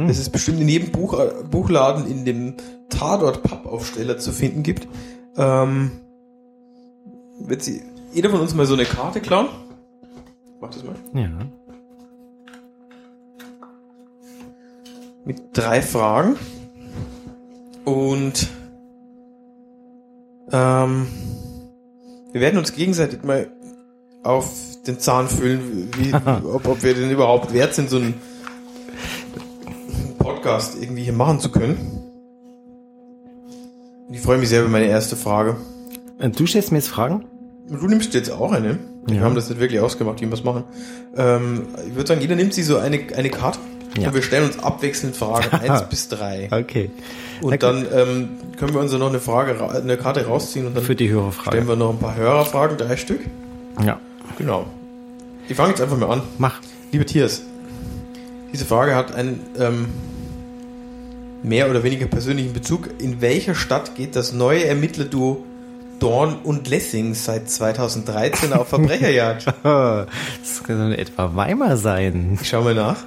das 0.07 0.17
es 0.17 0.29
bestimmt 0.29 0.61
in 0.61 0.67
jedem 0.67 0.91
Buch, 0.91 1.19
Buchladen 1.49 2.07
in 2.07 2.25
dem 2.25 2.55
Tatort-Pappaufsteller 2.89 4.17
zu 4.17 4.31
finden 4.31 4.63
gibt, 4.63 4.87
ähm, 5.37 5.91
wird 7.39 7.61
sie 7.61 7.83
jeder 8.13 8.29
von 8.29 8.39
uns 8.39 8.55
mal 8.55 8.65
so 8.65 8.73
eine 8.73 8.85
Karte 8.85 9.21
klauen. 9.21 9.47
Mach 10.59 10.71
das 10.71 10.83
mal. 10.83 10.95
Ja. 11.13 11.29
mit 15.27 15.41
drei 15.53 15.81
Fragen. 15.81 16.37
Und 17.83 18.47
ähm, 20.51 21.07
wir 22.37 22.41
werden 22.41 22.59
uns 22.59 22.73
gegenseitig 22.73 23.23
mal 23.23 23.47
auf 24.23 24.47
den 24.85 24.99
Zahn 24.99 25.27
fühlen, 25.27 25.89
wie, 25.97 26.13
ob, 26.53 26.67
ob 26.67 26.83
wir 26.83 26.93
denn 26.93 27.09
überhaupt 27.09 27.51
wert 27.51 27.73
sind, 27.73 27.89
so 27.89 27.97
einen 27.97 28.13
Podcast 30.19 30.77
irgendwie 30.79 31.03
hier 31.03 31.13
machen 31.13 31.39
zu 31.39 31.49
können. 31.49 32.03
Und 34.07 34.13
ich 34.13 34.21
freue 34.21 34.37
mich 34.37 34.49
sehr 34.49 34.61
über 34.61 34.69
meine 34.69 34.85
erste 34.85 35.15
Frage. 35.15 35.57
Äh, 36.19 36.29
Du 36.29 36.45
stellst 36.45 36.71
mir 36.71 36.77
jetzt 36.77 36.89
Fragen? 36.89 37.25
Und 37.69 37.81
Du 37.81 37.87
nimmst 37.87 38.13
jetzt 38.13 38.29
auch 38.31 38.51
eine. 38.51 38.77
Wir 39.07 39.15
Ja. 39.17 39.21
haben 39.23 39.33
das 39.33 39.49
nicht 39.49 39.59
wirklich 39.59 39.79
ausgemacht, 39.81 40.21
wie 40.21 40.27
wir 40.27 40.33
es 40.33 40.43
machen. 40.43 40.63
Ähm, 41.15 41.63
ich 41.87 41.95
würde 41.95 42.07
sagen, 42.07 42.21
jeder 42.21 42.35
nimmt 42.35 42.53
sich 42.53 42.65
so 42.67 42.77
eine, 42.77 42.99
eine 43.15 43.29
Karte 43.31 43.57
Ja. 43.97 44.07
und 44.09 44.15
wir 44.15 44.21
stellen 44.21 44.45
uns 44.47 44.59
abwechselnd 44.59 45.15
Fragen 45.15 45.49
1 45.69 45.83
bis 45.89 46.07
3. 46.09 46.49
Okay. 46.51 46.91
Und 47.41 47.61
dann 47.63 47.85
ähm, 47.93 48.29
können 48.57 48.73
wir 48.73 48.81
uns 48.81 48.91
noch 48.91 49.09
eine 49.09 49.19
Frage, 49.19 49.59
ra- 49.59 49.69
eine 49.69 49.97
Karte 49.97 50.25
rausziehen 50.25 50.65
und 50.67 50.75
dann 50.75 50.83
Für 50.83 50.95
die 50.95 51.05
stellen 51.07 51.19
Hörerfrage. 51.21 51.67
wir 51.67 51.75
noch 51.75 51.91
ein 51.91 51.99
paar 51.99 52.15
Hörerfragen, 52.15 52.77
drei 52.77 52.97
Stück. 52.97 53.21
Ja. 53.83 53.99
Genau. 54.37 54.65
Ich 55.47 55.55
fange 55.55 55.69
jetzt 55.69 55.81
einfach 55.81 55.97
mal 55.97 56.09
an. 56.11 56.21
Mach. 56.37 56.59
Lieber 56.91 57.05
Tiers, 57.05 57.41
diese 58.53 58.65
Frage 58.65 58.95
hat 58.95 59.13
einen 59.15 59.39
ähm, 59.59 59.87
mehr 61.43 61.69
oder 61.69 61.83
weniger 61.83 62.07
persönlichen 62.07 62.53
Bezug. 62.53 62.89
In 63.01 63.21
welcher 63.21 63.55
Stadt 63.55 63.95
geht 63.95 64.15
das 64.15 64.33
neue 64.33 64.65
Ermittlerduo 64.65 65.43
Dorn 65.99 66.35
und 66.43 66.67
Lessing 66.67 67.13
seit 67.15 67.49
2013 67.49 68.53
auf 68.53 68.67
Verbrecherjagd? 68.69 69.45
Das 69.63 70.63
kann 70.65 70.91
etwa 70.91 71.35
Weimar 71.35 71.77
sein. 71.77 72.37
Ich 72.41 72.49
schau 72.49 72.61
mal 72.63 72.75
nach. 72.75 72.97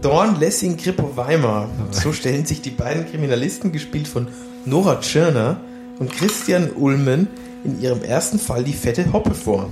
Dorn, 0.00 0.38
Lessing, 0.40 0.76
Grippo, 0.76 1.16
Weimar. 1.16 1.68
So 1.90 2.12
stellen 2.12 2.46
sich 2.46 2.62
die 2.62 2.70
beiden 2.70 3.08
Kriminalisten, 3.08 3.72
gespielt 3.72 4.08
von 4.08 4.28
Nora 4.64 5.00
Tschirner 5.00 5.60
und 5.98 6.12
Christian 6.12 6.70
Ulmen, 6.70 7.28
in 7.64 7.80
ihrem 7.80 8.02
ersten 8.02 8.38
Fall 8.38 8.64
die 8.64 8.72
fette 8.72 9.12
Hoppe 9.12 9.34
vor. 9.34 9.68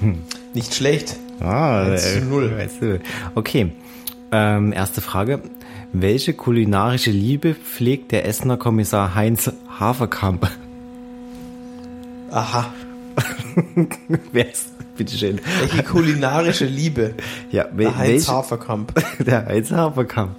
Nicht 0.54 0.74
schlecht. 0.74 1.16
Ah, 1.40 1.84
1 1.84 2.02
zu 2.02 2.18
äh, 2.18 2.22
0. 2.22 2.56
weißt 2.56 2.82
du. 2.82 3.00
Okay. 3.34 3.72
Ähm, 4.32 4.72
erste 4.72 5.00
Frage. 5.00 5.40
Welche 5.92 6.34
kulinarische 6.34 7.10
Liebe 7.10 7.54
pflegt 7.54 8.12
der 8.12 8.26
Essener 8.26 8.56
Kommissar 8.56 9.14
Heinz 9.14 9.50
Haferkamp? 9.78 10.48
Aha. 12.30 12.72
Wer 14.32 14.50
ist? 14.50 14.68
Bitteschön. 14.96 15.40
Welche 15.60 15.82
kulinarische 15.82 16.66
Liebe. 16.66 17.14
Ja, 17.50 17.66
wel, 17.72 17.86
Der 17.86 17.96
Heinz 17.96 18.08
welche, 18.10 18.32
Haferkamp. 18.32 18.92
der 19.18 19.46
Heinz 19.46 19.70
Haferkamp. 19.70 20.36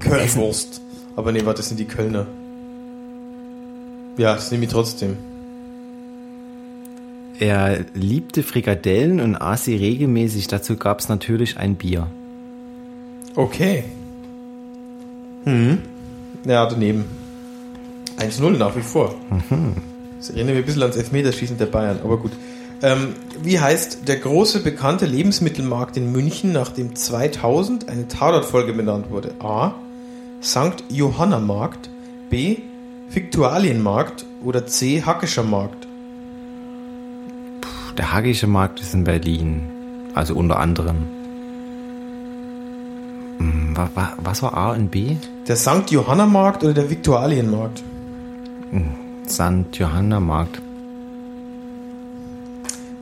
Kölnwurst. 0.00 0.80
Aber 1.16 1.32
nee, 1.32 1.44
warte, 1.44 1.58
das 1.58 1.68
sind 1.68 1.78
die 1.78 1.84
Kölner. 1.84 2.26
Ja, 4.16 4.34
das 4.34 4.50
nehme 4.50 4.64
ich 4.64 4.70
trotzdem. 4.70 5.16
Er 7.38 7.84
liebte 7.94 8.42
Frikadellen 8.42 9.20
und 9.20 9.36
aß 9.36 9.64
sie 9.64 9.76
regelmäßig. 9.76 10.48
Dazu 10.48 10.76
gab 10.76 10.98
es 10.98 11.08
natürlich 11.08 11.56
ein 11.56 11.76
Bier. 11.76 12.08
Okay. 13.36 13.84
Hm. 15.44 15.78
Ja, 16.44 16.66
daneben. 16.66 17.04
1-0 18.18 18.58
nach 18.58 18.74
wie 18.74 18.80
vor. 18.80 19.14
Das 20.18 20.30
erinnert 20.30 20.54
mich 20.56 20.64
ein 20.64 20.66
bisschen 20.66 20.82
ans 20.82 20.96
Elfmeterschießen 20.96 21.56
der 21.58 21.66
Bayern, 21.66 22.00
aber 22.04 22.18
gut. 22.18 22.32
Ähm, 22.82 23.14
wie 23.42 23.58
heißt 23.58 24.06
der 24.06 24.16
große 24.16 24.60
bekannte 24.62 25.06
Lebensmittelmarkt 25.06 25.96
in 25.96 26.12
München, 26.12 26.52
nachdem 26.52 26.94
2000 26.94 27.88
eine 27.88 28.06
Tatortfolge 28.08 28.72
benannt 28.72 29.10
wurde? 29.10 29.32
A. 29.40 29.72
St. 30.42 30.84
Johanna 30.88 31.40
Markt, 31.40 31.90
B. 32.30 32.58
Viktualienmarkt 33.10 34.26
oder 34.44 34.66
C. 34.66 35.02
Hackischer 35.02 35.42
Markt? 35.42 35.86
Der 37.96 38.12
Hagische 38.12 38.46
Markt 38.46 38.80
ist 38.80 38.94
in 38.94 39.02
Berlin. 39.04 39.62
Also 40.14 40.34
unter 40.34 40.58
anderem. 40.60 40.96
Hm, 43.38 43.76
wa- 43.76 43.90
wa- 43.94 44.12
Was 44.22 44.42
war 44.42 44.56
A 44.56 44.72
und 44.72 44.90
B? 44.90 45.16
Der 45.48 45.56
St. 45.56 45.90
Johanna 45.90 46.26
Markt 46.26 46.62
oder 46.62 46.74
der 46.74 46.90
Viktualienmarkt? 46.90 47.82
St. 49.30 49.66
Johanna 49.74 50.20
Markt. 50.20 50.60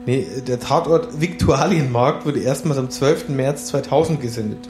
Nee, 0.05 0.25
der 0.47 0.59
Tatort 0.59 1.19
Viktualienmarkt 1.19 2.25
wurde 2.25 2.39
erstmals 2.39 2.77
am 2.79 2.89
12. 2.89 3.29
März 3.29 3.65
2000 3.67 4.21
gesendet. 4.21 4.69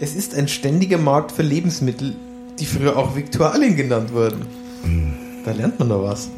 Es 0.00 0.16
ist 0.16 0.34
ein 0.34 0.48
ständiger 0.48 0.98
Markt 0.98 1.30
für 1.32 1.42
Lebensmittel, 1.42 2.16
die 2.58 2.66
früher 2.66 2.96
auch 2.96 3.14
Viktualien 3.16 3.76
genannt 3.76 4.12
wurden. 4.12 4.44
Da 5.44 5.52
lernt 5.52 5.78
man 5.78 5.88
noch 5.88 6.02
was. 6.02 6.30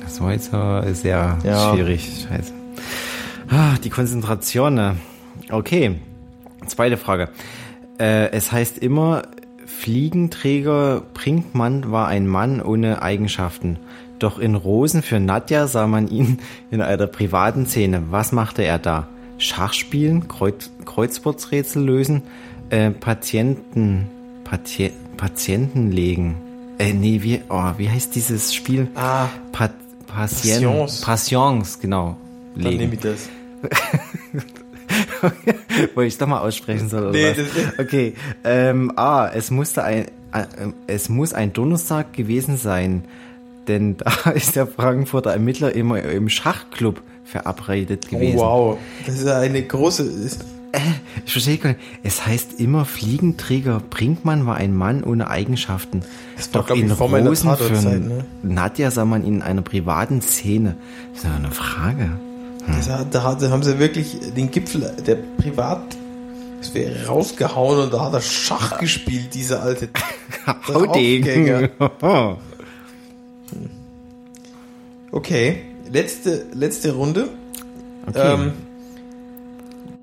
Das 0.00 0.20
war 0.20 0.32
jetzt 0.32 0.52
äh, 0.52 0.92
sehr 0.94 1.38
Ja. 1.44 1.72
schwierig. 1.74 2.26
Scheiße. 2.28 2.52
Ah, 3.50 3.74
die 3.82 3.90
Konzentration. 3.90 4.74
Ne? 4.74 4.96
Okay. 5.50 5.96
Zweite 6.66 6.96
Frage. 6.96 7.28
Äh, 7.98 8.30
es 8.30 8.52
heißt 8.52 8.78
immer, 8.78 9.22
Fliegenträger 9.66 11.02
Brinkmann 11.14 11.90
war 11.90 12.06
ein 12.08 12.26
Mann 12.28 12.60
ohne 12.62 13.02
Eigenschaften. 13.02 13.78
Doch 14.22 14.38
in 14.38 14.54
Rosen 14.54 15.02
für 15.02 15.18
Nadja 15.18 15.66
sah 15.66 15.88
man 15.88 16.06
ihn 16.06 16.38
in 16.70 16.80
einer 16.80 17.08
privaten 17.08 17.66
Szene. 17.66 18.04
Was 18.10 18.30
machte 18.30 18.62
er 18.62 18.78
da? 18.78 19.08
Schach 19.38 19.72
spielen, 19.72 20.28
Kreuz, 20.28 20.70
Kreuzworträtsel 20.84 21.82
lösen, 21.82 22.22
äh, 22.70 22.90
Patienten, 22.90 24.06
Pati 24.44 24.92
Patienten 25.16 25.90
legen. 25.90 26.36
Äh, 26.78 26.92
nee, 26.92 27.20
wie, 27.22 27.40
oh, 27.48 27.72
wie 27.78 27.90
heißt 27.90 28.14
dieses 28.14 28.54
Spiel? 28.54 28.86
Ah, 28.94 29.26
Pa 29.50 29.70
Patient, 30.06 30.08
Passions. 30.66 31.00
Passions, 31.00 31.80
genau. 31.80 32.16
dann 32.54 32.76
nehme 32.76 32.78
Legen. 32.78 32.92
ich 32.92 33.00
das. 33.00 33.28
Wollte 35.94 36.08
ich 36.08 36.18
doch 36.18 36.28
mal 36.28 36.40
aussprechen 36.40 36.88
soll, 36.88 37.08
oder 37.08 37.12
Nee, 37.12 37.34
was? 37.36 37.78
Okay, 37.80 38.14
ähm, 38.44 38.92
A, 38.94 39.28
es 39.28 39.50
musste 39.50 39.82
ein, 39.82 40.06
äh, 40.32 40.44
es 40.86 41.08
muss 41.08 41.32
ein 41.32 41.52
Donnerstag 41.52 42.12
gewesen 42.12 42.56
sein, 42.56 43.04
denn 43.68 43.96
da 43.96 44.30
ist 44.34 44.56
der 44.56 44.66
Frankfurter 44.66 45.30
Ermittler 45.30 45.74
immer 45.74 46.02
im 46.02 46.28
Schachclub 46.28 47.02
verabredet 47.24 48.06
Oh, 48.08 48.14
gewesen. 48.14 48.38
wow. 48.38 48.78
Das 49.06 49.16
ist 49.16 49.26
ja 49.26 49.38
eine 49.38 49.62
große. 49.62 50.02
Ist, 50.02 50.44
Ich 51.24 51.32
verstehe 51.32 51.58
gar 51.58 51.70
nicht. 51.70 51.80
Es 52.02 52.26
heißt 52.26 52.58
immer, 52.60 52.84
Fliegenträger 52.84 53.80
Brinkmann 53.90 54.46
war 54.46 54.56
ein 54.56 54.74
Mann 54.74 55.04
ohne 55.04 55.28
Eigenschaften. 55.28 56.02
Das 56.36 56.52
war, 56.52 56.60
Doch 56.62 56.66
glaub 56.68 56.78
ich, 56.78 56.84
in 56.84 56.90
vor 56.90 57.08
Rosen 57.16 57.56
für 57.56 57.72
ne? 57.72 58.24
Nadja 58.42 58.90
sah 58.90 59.04
man 59.04 59.24
ihn 59.24 59.36
in 59.36 59.42
einer 59.42 59.62
privaten 59.62 60.20
Szene. 60.22 60.76
Das 61.14 61.24
ist 61.24 61.30
eine 61.30 61.50
Frage. 61.50 62.10
das 62.66 62.88
hat, 62.90 63.14
da, 63.14 63.34
da 63.34 63.50
haben 63.50 63.62
sie 63.62 63.78
wirklich 63.78 64.16
den 64.36 64.50
Gipfel 64.50 64.92
der 65.06 65.16
Privat. 65.16 65.82
Wäre 66.74 67.06
rausgehauen 67.06 67.80
und 67.80 67.92
da 67.92 68.04
hat 68.04 68.14
er 68.14 68.20
Schach 68.20 68.78
gespielt, 68.80 69.34
dieser 69.34 69.62
alte. 69.62 69.88
Haudegen. 70.68 71.70
Okay, 75.10 75.62
letzte, 75.90 76.46
letzte 76.54 76.92
Runde. 76.92 77.28
Okay. 78.06 78.34
Ähm, 78.34 78.52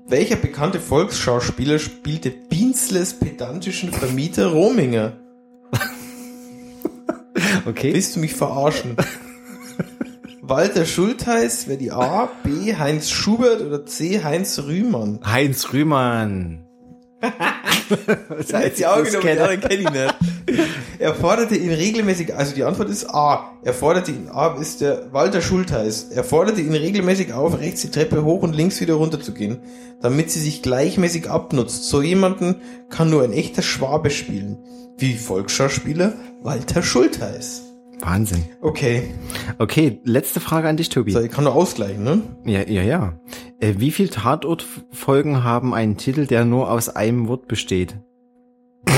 welcher 0.06 0.36
bekannte 0.36 0.80
Volksschauspieler 0.80 1.78
spielte 1.78 2.30
Bienzles 2.30 3.14
pedantischen 3.14 3.92
Vermieter 3.92 4.48
Rominger? 4.48 5.16
okay. 7.66 7.94
Willst 7.94 8.16
du 8.16 8.20
mich 8.20 8.34
verarschen? 8.34 8.96
Walter 10.42 10.84
Schultheiß 10.84 11.68
wäre 11.68 11.78
die 11.78 11.92
A, 11.92 12.28
B 12.42 12.74
Heinz 12.74 13.10
Schubert 13.10 13.60
oder 13.60 13.86
C 13.86 14.24
Heinz 14.24 14.58
Rühmann? 14.58 15.20
Heinz 15.24 15.72
Rühmann. 15.72 16.64
Das 18.36 18.52
heißt 18.52 18.78
die 18.78 18.86
Augen, 18.86 19.08
aber 19.14 19.20
die 19.20 19.30
anderen 19.30 19.60
kenne 19.60 19.82
ich 19.82 19.90
nicht. 19.90 20.14
Er 20.98 21.14
forderte 21.14 21.56
ihn 21.56 21.72
regelmäßig, 21.72 22.34
also 22.34 22.54
die 22.54 22.64
Antwort 22.64 22.88
ist 22.88 23.08
A. 23.10 23.52
Er 23.62 23.74
forderte 23.74 24.10
ihn, 24.10 24.28
A 24.28 24.54
ist 24.60 24.80
der 24.80 25.12
Walter 25.12 25.40
Schultheiß. 25.40 26.10
Er 26.10 26.24
forderte 26.24 26.60
ihn 26.60 26.74
regelmäßig 26.74 27.32
auf, 27.32 27.58
rechts 27.58 27.82
die 27.82 27.90
Treppe 27.90 28.24
hoch 28.24 28.42
und 28.42 28.54
links 28.54 28.80
wieder 28.80 28.94
runter 28.94 29.20
zu 29.20 29.32
gehen, 29.32 29.58
damit 30.00 30.30
sie 30.30 30.40
sich 30.40 30.62
gleichmäßig 30.62 31.28
abnutzt. 31.28 31.84
So 31.84 32.02
jemanden 32.02 32.56
kann 32.90 33.10
nur 33.10 33.22
ein 33.22 33.32
echter 33.32 33.62
Schwabe 33.62 34.10
spielen. 34.10 34.58
Wie 34.98 35.14
Volksschauspieler 35.14 36.14
Walter 36.42 36.82
Schultheiß. 36.82 37.69
Wahnsinn. 38.00 38.44
Okay. 38.60 39.14
Okay, 39.58 40.00
letzte 40.04 40.40
Frage 40.40 40.68
an 40.68 40.76
dich, 40.76 40.88
Tobi. 40.88 41.12
So, 41.12 41.20
ich 41.20 41.30
kann 41.30 41.44
nur 41.44 41.54
ausgleichen, 41.54 42.02
ne? 42.02 42.22
Ja, 42.44 42.66
ja, 42.66 42.82
ja. 42.82 43.20
Äh, 43.60 43.74
wie 43.78 43.90
viele 43.90 44.10
Tatortfolgen 44.10 45.44
haben 45.44 45.74
einen 45.74 45.96
Titel, 45.96 46.26
der 46.26 46.44
nur 46.44 46.70
aus 46.70 46.88
einem 46.88 47.28
Wort 47.28 47.46
besteht? 47.48 47.96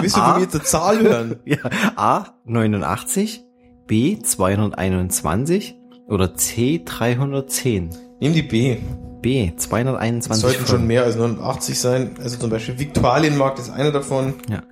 Willst 0.00 0.16
du 0.16 0.20
von 0.20 0.40
mir 0.40 0.48
zur 0.48 0.64
Zahl 0.64 1.00
hören? 1.00 1.36
Ja, 1.44 1.58
A 1.96 2.34
89, 2.44 3.44
B 3.86 4.18
221 4.18 5.76
oder 6.08 6.34
C 6.34 6.82
310? 6.84 7.90
Nimm 8.20 8.32
die 8.32 8.42
B. 8.42 8.76
B 9.22 9.52
Es 9.54 9.64
221. 9.64 10.42
sollten 10.42 10.66
schon 10.66 10.86
mehr 10.86 11.04
als 11.04 11.16
89 11.16 11.78
sein. 11.78 12.10
Also 12.22 12.38
zum 12.38 12.50
Beispiel 12.50 12.78
Viktualienmarkt 12.78 13.58
ist 13.58 13.70
einer 13.70 13.92
davon. 13.92 14.34
Ja. 14.48 14.62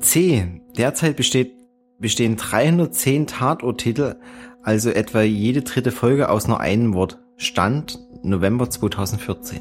C. 0.00 0.60
Derzeit 0.76 1.16
besteht, 1.16 1.55
bestehen 1.98 2.36
310 2.36 3.26
Tatorttitel, 3.26 4.16
also 4.62 4.90
etwa 4.90 5.22
jede 5.22 5.62
dritte 5.62 5.92
Folge 5.92 6.28
aus 6.28 6.48
nur 6.48 6.60
einem 6.60 6.94
Wort. 6.94 7.18
Stand 7.36 7.98
November 8.22 8.68
2014. 8.70 9.60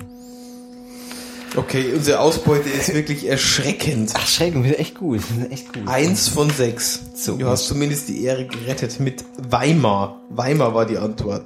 Okay, 1.58 1.94
unsere 1.96 2.20
Ausbeute 2.20 2.70
ist 2.70 2.94
wirklich 2.94 3.28
erschreckend. 3.28 4.12
Ach, 4.16 4.28
Schrecken, 4.28 4.64
wir 4.64 4.72
sind 4.72 4.80
echt 4.80 4.96
gut. 4.96 5.22
Echt 5.50 5.72
gut. 5.74 5.88
Eins 5.88 6.28
von 6.28 6.50
sechs. 6.50 7.00
So. 7.16 7.38
Du 7.38 7.46
hast 7.48 7.68
zumindest 7.68 8.10
die 8.10 8.24
Ehre 8.24 8.46
gerettet 8.46 9.00
mit 9.00 9.24
Weimar. 9.38 10.20
Weimar 10.30 10.74
war 10.74 10.86
die 10.86 10.98
Antwort. 10.98 11.44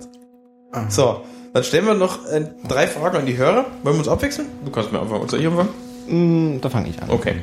Ah. 0.71 0.89
So, 0.89 1.21
dann 1.53 1.63
stellen 1.63 1.85
wir 1.85 1.93
noch 1.93 2.25
äh, 2.27 2.43
drei 2.67 2.87
Fragen 2.87 3.17
an 3.17 3.25
die 3.27 3.37
Hörer. 3.37 3.65
Wollen 3.83 3.95
wir 3.95 3.99
uns 3.99 4.07
abwechseln? 4.07 4.47
Du 4.65 4.71
kannst 4.71 4.91
mir 4.91 4.99
anfangen. 4.99 5.27
Soll 5.29 5.41
ich 5.41 5.47
anfangen? 5.47 5.69
Mm, 6.07 6.61
Da 6.61 6.69
fange 6.69 6.89
ich 6.89 6.99
an. 7.01 7.09
Okay. 7.11 7.35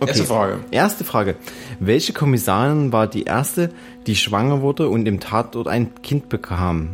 Erste 0.00 0.24
Frage. 0.24 0.58
Erste 0.70 1.04
Frage. 1.04 1.36
Welche 1.80 2.12
Kommissarin 2.12 2.92
war 2.92 3.06
die 3.06 3.22
erste, 3.22 3.70
die 4.06 4.16
schwanger 4.16 4.60
wurde 4.60 4.88
und 4.88 5.06
im 5.06 5.20
Tatort 5.20 5.68
ein 5.68 5.90
Kind 6.02 6.28
bekam? 6.28 6.90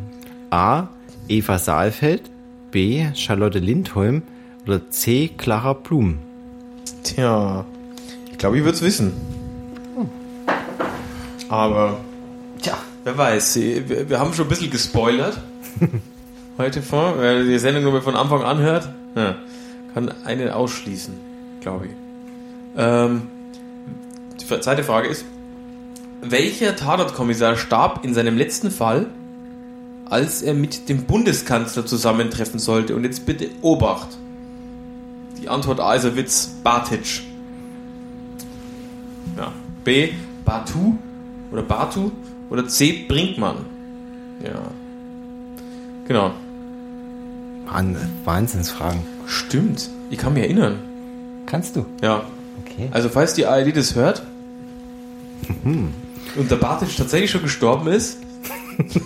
A. 0.51 0.89
Eva 1.29 1.59
Saalfeld, 1.59 2.23
B. 2.71 3.07
Charlotte 3.15 3.59
Lindholm 3.59 4.23
oder 4.67 4.91
C. 4.91 5.31
Clara 5.37 5.73
Blum? 5.73 6.19
Tja, 7.03 7.65
ich 8.31 8.39
glaube, 8.39 8.59
ich 8.59 8.65
würde 8.65 8.77
es 8.77 8.83
wissen. 8.83 9.13
Aber, 11.49 12.01
tja, 12.61 12.79
wer 13.05 13.19
weiß. 13.19 13.57
Wir, 13.57 14.19
haben 14.19 14.33
schon 14.33 14.47
ein 14.47 14.49
bisschen 14.49 14.71
gespoilert 14.71 15.39
heute 16.59 16.83
vor. 16.83 17.15
Wer 17.19 17.43
die 17.43 17.59
Sendung 17.59 17.85
nur 17.85 18.01
von 18.03 18.17
Anfang 18.17 18.43
an 18.43 18.59
hört, 18.59 18.89
ja, 19.15 19.37
kann 19.95 20.13
einen 20.25 20.49
ausschließen, 20.49 21.15
glaube 21.61 21.87
ich. 21.87 22.02
Ähm, 22.77 23.23
die 24.41 24.47
zweite 24.47 24.83
Frage 24.85 25.09
ist, 25.09 25.25
welcher 26.23 26.77
Tatortkommissar 26.77 27.57
starb 27.57 28.05
in 28.05 28.15
seinem 28.15 28.37
letzten 28.37 28.71
Fall, 28.71 29.07
als 30.09 30.43
er 30.43 30.55
mit 30.55 30.89
dem 30.89 31.05
Bundeskanzler 31.05 31.85
zusammentreffen 31.87 32.59
sollte? 32.61 32.95
Und 32.95 33.05
jetzt 33.05 33.27
bitte 33.27 33.49
Obacht. 33.61 34.09
Die 35.41 35.49
Antwort 35.49 35.81
A 35.81 35.95
ist 35.95 36.05
ein 36.05 36.17
Witz. 36.17 36.55
Bartic. 36.63 37.23
Ja. 39.37 39.53
B. 39.85 40.11
Batu 40.45 40.97
oder 41.51 41.63
Batu 41.63 42.11
oder 42.51 42.67
C. 42.69 43.05
Brinkmann. 43.09 43.57
Ja. 44.45 44.61
Genau. 46.07 46.33
Wahn- 47.67 47.97
Wahnsinnsfragen. 48.25 49.01
Stimmt. 49.27 49.89
Ich 50.11 50.19
kann 50.19 50.35
mich 50.35 50.43
erinnern. 50.43 50.79
Kannst 51.47 51.75
du? 51.77 51.87
Ja. 52.03 52.23
Okay. 52.75 52.89
Also 52.93 53.09
falls 53.09 53.35
die 53.35 53.47
ARD 53.47 53.77
das 53.77 53.95
hört 53.95 54.23
und 55.65 56.51
der 56.51 56.57
Bartic 56.57 56.97
tatsächlich 56.97 57.31
schon 57.31 57.43
gestorben 57.43 57.89
ist, 57.89 58.19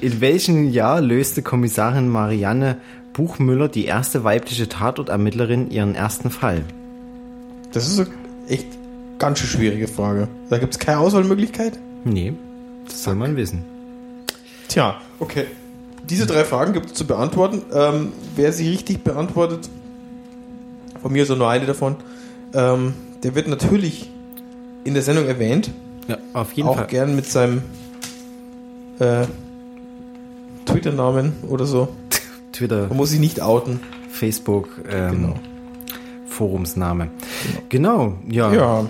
In 0.00 0.20
welchem 0.20 0.70
Jahr 0.70 1.00
löste 1.00 1.42
Kommissarin 1.42 2.08
Marianne 2.08 2.76
Buchmüller, 3.12 3.68
die 3.68 3.84
erste 3.84 4.24
weibliche 4.24 4.68
Tatortermittlerin, 4.68 5.70
ihren 5.70 5.94
ersten 5.94 6.30
Fall? 6.30 6.64
das 7.72 7.86
ist 7.86 8.00
eine 8.00 8.08
echt 8.48 8.66
ganz 9.18 9.38
schön 9.38 9.48
schwierige 9.48 9.86
Frage. 9.86 10.26
Da 10.48 10.58
gibt 10.58 10.74
es 10.74 10.80
keine 10.80 10.98
Auswahlmöglichkeit? 10.98 11.78
Nee, 12.04 12.32
das 12.86 13.04
soll 13.04 13.14
man 13.14 13.36
wissen. 13.36 13.64
Tja, 14.68 15.00
okay. 15.20 15.44
Diese 16.08 16.26
drei 16.26 16.44
Fragen 16.44 16.72
gibt 16.72 16.86
es 16.86 16.94
zu 16.94 17.06
beantworten. 17.06 17.62
Ähm, 17.72 18.12
wer 18.34 18.52
sie 18.52 18.70
richtig 18.70 19.04
beantwortet, 19.04 19.68
von 21.02 21.12
mir 21.12 21.24
auch 21.30 21.36
nur 21.36 21.48
eine 21.48 21.66
davon, 21.66 21.96
ähm, 22.54 22.94
der 23.22 23.34
wird 23.34 23.48
natürlich 23.48 24.10
in 24.84 24.94
der 24.94 25.02
Sendung 25.02 25.26
erwähnt. 25.26 25.70
Ja, 26.08 26.18
auf 26.32 26.52
jeden 26.52 26.68
auch 26.68 26.76
Fall. 26.76 26.86
gern 26.86 27.14
mit 27.16 27.26
seinem 27.26 27.62
äh, 28.98 29.26
Twitter-Namen 30.66 31.32
oder 31.48 31.66
so. 31.66 31.88
Twitter, 32.52 32.88
Man 32.88 32.96
muss 32.96 33.10
sich 33.10 33.20
nicht 33.20 33.40
outen. 33.40 33.80
Facebook, 34.10 34.68
ähm, 34.90 35.10
Genau. 35.12 35.34
Forumsname. 36.28 37.10
Genau, 37.68 38.14
ja. 38.28 38.52
Ja. 38.52 38.86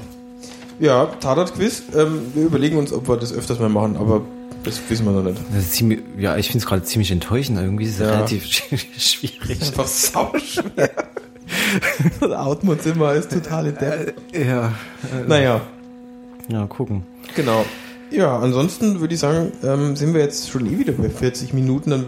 Ja, 0.79 1.07
Tatort-Quiz. 1.07 1.83
Ähm, 1.95 2.23
wir 2.35 2.45
überlegen 2.45 2.79
uns, 2.79 2.93
ob 2.93 3.09
wir 3.09 3.17
das 3.17 3.33
öfters 3.33 3.59
mal 3.59 3.69
machen, 3.69 3.97
aber 3.97 4.23
das 4.65 4.81
wissen 4.89 5.05
wir 5.07 5.13
noch 5.13 5.23
nicht. 5.23 5.39
Ziemlich, 5.71 6.01
ja, 6.19 6.37
ich 6.37 6.47
finde 6.47 6.59
es 6.65 6.67
gerade 6.67 6.83
ziemlich 6.85 7.11
enttäuschend. 7.11 7.59
Irgendwie 7.59 7.85
ist 7.85 7.95
es 7.95 8.01
Ja. 8.01 8.11
relativ 8.13 8.45
schwierig. 8.99 9.61
Einfach 9.63 9.87
sauschwer. 9.87 10.91
Outen 12.21 12.69
uns 12.69 12.87
immer 12.87 13.09
als 13.09 13.29
totale 13.29 13.73
Depp. 13.73 14.15
Ja, 14.33 14.73
Naja, 15.27 15.61
ja, 16.49 16.67
gucken. 16.67 17.03
genau. 17.35 17.65
Ja, 18.11 18.39
ansonsten 18.39 19.01
würde 19.01 19.15
ich 19.15 19.21
sagen, 19.21 19.53
ähm, 19.63 19.95
sind 19.97 20.15
wir 20.15 20.21
jetzt 20.21 20.51
schon 20.51 20.67
eh 20.67 20.79
wieder 20.79 20.93
bei 20.95 21.09
40 21.09 21.55
Minuten. 21.55 21.91
Dann 21.91 22.07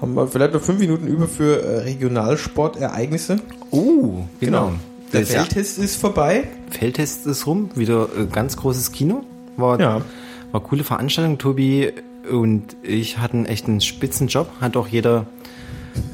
haben 0.00 0.14
wir 0.14 0.26
vielleicht 0.26 0.54
noch 0.54 0.60
5 0.60 0.80
Minuten 0.80 1.06
über 1.06 1.28
für 1.28 1.62
äh, 1.62 1.78
Regionalsportereignisse. 1.82 3.38
Oh, 3.70 4.24
genau. 4.40 4.72
Der 5.12 5.20
Das 5.20 5.28
ist 5.30 5.34
ja- 5.34 5.40
Feldtest 5.44 5.78
ist 5.78 5.96
vorbei. 6.00 6.44
Feldtest 6.70 7.26
ist 7.26 7.46
rum, 7.46 7.70
wieder 7.76 8.08
äh, 8.18 8.26
ganz 8.26 8.56
großes 8.56 8.90
Kino. 8.92 9.22
War, 9.56 9.78
Ja. 9.80 10.02
war 10.50 10.60
coole 10.62 10.82
Veranstaltung. 10.82 11.38
Tobi 11.38 11.92
und 12.30 12.76
ich 12.82 13.18
hatten 13.18 13.46
echt 13.46 13.68
einen 13.68 13.80
spitzen 13.80 14.26
Job. 14.26 14.48
Hat 14.60 14.76
auch 14.76 14.88
jeder 14.88 15.26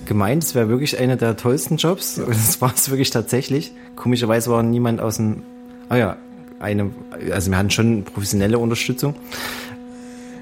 gemeint, 0.06 0.44
es 0.44 0.54
wäre 0.54 0.68
wirklich 0.68 0.98
einer 0.98 1.16
der 1.16 1.36
tollsten 1.36 1.76
Jobs. 1.76 2.18
Und 2.18 2.28
das 2.30 2.60
war 2.60 2.72
es 2.74 2.90
wirklich 2.90 3.10
tatsächlich. 3.10 3.72
Komischerweise 3.96 4.50
war 4.50 4.62
niemand 4.62 5.00
aus 5.00 5.16
dem, 5.16 5.42
ah 5.88 5.96
ja, 5.96 6.16
eine, 6.60 6.90
also 7.32 7.50
wir 7.50 7.58
hatten 7.58 7.70
schon 7.70 8.04
professionelle 8.04 8.58
Unterstützung. 8.58 9.14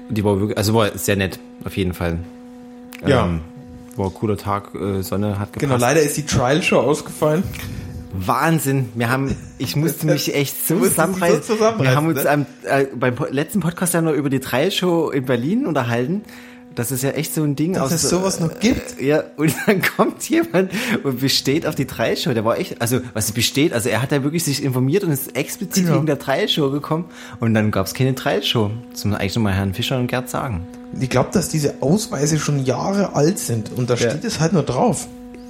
Die 0.09 0.23
war 0.23 0.39
wirklich, 0.39 0.57
also 0.57 0.73
war 0.73 0.97
sehr 0.97 1.15
nett, 1.15 1.39
auf 1.63 1.75
jeden 1.77 1.93
Fall. 1.93 2.19
Ja. 3.05 3.25
Ähm, 3.25 3.41
war 3.95 4.07
ein 4.07 4.13
cooler 4.13 4.37
Tag, 4.37 4.75
äh, 4.75 5.01
Sonne 5.01 5.39
hat 5.39 5.53
gepasst. 5.53 5.59
Genau, 5.59 5.77
leider 5.77 6.01
ist 6.01 6.17
die 6.17 6.25
Trial-Show 6.25 6.79
ausgefallen. 6.79 7.43
Wahnsinn. 8.13 8.89
Wir 8.93 9.09
haben, 9.09 9.35
ich 9.57 9.75
musste 9.75 10.05
mich 10.05 10.35
echt 10.35 10.67
so 10.67 10.75
dich 10.75 10.83
so 10.83 10.89
zusammenreißen. 10.89 11.43
zusammenreißen, 11.43 11.83
wir 11.83 11.95
haben 11.95 12.07
uns 12.07 12.23
ne? 12.23 12.29
am, 12.29 12.45
äh, 12.63 12.85
beim 12.93 13.15
letzten 13.31 13.59
Podcast 13.61 13.93
ja 13.93 14.01
noch 14.01 14.13
über 14.13 14.29
die 14.29 14.39
Trail-Show 14.39 15.09
in 15.09 15.25
Berlin 15.25 15.65
unterhalten. 15.65 16.23
Das 16.73 16.89
ist 16.91 17.03
ja 17.03 17.09
echt 17.11 17.33
so 17.33 17.43
ein 17.43 17.55
Ding 17.57 17.73
Dass 17.73 17.83
aus. 17.83 17.91
es 18.03 18.09
sowas 18.09 18.39
noch 18.39 18.59
gibt. 18.59 19.01
Ja, 19.01 19.23
und 19.35 19.53
dann 19.65 19.81
kommt 19.97 20.27
jemand 20.29 20.71
und 21.03 21.19
besteht 21.19 21.65
auf 21.67 21.75
die 21.75 21.85
Trail-Show. 21.85 22.33
Der 22.33 22.45
war 22.45 22.57
echt, 22.57 22.81
also 22.81 22.99
was 23.13 23.31
besteht, 23.33 23.73
also 23.73 23.89
er 23.89 24.01
hat 24.01 24.11
da 24.13 24.23
wirklich 24.23 24.43
sich 24.45 24.63
informiert 24.63 25.03
und 25.03 25.11
ist 25.11 25.35
explizit 25.35 25.87
Ja. 25.87 25.95
wegen 25.95 26.05
der 26.05 26.17
Trail-Show 26.17 26.71
gekommen. 26.71 27.05
Und 27.41 27.53
dann 27.53 27.71
gab 27.71 27.87
es 27.87 27.93
keine 27.93 28.15
Trail-Show. 28.15 28.71
Das 28.91 29.03
muss 29.03 29.11
man 29.11 29.19
eigentlich 29.21 29.35
nochmal 29.35 29.53
Herrn 29.53 29.73
Fischer 29.73 29.97
und 29.99 30.07
Gerd 30.07 30.29
sagen. 30.29 30.65
Ich 30.99 31.09
glaube, 31.09 31.29
dass 31.33 31.49
diese 31.49 31.75
Ausweise 31.81 32.39
schon 32.39 32.63
Jahre 32.65 33.15
alt 33.15 33.37
sind 33.39 33.71
und 33.75 33.89
da 33.89 33.95
Ja. 33.95 34.09
steht 34.09 34.23
es 34.23 34.39
halt 34.39 34.53
nur 34.53 34.63
drauf. 34.63 35.07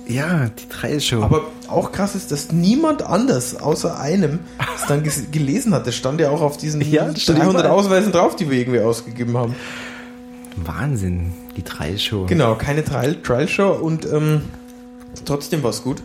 Ja, 0.07 0.49
die 0.49 0.67
Trail-Show. 0.67 1.21
Aber 1.21 1.43
auch 1.67 1.91
krass 1.91 2.15
ist, 2.15 2.31
dass 2.31 2.51
niemand 2.51 3.03
anders 3.03 3.55
außer 3.61 3.99
einem 3.99 4.39
es 4.75 4.87
dann 4.87 5.03
gelesen 5.31 5.73
hat. 5.75 5.85
Das 5.85 5.95
stand 5.95 6.19
ja 6.19 6.31
auch 6.31 6.41
auf 6.41 6.57
diesen 6.57 6.81
Ja, 6.81 7.05
das 7.05 7.21
stand 7.21 7.37
300 7.39 7.65
überall. 7.65 7.77
Ausweisen 7.79 8.11
drauf, 8.11 8.35
die 8.35 8.49
wir 8.49 8.57
irgendwie 8.57 8.79
ausgegeben 8.81 9.37
haben. 9.37 9.55
Wahnsinn, 10.55 11.33
die 11.57 11.61
Trail-Show. 11.63 12.25
Genau, 12.27 12.55
keine 12.55 12.83
Trial, 12.83 13.15
Trial 13.21 13.47
Show 13.47 13.71
und 13.71 14.05
ähm, 14.11 14.41
trotzdem 15.25 15.63
war 15.63 15.69
es 15.71 15.83
gut. 15.83 16.01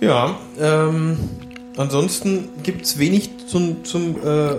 Ja, 0.00 0.36
ähm, 0.60 1.16
ansonsten 1.76 2.48
gibt 2.62 2.84
es 2.84 2.98
wenig 2.98 3.30
zum, 3.48 3.84
zum 3.84 4.16
äh, 4.24 4.56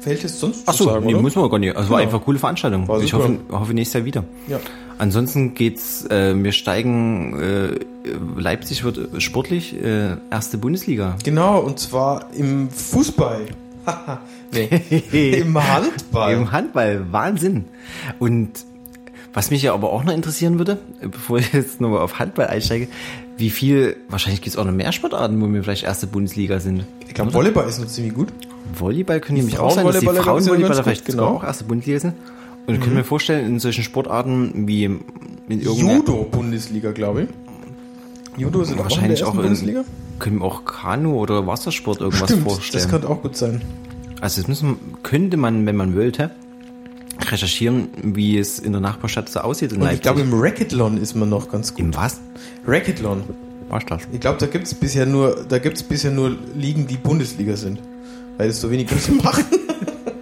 fällt 0.00 0.24
es 0.24 0.40
sonst 0.40 0.62
Ach 0.66 0.72
so, 0.72 0.84
zu 0.84 0.90
sagen, 0.90 1.06
nee, 1.06 1.14
oder? 1.14 1.22
muss 1.22 1.34
man 1.34 1.50
gar 1.50 1.58
nicht. 1.58 1.76
Also 1.76 1.90
war 1.90 1.98
Genau. 1.98 2.06
einfach 2.06 2.18
eine 2.18 2.24
coole 2.24 2.38
Veranstaltung. 2.38 2.88
War 2.88 3.00
ich 3.02 3.10
super. 3.10 3.24
hoffe, 3.24 3.38
hoffe 3.50 3.74
nächstes 3.74 3.94
Jahr 3.94 4.04
wieder. 4.04 4.24
Ja. 4.46 4.58
Ansonsten 4.96 5.54
geht's, 5.54 6.04
äh, 6.06 6.34
wir 6.42 6.52
steigen, 6.52 7.38
äh, 7.40 7.78
Leipzig 8.36 8.84
wird 8.84 9.22
sportlich, 9.22 9.76
äh, 9.80 10.16
erste 10.30 10.58
Bundesliga. 10.58 11.16
Genau, 11.24 11.58
und 11.60 11.78
zwar 11.78 12.26
im 12.34 12.70
Fußball. 12.70 13.42
Nee, 14.50 15.32
im 15.40 15.62
Handball. 15.62 16.32
Im 16.32 16.52
Handball, 16.52 17.12
Wahnsinn. 17.12 17.66
Und 18.18 18.64
was 19.34 19.50
mich 19.50 19.62
ja 19.62 19.74
aber 19.74 19.92
auch 19.92 20.04
noch 20.04 20.14
interessieren 20.14 20.58
würde, 20.58 20.78
bevor 21.02 21.38
ich 21.38 21.52
jetzt 21.52 21.80
nochmal 21.80 22.00
auf 22.00 22.18
Handball 22.18 22.46
einsteige, 22.46 22.88
wie 23.36 23.50
viel, 23.50 23.96
wahrscheinlich 24.08 24.40
gibt's 24.40 24.58
auch 24.58 24.64
noch 24.64 24.72
mehr 24.72 24.90
Sportarten, 24.92 25.40
wo 25.40 25.52
wir 25.52 25.62
vielleicht 25.62 25.84
erste 25.84 26.06
Bundesliga 26.06 26.60
sind. 26.60 26.86
ich 27.06 27.14
glaube, 27.14 27.34
Volleyball 27.34 27.68
ist 27.68 27.78
noch 27.78 27.86
ziemlich 27.86 28.14
gut. 28.14 28.28
Volleyball 28.74 29.20
können 29.20 29.38
nämlich 29.38 29.58
auch 29.58 29.70
sein, 29.70 29.86
dass 29.86 30.00
die 30.00 30.06
Frauenvolleyballer, 30.06 30.82
vielleicht 30.82 31.04
genau. 31.04 31.36
auch 31.36 31.44
erste 31.44 31.64
Bundesliga 31.64 32.00
sind. 32.00 32.14
Und 32.66 32.74
ich 32.74 32.80
könnte 32.80 32.96
mir 32.96 33.04
vorstellen, 33.04 33.46
in 33.46 33.60
solchen 33.60 33.84
Sportarten 33.84 34.66
wie 34.66 34.84
in 34.84 35.00
irgendeiner 35.48 35.94
Judo-Bundesliga, 35.94 36.92
glaube 36.92 37.22
ich. 37.22 37.28
Judo 38.38 38.64
sind 38.64 38.78
wahrscheinlich 38.78 39.24
auch 39.24 39.34
in 39.34 39.40
der 39.40 39.50
ersten 39.50 39.72
in, 39.72 39.72
Bundesliga. 39.74 39.84
Können 40.18 40.38
wir 40.38 40.44
auch 40.44 40.64
Kanu 40.64 41.14
oder 41.18 41.46
Wassersport 41.46 42.00
irgendwas 42.00 42.30
Stimmt, 42.30 42.44
vorstellen. 42.44 42.82
das 42.82 42.90
könnte 42.90 43.08
auch 43.08 43.22
gut 43.22 43.36
sein. 43.36 43.62
Also 44.20 44.40
das 44.40 44.48
müssen, 44.48 44.76
könnte 45.02 45.36
man, 45.36 45.64
wenn 45.66 45.76
man 45.76 45.94
wollte, 45.94 46.30
recherchieren, 47.30 47.88
wie 48.02 48.38
es 48.38 48.58
in 48.58 48.72
der 48.72 48.80
Nachbarstadt 48.80 49.28
so 49.28 49.40
aussieht 49.40 49.72
in 49.72 49.82
Und 49.82 49.92
ich 49.92 50.02
glaube, 50.02 50.20
im 50.20 50.32
Racketlon 50.32 50.98
ist 50.98 51.14
man 51.14 51.28
noch 51.28 51.50
ganz 51.50 51.72
gut. 51.74 51.80
Im 51.80 51.96
was? 51.96 52.20
Racketlon. 52.66 53.22
Was 53.68 53.84
das? 53.86 54.02
Ich 54.12 54.20
glaube, 54.20 54.38
da 54.38 54.46
gibt's 54.46 54.74
bisher 54.74 55.04
nur, 55.06 55.44
da 55.48 55.58
gibt's 55.58 55.82
bisher 55.82 56.10
nur 56.10 56.36
Ligen, 56.54 56.86
die 56.86 56.96
Bundesliga 56.96 57.56
sind. 57.56 57.80
Weil 58.38 58.48
es 58.48 58.60
so 58.60 58.70
wenig 58.70 58.86
Größe 58.86 59.12
machen. 59.22 59.44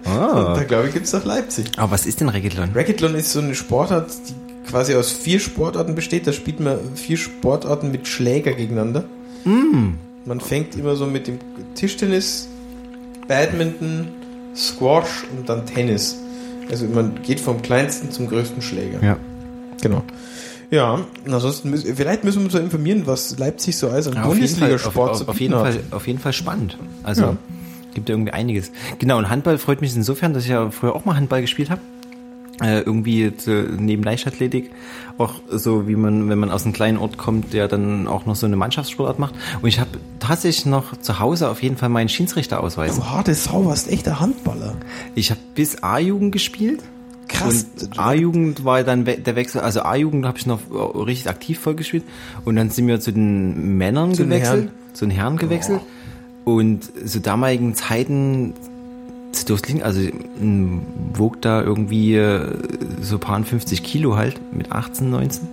Ah. 0.05 0.49
Und 0.49 0.57
da 0.57 0.63
glaube 0.63 0.87
ich, 0.87 0.93
gibt's 0.93 1.13
auch 1.13 1.23
Leipzig. 1.23 1.67
Aber 1.77 1.91
was 1.91 2.05
ist 2.05 2.19
denn 2.19 2.29
Racketlon? 2.29 2.71
Racketlon 2.73 3.15
ist 3.15 3.31
so 3.31 3.39
eine 3.39 3.55
Sportart, 3.55 4.11
die 4.27 4.69
quasi 4.69 4.95
aus 4.95 5.11
vier 5.11 5.39
Sportarten 5.39 5.95
besteht. 5.95 6.27
Da 6.27 6.33
spielt 6.33 6.59
man 6.59 6.77
vier 6.95 7.17
Sportarten 7.17 7.91
mit 7.91 8.07
Schläger 8.07 8.53
gegeneinander. 8.53 9.05
Man 9.45 10.39
fängt 10.41 10.75
immer 10.75 10.95
so 10.95 11.05
mit 11.05 11.27
dem 11.27 11.39
Tischtennis, 11.75 12.47
Badminton, 13.27 14.07
Squash 14.55 15.25
und 15.37 15.47
dann 15.47 15.65
Tennis. 15.65 16.17
Also 16.69 16.85
man 16.85 17.21
geht 17.21 17.39
vom 17.39 17.61
kleinsten 17.61 18.11
zum 18.11 18.27
größten 18.27 18.61
Schläger. 18.61 19.01
Ja. 19.03 19.17
Genau. 19.81 20.03
Ja, 20.69 20.99
ansonsten 21.25 21.69
müssen, 21.69 21.95
vielleicht 21.95 22.25
müssen 22.25 22.39
wir 22.39 22.45
uns 22.45 22.53
so 22.53 22.59
informieren, 22.59 23.03
was 23.05 23.37
Leipzig 23.39 23.77
so 23.77 23.87
als 23.89 24.07
an 24.07 24.15
Ja, 24.15 24.23
auf 24.23 24.35
jeden 24.37 24.47
Fall, 24.49 24.67
Bundesliga-Sport 24.69 25.11
auf, 25.11 25.17
zu 25.17 25.23
auf, 25.23 25.29
auf 25.29 25.39
jeden 25.39 25.55
hat. 25.55 25.61
Fall, 25.61 25.83
auf 25.91 26.07
jeden 26.07 26.19
Fall 26.19 26.33
spannend. 26.33 26.77
Also 27.03 27.21
Ja. 27.21 27.37
gibt 27.93 28.09
ja 28.09 28.15
irgendwie 28.15 28.33
einiges. 28.33 28.71
Genau, 28.99 29.17
und 29.17 29.29
Handball 29.29 29.57
freut 29.59 29.79
mich 29.79 29.95
insofern, 29.95 30.33
dass 30.33 30.43
ich 30.43 30.49
ja 30.49 30.69
früher 30.71 30.93
auch 30.93 31.05
mal 31.05 31.15
Handball 31.15 31.39
gespielt 31.41 31.69
habe. 31.69 31.79
Äh, 32.59 32.79
irgendwie 32.79 33.31
neben 33.77 34.01
Leichtathletik 34.01 34.71
auch 35.19 35.35
so 35.47 35.87
wie 35.87 35.95
man, 35.95 36.27
wenn 36.27 36.39
man 36.39 36.49
aus 36.49 36.63
einem 36.63 36.73
kleinen 36.73 36.97
Ort 36.97 37.17
kommt, 37.17 37.53
der 37.53 37.67
dann 37.67 38.07
auch 38.07 38.25
noch 38.25 38.35
so 38.35 38.47
eine 38.47 38.55
Mannschaftssportart 38.55 39.19
macht. 39.19 39.35
Und 39.61 39.67
ich 39.69 39.79
habe 39.79 39.91
tatsächlich 40.19 40.65
noch 40.65 40.97
zu 40.97 41.19
Hause 41.19 41.49
auf 41.49 41.61
jeden 41.61 41.77
Fall 41.77 41.89
meinen 41.89 42.09
Schiedsrichterausweis. 42.09 42.95
Du 42.95 43.05
harte 43.05 43.35
Sau, 43.35 43.65
warst 43.65 43.91
echter 43.91 44.19
Handballer. 44.19 44.75
Ich 45.13 45.29
habe 45.29 45.39
bis 45.53 45.83
A-Jugend 45.83 46.31
gespielt. 46.31 46.81
Krass. 47.27 47.67
Und 47.79 47.99
A-Jugend 47.99 48.63
war 48.65 48.83
dann 48.83 49.05
der 49.05 49.35
Wechsel, 49.35 49.61
also 49.61 49.81
A-Jugend 49.81 50.25
habe 50.25 50.39
ich 50.39 50.45
noch 50.45 50.61
äh, 50.71 50.97
richtig 50.99 51.29
aktiv 51.29 51.59
voll 51.59 51.75
gespielt. 51.75 52.05
Und 52.43 52.55
dann 52.55 52.69
sind 52.71 52.87
wir 52.87 52.99
zu 52.99 53.11
den 53.11 53.77
Männern 53.77 54.13
Zu 54.15 54.23
den 54.23 54.29
gewechselt, 54.31 54.63
Herren. 54.65 54.93
zu 54.93 55.05
den 55.05 55.11
Herren 55.11 55.37
gewechselt. 55.37 55.81
Und 56.43 56.91
zu 57.07 57.19
damaligen 57.19 57.75
Zeiten, 57.75 58.53
das 59.31 59.45
durfte 59.45 59.71
liegen, 59.71 59.83
also 59.83 60.01
wog 61.13 61.41
da 61.41 61.61
irgendwie 61.61 62.15
äh, 62.15 62.55
so 63.01 63.17
paar 63.19 63.43
50 63.43 63.83
Kilo 63.83 64.15
halt 64.15 64.39
mit 64.53 64.71
18, 64.71 65.09
19. 65.09 65.47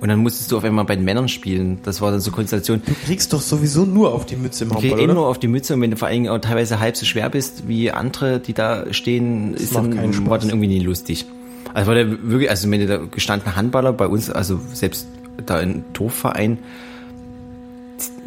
Und 0.00 0.08
dann 0.08 0.18
musstest 0.18 0.52
du 0.52 0.56
auf 0.56 0.64
einmal 0.64 0.84
bei 0.84 0.96
den 0.96 1.04
Männern 1.04 1.28
spielen. 1.28 1.78
Das 1.82 2.00
war 2.00 2.10
dann 2.10 2.20
so 2.20 2.30
Konstellation. 2.30 2.82
Du 2.84 2.92
kriegst 3.06 3.32
doch 3.32 3.40
sowieso 3.40 3.84
nur 3.84 4.12
auf 4.12 4.26
die 4.26 4.36
Mütze 4.36 4.64
im 4.64 4.72
Okay, 4.72 4.90
Handball, 4.90 5.00
eh 5.00 5.04
oder? 5.04 5.14
nur 5.14 5.26
auf 5.26 5.38
die 5.38 5.48
Mütze 5.48 5.74
und 5.74 5.80
wenn 5.80 5.90
du 5.90 5.96
vor 5.96 6.08
allen 6.08 6.22
Dingen 6.22 6.28
auch 6.28 6.38
teilweise 6.38 6.78
halb 6.80 6.96
so 6.96 7.06
schwer 7.06 7.30
bist 7.30 7.68
wie 7.68 7.90
andere, 7.90 8.40
die 8.40 8.52
da 8.52 8.92
stehen, 8.92 9.54
ist 9.54 9.72
macht 9.74 9.94
dann, 9.94 10.26
war 10.26 10.38
dann 10.38 10.50
irgendwie 10.50 10.68
nie 10.68 10.80
lustig. 10.80 11.26
Also 11.74 11.88
war 11.88 11.94
der 11.94 12.10
wirklich, 12.28 12.50
also 12.50 12.70
wenn 12.70 12.86
der 12.86 12.98
gestandene 12.98 13.56
Handballer 13.56 13.92
bei 13.92 14.06
uns, 14.06 14.30
also 14.30 14.60
selbst 14.72 15.06
da 15.46 15.60
im 15.60 15.84
Dorfverein, 15.92 16.58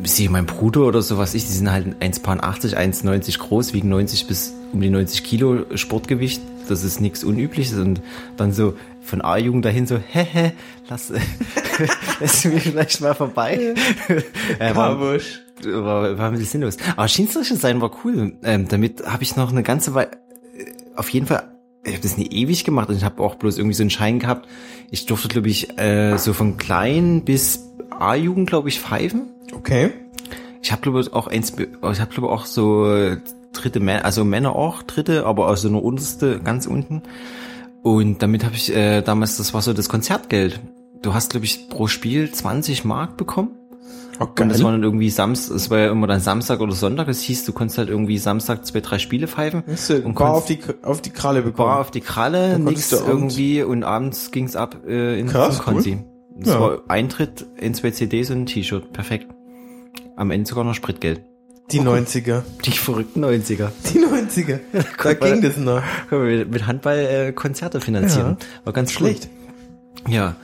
sehe 0.04 0.30
mein 0.30 0.46
Bruder 0.46 0.82
oder 0.82 1.02
so 1.02 1.18
was 1.18 1.34
ich, 1.34 1.46
die 1.46 1.54
sind 1.54 1.72
halt 1.72 1.88
1,80, 2.02 2.76
1,90 2.76 3.40
groß, 3.40 3.74
wiegen 3.74 3.90
90 3.90 4.28
bis 4.28 4.54
um 4.74 4.82
die 4.82 4.90
90 4.90 5.24
Kilo 5.24 5.66
Sportgewicht. 5.76 6.42
Das 6.68 6.84
ist 6.84 7.02
nichts 7.02 7.24
Unübliches 7.24 7.78
und 7.78 8.02
dann 8.38 8.54
so 8.54 8.76
von 9.02 9.22
A-Jugend 9.22 9.66
dahin 9.66 9.88
so, 9.88 9.98
hehe, 9.98 10.54
lass, 10.90 11.12
lass 12.20 12.46
mich 12.46 12.64
vielleicht 12.64 13.02
mal 13.02 13.16
vorbei. 13.16 13.74
äh, 14.60 14.76
war, 14.76 15.00
war, 15.00 16.18
war 16.18 16.28
ein 16.28 16.32
bisschen 16.32 16.46
sinnlos. 16.46 16.78
Aber 16.96 17.08
Schiedsrichter 17.08 17.56
sein 17.56 17.82
war 17.82 17.92
cool. 18.04 18.34
Ähm, 18.44 18.68
damit 18.68 19.06
habe 19.06 19.24
ich 19.24 19.36
noch 19.36 19.52
eine 19.52 19.64
ganze 19.64 19.94
Weile, 19.94 20.12
auf 20.96 21.10
jeden 21.10 21.26
Fall, 21.26 21.52
ich 21.84 21.94
habe 21.94 22.04
das 22.04 22.18
nie 22.18 22.28
ewig 22.28 22.64
gemacht 22.64 22.90
und 22.90 22.96
ich 22.96 23.04
habe 23.04 23.22
auch 23.24 23.36
bloß 23.36 23.58
irgendwie 23.58 23.76
so 23.76 23.84
einen 23.84 23.90
Schein 23.90 24.20
gehabt. 24.20 24.48
Ich 24.92 25.08
durfte, 25.08 25.28
glaube 25.28 25.50
ich, 25.50 25.78
äh, 25.80 26.18
so 26.18 26.34
von 26.34 26.58
klein 26.58 27.24
bis 27.26 27.68
A-Jugend, 27.90 28.48
glaube 28.48 28.70
ich, 28.70 28.80
pfeifen. 28.80 29.30
Okay. 29.54 29.92
Ich 30.62 30.72
habe, 30.72 30.82
glaube 30.82 31.02
ich, 31.02 31.12
auch 31.14 31.28
eins, 31.28 31.52
ich 31.58 32.00
habe, 32.00 32.14
glaube 32.14 32.28
ich, 32.28 32.34
auch 32.34 32.46
so 32.46 32.86
äh, 32.94 33.18
dritte 33.54 33.80
Männer, 33.80 34.06
also 34.06 34.24
Männer 34.24 34.56
auch 34.56 34.84
dritte, 34.84 35.26
aber 35.26 35.48
also 35.48 35.70
nur 35.70 35.84
unterste, 35.84 36.40
ganz 36.40 36.68
unten. 36.68 37.02
Und 37.84 38.22
damit 38.22 38.46
habe 38.46 38.56
ich 38.56 38.74
äh, 38.76 39.02
damals, 39.02 39.38
das 39.38 39.54
war 39.54 39.62
so 39.62 39.74
das 39.74 39.90
Konzertgeld. 39.90 40.60
Du 41.02 41.14
hast, 41.16 41.32
glaube 41.32 41.46
ich, 41.48 41.68
pro 41.70 41.88
Spiel 41.88 42.32
20 42.32 42.86
Mark 42.86 43.18
bekommen. 43.18 43.50
Okay. 44.20 44.44
Und 44.44 44.50
das 44.50 44.64
war 44.64 44.72
dann 44.72 44.84
irgendwie 44.84 45.10
Samstag, 45.10 45.56
es 45.56 45.72
war 45.72 45.80
ja 45.80 45.90
immer 45.92 46.06
dann 46.06 46.20
Samstag 46.20 46.60
oder 46.62 46.74
Sonntag. 46.74 47.08
Das 47.08 47.22
hieß, 47.22 47.44
du 47.46 47.54
konntest 47.54 47.80
halt 47.80 47.90
irgendwie 47.90 48.20
Samstag 48.20 48.64
zwei, 48.68 48.82
drei 48.82 49.00
Spiele 49.00 49.28
pfeifen. 49.28 49.64
Hast 49.66 49.90
du 49.90 49.96
und 50.06 50.14
konntest- 50.14 50.38
auf 50.38 50.46
die, 50.46 50.60
auf 50.84 51.02
die 51.02 51.10
Kralle 51.10 51.42
bekommen. 51.42 51.70
Bar 51.70 51.80
auf 51.80 51.90
die 51.90 52.02
Kralle, 52.02 52.60
nix 52.60 52.92
irgendwie 52.92 53.64
und 53.64 53.84
abends 53.84 54.30
ging's 54.30 54.56
ab 54.56 54.78
äh, 54.88 55.20
in 55.20 55.26
Krass, 55.28 55.58
Konzi. 55.58 56.04
Das 56.38 56.54
Ja. 56.54 56.60
war 56.62 56.80
Eintritt 56.88 57.48
in 57.58 57.74
zwei 57.74 57.90
CDs 57.90 58.30
und 58.30 58.42
ein 58.42 58.46
T-Shirt. 58.46 58.94
Perfekt. 58.94 59.26
Am 60.22 60.30
Ende 60.30 60.48
sogar 60.48 60.64
noch 60.64 60.76
Spritgeld. 60.76 61.22
die 61.72 61.80
90er. 61.80 62.44
Die 62.64 62.72
verrückten 62.74 63.26
90er. 63.26 63.70
Die 63.92 63.98
90er. 63.98 64.60
da 65.04 65.14
ging 65.16 65.42
das 65.42 65.58
noch. 65.58 65.82
Mit 66.12 66.68
Handball 66.68 67.00
äh, 67.00 67.32
Konzerte 67.32 67.82
finanzieren. 67.82 68.38
War 68.64 68.72
ganz 68.72 68.92
Schlecht. 68.92 69.30
Cool. 70.06 70.14
Ja. 70.14 70.36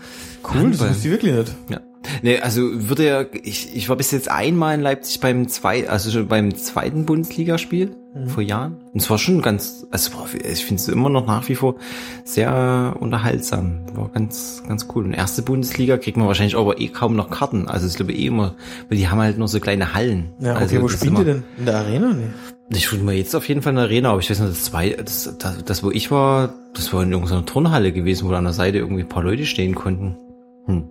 Cool, 0.43 0.53
das 0.53 0.55
Handball. 0.55 0.89
wusste 0.89 1.07
ich 1.07 1.13
wirklich 1.13 1.34
nicht. 1.36 1.55
Ja. 1.69 1.80
Nee, 2.22 2.39
also 2.39 2.62
würde 2.89 3.05
ja, 3.08 3.26
ich, 3.43 3.76
ich 3.76 3.89
war 3.89 3.95
bis 3.95 4.12
jetzt 4.12 4.30
einmal 4.30 4.76
in 4.76 4.82
Leipzig 4.82 5.20
beim 5.20 5.47
zwei, 5.47 5.89
also 5.89 6.10
schon 6.12 6.28
beim 6.28 6.55
zweiten 6.55 7.05
Bundesligaspiel 7.05 7.91
Mhm. 8.16 8.30
vor 8.30 8.41
Jahren. 8.43 8.78
Und 8.93 9.01
es 9.01 9.10
war 9.10 9.18
schon 9.20 9.41
ganz, 9.41 9.86
also 9.91 10.14
war- 10.14 10.28
ich 10.34 10.66
finde 10.66 10.82
es 10.82 10.88
immer 10.88 11.10
noch 11.10 11.28
nach 11.28 11.47
wie 11.49 11.55
vor 11.55 11.76
sehr 12.24 12.95
unterhaltsam. 12.99 13.82
War 13.93 14.10
ganz, 14.10 14.64
ganz 14.68 14.88
cool. 14.95 15.05
Und 15.05 15.14
erste 15.14 15.41
Bundesliga 15.41 15.97
kriegt 15.97 16.18
man 16.18 16.26
wahrscheinlich 16.28 16.55
aber 16.58 16.80
eh 16.80 16.88
kaum 16.88 17.16
noch 17.16 17.30
Karten. 17.30 17.68
Also 17.68 17.86
ich 17.88 17.95
glaube 17.95 18.14
eh 18.14 18.26
immer, 18.28 18.55
weil 18.89 18.97
die 18.97 19.08
haben 19.08 19.20
halt 19.20 19.38
nur 19.38 19.47
so 19.47 19.60
kleine 19.60 19.93
Hallen. 19.93 20.30
Ja, 20.39 20.53
okay, 20.53 20.62
also 20.62 20.82
wo 20.82 20.88
spielen 20.88 21.16
die 21.16 21.24
denn? 21.26 21.43
In 21.58 21.66
der 21.66 21.76
Arena? 21.78 22.14
Nee. 22.14 22.78
ich 22.78 22.91
würde 22.91 23.03
mal 23.05 23.14
jetzt 23.14 23.36
auf 23.36 23.47
jeden 23.47 23.62
Fall 23.62 23.72
in 23.72 23.76
der 23.78 23.86
Arena, 23.86 24.10
aber 24.12 24.20
ich 24.20 24.30
weiß 24.30 24.39
noch, 24.39 24.47
das 24.47 24.64
zwei, 24.64 24.89
das, 24.89 25.36
das, 25.38 25.64
das 25.64 25.84
wo 25.84 25.91
ich 25.91 26.10
war, 26.12 26.53
das 26.74 26.91
war 26.93 27.03
in 27.03 27.12
irgendeiner 27.12 27.45
Turnhalle 27.45 27.91
gewesen, 27.91 28.28
wo 28.28 28.34
an 28.34 28.43
der 28.45 28.53
Seite 28.53 28.80
irgendwie 28.80 29.03
ein 29.03 29.10
paar 29.10 29.24
Leute 29.24 29.45
stehen 29.45 29.76
konnten. 29.76 30.18
Hm. 30.66 30.89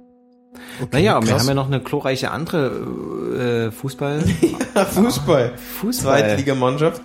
Naja, 0.92 1.20
wir 1.20 1.28
krass. 1.28 1.40
haben 1.40 1.48
ja 1.48 1.54
noch 1.54 1.66
eine 1.66 1.80
glorreiche 1.80 2.30
andere 2.30 3.68
äh, 3.68 3.70
Fußball. 3.70 4.22
Fußball. 4.94 5.52
Fußball. 5.80 6.18
Zweitligamannschaft. 6.20 7.02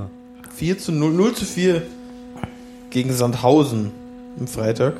4 0.56 0.78
zu 0.78 0.92
0, 0.92 1.12
0 1.12 1.34
zu 1.34 1.44
4 1.44 1.82
gegen 2.90 3.12
Sandhausen 3.12 3.90
am 4.38 4.46
Freitag. 4.46 4.94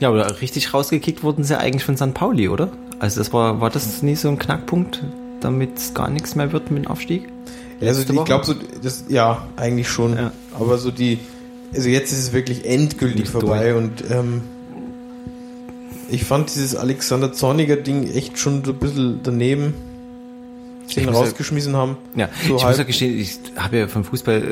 Ja, 0.00 0.08
aber 0.08 0.40
richtig 0.40 0.74
rausgekickt 0.74 1.22
wurden 1.22 1.44
sie 1.44 1.58
eigentlich 1.58 1.84
von 1.84 1.96
St. 1.96 2.12
Pauli, 2.12 2.48
oder? 2.48 2.70
Also 2.98 3.20
das 3.20 3.32
war, 3.32 3.60
war 3.60 3.70
das 3.70 4.02
nie 4.02 4.16
so 4.16 4.28
ein 4.28 4.38
Knackpunkt, 4.38 5.02
damit 5.40 5.78
es 5.78 5.94
gar 5.94 6.10
nichts 6.10 6.34
mehr 6.34 6.52
wird 6.52 6.70
mit 6.70 6.84
dem 6.84 6.90
Aufstieg? 6.90 7.28
Ja, 7.80 7.88
also 7.88 8.00
ich 8.00 8.24
glaube 8.24 8.44
so, 8.44 8.54
das, 8.82 9.04
ja, 9.08 9.46
eigentlich 9.56 9.88
schon. 9.88 10.16
Ja. 10.16 10.32
Aber 10.58 10.78
so 10.78 10.90
die, 10.90 11.18
also 11.74 11.88
jetzt 11.88 12.12
ist 12.12 12.18
es 12.18 12.32
wirklich 12.32 12.64
endgültig 12.64 13.28
vorbei 13.28 13.74
und 13.74 14.04
ähm, 14.10 14.42
ich 16.08 16.24
fand 16.24 16.54
dieses 16.54 16.76
Alexander 16.76 17.32
Zorniger 17.32 17.76
Ding 17.76 18.08
echt 18.10 18.38
schon 18.38 18.64
so 18.64 18.72
ein 18.72 18.78
bisschen 18.78 19.20
daneben, 19.22 19.74
sie 20.86 21.00
ihn 21.00 21.06
muss 21.06 21.14
ja- 21.14 21.20
rausgeschmissen 21.20 21.74
haben. 21.76 21.96
Ja, 22.14 22.28
So 22.46 22.56
ich 22.56 22.62
halb- 22.62 22.72
muss 22.72 22.78
ja 22.78 22.84
gestehen, 22.84 23.18
ich 23.18 23.38
habe 23.56 23.78
ja 23.78 23.88
vom 23.88 24.04
Fußball, 24.04 24.42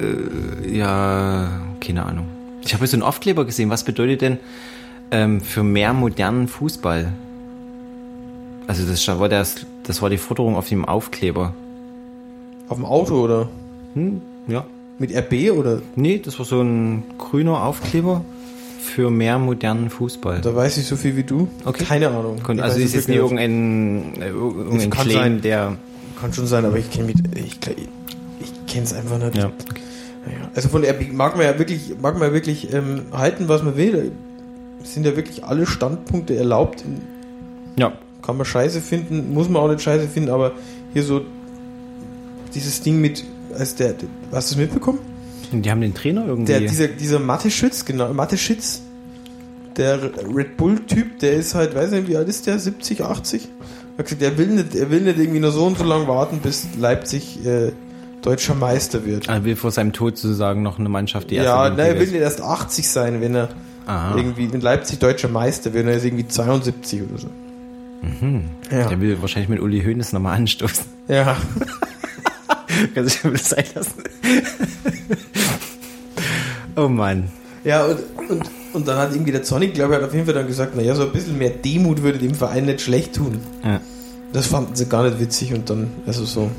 äh, 0.65 0.77
ja, 0.77 1.61
keine 1.81 2.05
Ahnung. 2.07 2.27
Ich 2.65 2.73
habe 2.75 2.85
ja 2.85 2.89
so 2.89 2.97
einen 2.97 3.03
Aufkleber 3.03 3.45
gesehen. 3.45 3.69
Was 3.71 3.85
bedeutet 3.85 4.23
denn 4.23 4.39
ähm, 5.11 5.41
für 5.41 5.63
mehr 5.63 5.93
modernen 5.93 6.49
Fußball? 6.49 7.13
Also 8.67 8.87
das 8.87 9.07
war, 9.07 9.29
das, 9.29 9.57
das 9.83 10.01
war 10.01 10.09
die 10.11 10.17
Forderung 10.19 10.57
auf 10.57 10.69
dem 10.69 10.85
Aufkleber. 10.85 11.55
Auf 12.69 12.79
dem 12.79 12.87
Auto 12.87 13.21
oder? 13.23 13.49
Hm, 13.93 14.23
ja. 14.49 14.65
Mit 14.99 15.15
RB 15.15 15.51
oder? 15.51 15.83
Nee, 15.97 16.19
das 16.25 16.39
war 16.39 16.47
so 16.47 16.63
ein 16.63 17.03
grüner 17.19 17.63
Aufkleber 17.63 18.25
für 18.85 19.11
mehr 19.11 19.39
modernen 19.39 19.91
Fußball. 19.91 20.41
Da 20.43 20.55
weiß 20.55 20.76
ich 20.76 20.87
so 20.87 20.97
viel 20.97 21.16
wie 21.16 21.24
du. 21.24 21.49
Okay. 21.64 21.85
Keine 21.85 22.09
Ahnung. 22.09 22.41
Kon- 22.43 22.61
also 22.61 22.78
ist 22.78 22.95
jetzt 22.95 23.09
nicht 23.09 23.16
irgendein, 23.18 24.14
äh, 24.20 24.28
irgendein 24.28 24.91
kann 24.91 25.09
Claim, 25.09 25.18
sein. 25.18 25.41
der... 25.41 25.76
Kann 26.20 26.32
schon 26.32 26.47
sein, 26.47 26.64
aber 26.64 26.76
ich 26.78 26.91
kenne 26.91 27.12
ich, 27.12 27.45
ich, 27.45 27.61
kenne 28.66 28.85
es 28.85 28.93
einfach 28.93 29.18
nicht. 29.18 29.35
Ja. 29.37 29.51
Also 30.55 30.68
von 30.68 30.85
RB 30.85 31.12
mag 31.12 31.37
man 31.37 31.45
ja 31.45 31.59
wirklich, 31.59 31.95
mag 32.01 32.14
man 32.18 32.28
ja 32.28 32.32
wirklich 32.35 32.72
ähm, 32.72 33.03
halten, 33.12 33.49
was 33.49 33.62
man 33.62 33.76
will. 33.76 34.12
Es 34.82 34.95
sind 34.95 35.05
ja 35.05 35.16
wirklich 35.16 35.45
alle 35.45 35.66
Standpunkte 35.66 36.37
erlaubt. 36.37 36.85
ja. 37.76 37.93
Kann 38.22 38.39
man 38.39 38.47
scheiße 38.47 38.80
finden, 38.80 39.35
muss 39.35 39.51
man 39.51 39.61
auch 39.61 39.68
nicht 39.68 39.82
scheiße 39.82 40.09
finden, 40.09 40.30
aber 40.30 40.53
hier 40.95 41.03
so 41.03 41.20
dieses 42.55 42.80
Ding 42.80 42.99
mit, 43.03 43.22
als 43.59 43.74
der, 43.74 43.93
der 43.93 44.09
hast 44.32 44.51
du 44.51 44.55
es 44.55 44.61
mitbekommen? 44.61 44.99
Die 45.53 45.70
haben 45.70 45.80
den 45.80 45.95
Trainer 45.95 46.26
irgendwie... 46.26 46.53
Der, 46.53 46.61
dieser, 46.61 46.88
dieser 46.88 47.18
Mathe-Schütz, 47.18 47.84
genau, 47.84 48.12
Mathe-Schütz, 48.12 48.82
der 49.76 50.01
Red 50.34 50.57
Bull-Typ, 50.57 51.18
der 51.18 51.34
ist 51.34 51.55
halt, 51.55 51.74
weiß 51.74 51.90
nicht, 51.92 52.09
wie 52.09 52.16
alt 52.16 52.28
ist 52.28 52.47
der? 52.47 52.59
70, 52.59 53.03
80? 53.03 53.49
Er 53.97 53.99
hat 53.99 54.05
gesagt, 54.07 54.22
er 54.22 54.38
will 54.38 54.47
nicht, 54.49 54.74
er 54.74 54.90
will 54.90 55.03
nicht 55.03 55.18
irgendwie 55.18 55.40
nur 55.40 55.53
so 55.53 55.64
und 55.64 55.78
so 55.78 55.84
lange 55.84 56.09
warten, 56.09 56.38
bis 56.38 56.66
Leipzig 56.78 57.45
äh, 57.45 57.72
deutscher 58.22 58.55
Meister 58.55 59.05
wird. 59.05 59.28
er 59.28 59.45
will 59.45 59.57
vor 59.57 59.70
seinem 59.70 59.92
Tod 59.92 60.16
sozusagen 60.16 60.62
noch 60.62 60.78
eine 60.78 60.88
Mannschaft, 60.88 61.30
die 61.30 61.36
ja, 61.36 61.66
erste 61.66 61.76
nein, 61.76 61.86
er 61.95 62.01
will 62.01 62.07
nicht 62.07 62.20
erst 62.20 62.40
80 62.40 62.88
sein, 62.88 63.20
wenn 63.20 63.34
er 63.34 63.49
Aha. 63.86 64.16
irgendwie 64.16 64.45
in 64.45 64.61
Leipzig 64.61 64.99
deutscher 64.99 65.28
Meister 65.28 65.74
wird, 65.74 65.86
er 65.86 65.95
ist 65.95 66.05
irgendwie 66.05 66.26
72 66.26 67.03
oder 67.03 67.18
so. 67.18 67.28
Ja. 68.70 68.88
Der 68.88 69.01
will 69.01 69.20
wahrscheinlich 69.20 69.49
mit 69.49 69.61
Uli 69.61 69.82
Hoeneß 69.82 70.12
nochmal 70.12 70.36
anstoßen. 70.36 70.84
ja. 71.09 71.36
Kannst 72.95 73.25
du 73.25 73.31
das 73.31 73.49
sein 73.51 73.64
lassen? 73.75 74.03
oh 76.77 76.89
Mann. 76.89 77.31
Ja, 77.64 77.85
und, 77.87 77.99
und, 78.31 78.43
und 78.75 78.89
dann 78.89 78.99
hat 78.99 79.12
irgendwie 79.12 79.33
der 79.33 79.45
Sonic, 79.45 79.75
glaube 79.75 79.95
ich, 79.95 80.01
hat 80.01 80.07
auf 80.09 80.12
jeden 80.14 80.27
Fall 80.27 80.35
dann 80.35 80.47
gesagt, 80.47 80.77
naja, 80.77 80.95
so 80.95 81.03
ein 81.05 81.12
bisschen 81.12 81.39
mehr 81.39 81.51
Demut 81.51 82.03
würde 82.03 82.18
dem 82.18 82.35
Verein 82.35 82.66
nicht 82.66 82.83
schlecht 82.83 83.14
tun. 83.14 83.41
Ja. 83.64 83.81
Das 84.33 84.47
fanden 84.49 84.75
sie 84.75 84.87
gar 84.87 85.05
nicht 85.05 85.18
witzig 85.20 85.55
und 85.55 85.70
dann, 85.70 85.91
also 86.07 86.25
so. 86.25 86.51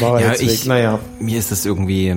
War 0.00 0.20
Ja, 0.20 0.28
jetzt 0.30 0.42
ich- 0.42 0.60
weg. 0.62 0.66
Naja. 0.66 0.98
Mir 1.18 1.38
ist 1.38 1.50
das 1.52 1.66
irgendwie. 1.66 2.14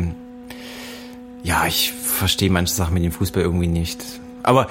Ja, 1.43 1.65
ich 1.67 1.93
verstehe 1.93 2.49
manche 2.49 2.73
Sachen 2.73 2.93
mit 2.93 3.03
dem 3.03 3.11
Fußball 3.11 3.41
irgendwie 3.43 3.67
nicht. 3.67 4.03
Aber 4.43 4.67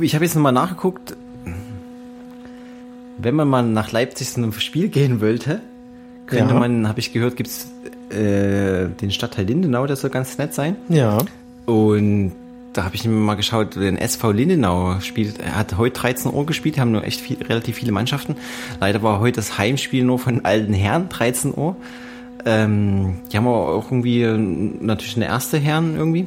ich 0.00 0.14
habe 0.14 0.24
jetzt 0.24 0.34
nochmal 0.34 0.52
nachgeguckt. 0.52 1.16
Wenn 3.18 3.34
man 3.34 3.48
mal 3.48 3.62
nach 3.62 3.90
Leipzig 3.90 4.30
zu 4.30 4.36
einem 4.40 4.52
Spiel 4.52 4.88
gehen 4.88 5.20
wollte, 5.20 5.60
könnte 6.28 6.54
Ja. 6.54 6.58
man, 6.60 6.86
habe 6.88 7.00
ich 7.00 7.12
gehört, 7.12 7.36
gibt's 7.36 7.68
äh, 8.10 8.86
den 9.00 9.10
Stadtteil 9.10 9.44
Lindenau, 9.46 9.86
der 9.86 9.96
soll 9.96 10.10
ganz 10.10 10.38
nett 10.38 10.54
sein. 10.54 10.76
Ja. 10.88 11.18
Und 11.66 12.32
da 12.72 12.84
habe 12.84 12.94
ich 12.94 13.04
mir 13.04 13.10
mal 13.12 13.34
geschaut, 13.34 13.76
den 13.76 13.96
SV 13.98 14.30
Lindenau 14.32 15.00
spielt, 15.00 15.40
er 15.40 15.56
hat 15.56 15.76
heute 15.78 15.98
13 16.00 16.32
Uhr 16.32 16.46
gespielt, 16.46 16.78
haben 16.78 16.92
nur 16.92 17.04
echt 17.04 17.20
viel, 17.20 17.36
relativ 17.42 17.76
viele 17.76 17.92
Mannschaften. 17.92 18.36
Leider 18.80 19.02
war 19.02 19.20
heute 19.20 19.36
das 19.36 19.58
Heimspiel 19.58 20.04
nur 20.04 20.18
von 20.18 20.44
alten 20.44 20.72
Herren, 20.74 21.08
13 21.08 21.52
Uhr. 21.56 21.76
Ähm, 22.44 23.16
die 23.32 23.36
haben 23.36 23.46
aber 23.48 23.68
auch 23.74 23.86
irgendwie 23.90 24.22
äh, 24.22 24.36
natürlich 24.38 25.16
eine 25.16 25.26
erste 25.26 25.58
Herren 25.58 25.96
irgendwie. 25.96 26.26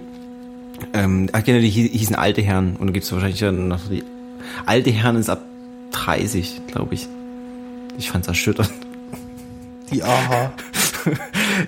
Ähm, 0.93 1.29
ach 1.31 1.43
genau, 1.43 1.59
die 1.59 1.69
hie- 1.69 1.89
hießen 1.89 2.15
alte 2.15 2.41
Herren 2.41 2.75
und 2.77 2.87
da 2.87 2.93
gibt's 2.93 3.11
wahrscheinlich 3.13 3.39
dann 3.39 3.67
noch 3.69 3.87
die 3.89 4.03
alte 4.65 4.89
Herren 4.91 5.15
ist 5.15 5.29
ab 5.29 5.41
30, 5.91 6.61
glaube 6.67 6.95
ich. 6.95 7.07
Ich 7.97 8.09
fand's 8.11 8.27
erschütternd. 8.27 8.71
Die 9.91 10.03
AHA. 10.03 10.53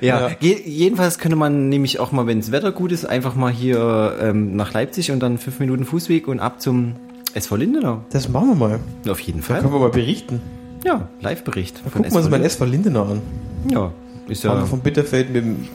Ja, 0.02 0.30
Ja. 0.30 0.36
Je, 0.40 0.56
jedenfalls 0.64 1.18
könnte 1.18 1.36
man 1.36 1.68
nämlich 1.70 2.00
auch 2.00 2.12
mal, 2.12 2.28
wenn 2.28 2.40
das 2.40 2.52
Wetter 2.52 2.72
gut 2.72 2.92
ist, 2.92 3.06
einfach 3.06 3.34
mal 3.36 3.52
hier 3.52 4.16
ähm, 4.22 4.56
nach 4.56 4.74
Leipzig 4.74 5.12
und 5.12 5.20
dann 5.22 5.38
fünf 5.40 5.60
Minuten 5.60 5.86
Fußweg 5.86 6.28
und 6.28 6.40
ab 6.40 6.62
zum 6.62 6.94
SV 7.34 7.56
Lindenau. 7.56 8.04
Das 8.12 8.30
machen 8.30 8.50
wir 8.50 8.56
mal. 8.56 8.80
Auf 9.10 9.20
jeden 9.22 9.40
Da 9.40 9.46
Fall. 9.48 9.62
können 9.62 9.74
wir 9.74 9.80
mal 9.80 9.90
berichten. 9.90 10.40
Ja, 10.86 11.08
Live-Bericht. 11.22 11.78
Da 11.84 11.90
gucken 11.90 12.12
wir 12.12 12.18
uns 12.18 12.30
mal. 12.30 12.42
SV 12.44 12.66
Lindenau 12.66 13.04
an. 13.04 13.22
Ja, 13.70 13.92
ist 14.28 14.44
Fahren 14.44 14.58
ja 14.58 14.62
wir 14.64 14.68
von 14.68 14.82
Bitterfeld 14.82 15.32
mit 15.34 15.44
dem 15.44 15.68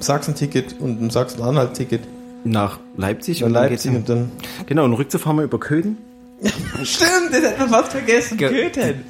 Sachsen-Ticket 0.00 0.76
und 0.80 1.00
dem 1.00 1.10
Sachsen-Anhalt-Ticket 1.10 2.02
nach 2.44 2.78
Leipzig 2.96 3.40
nach 3.40 3.46
und 3.48 3.54
dann 3.54 3.62
Leipzig 3.70 3.92
geht's 3.92 4.08
und 4.08 4.08
dann. 4.08 4.30
Genau, 4.66 4.84
und 4.84 4.92
rückzu 4.92 5.18
fahren 5.18 5.36
wir 5.36 5.44
über 5.44 5.58
Köthen. 5.58 5.98
Stimmt, 6.84 7.32
das 7.32 7.42
hätten 7.42 7.60
wir 7.60 7.68
fast 7.68 7.92
vergessen. 7.92 8.38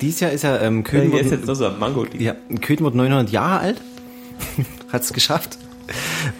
Dies 0.00 0.20
Jahr 0.20 0.30
ist 0.30 0.44
ja 0.44 0.60
ähm, 0.60 0.84
Köthen, 0.84 1.10
Hier 1.10 1.20
ist 1.20 1.32
jetzt 1.32 1.48
ein 1.48 1.78
mango 1.78 2.06
ja, 2.18 2.36
Köthen 2.60 2.84
wird 2.84 2.94
900 2.94 3.30
Jahre 3.30 3.58
alt. 3.60 3.80
Hat's 4.92 5.12
geschafft. 5.12 5.58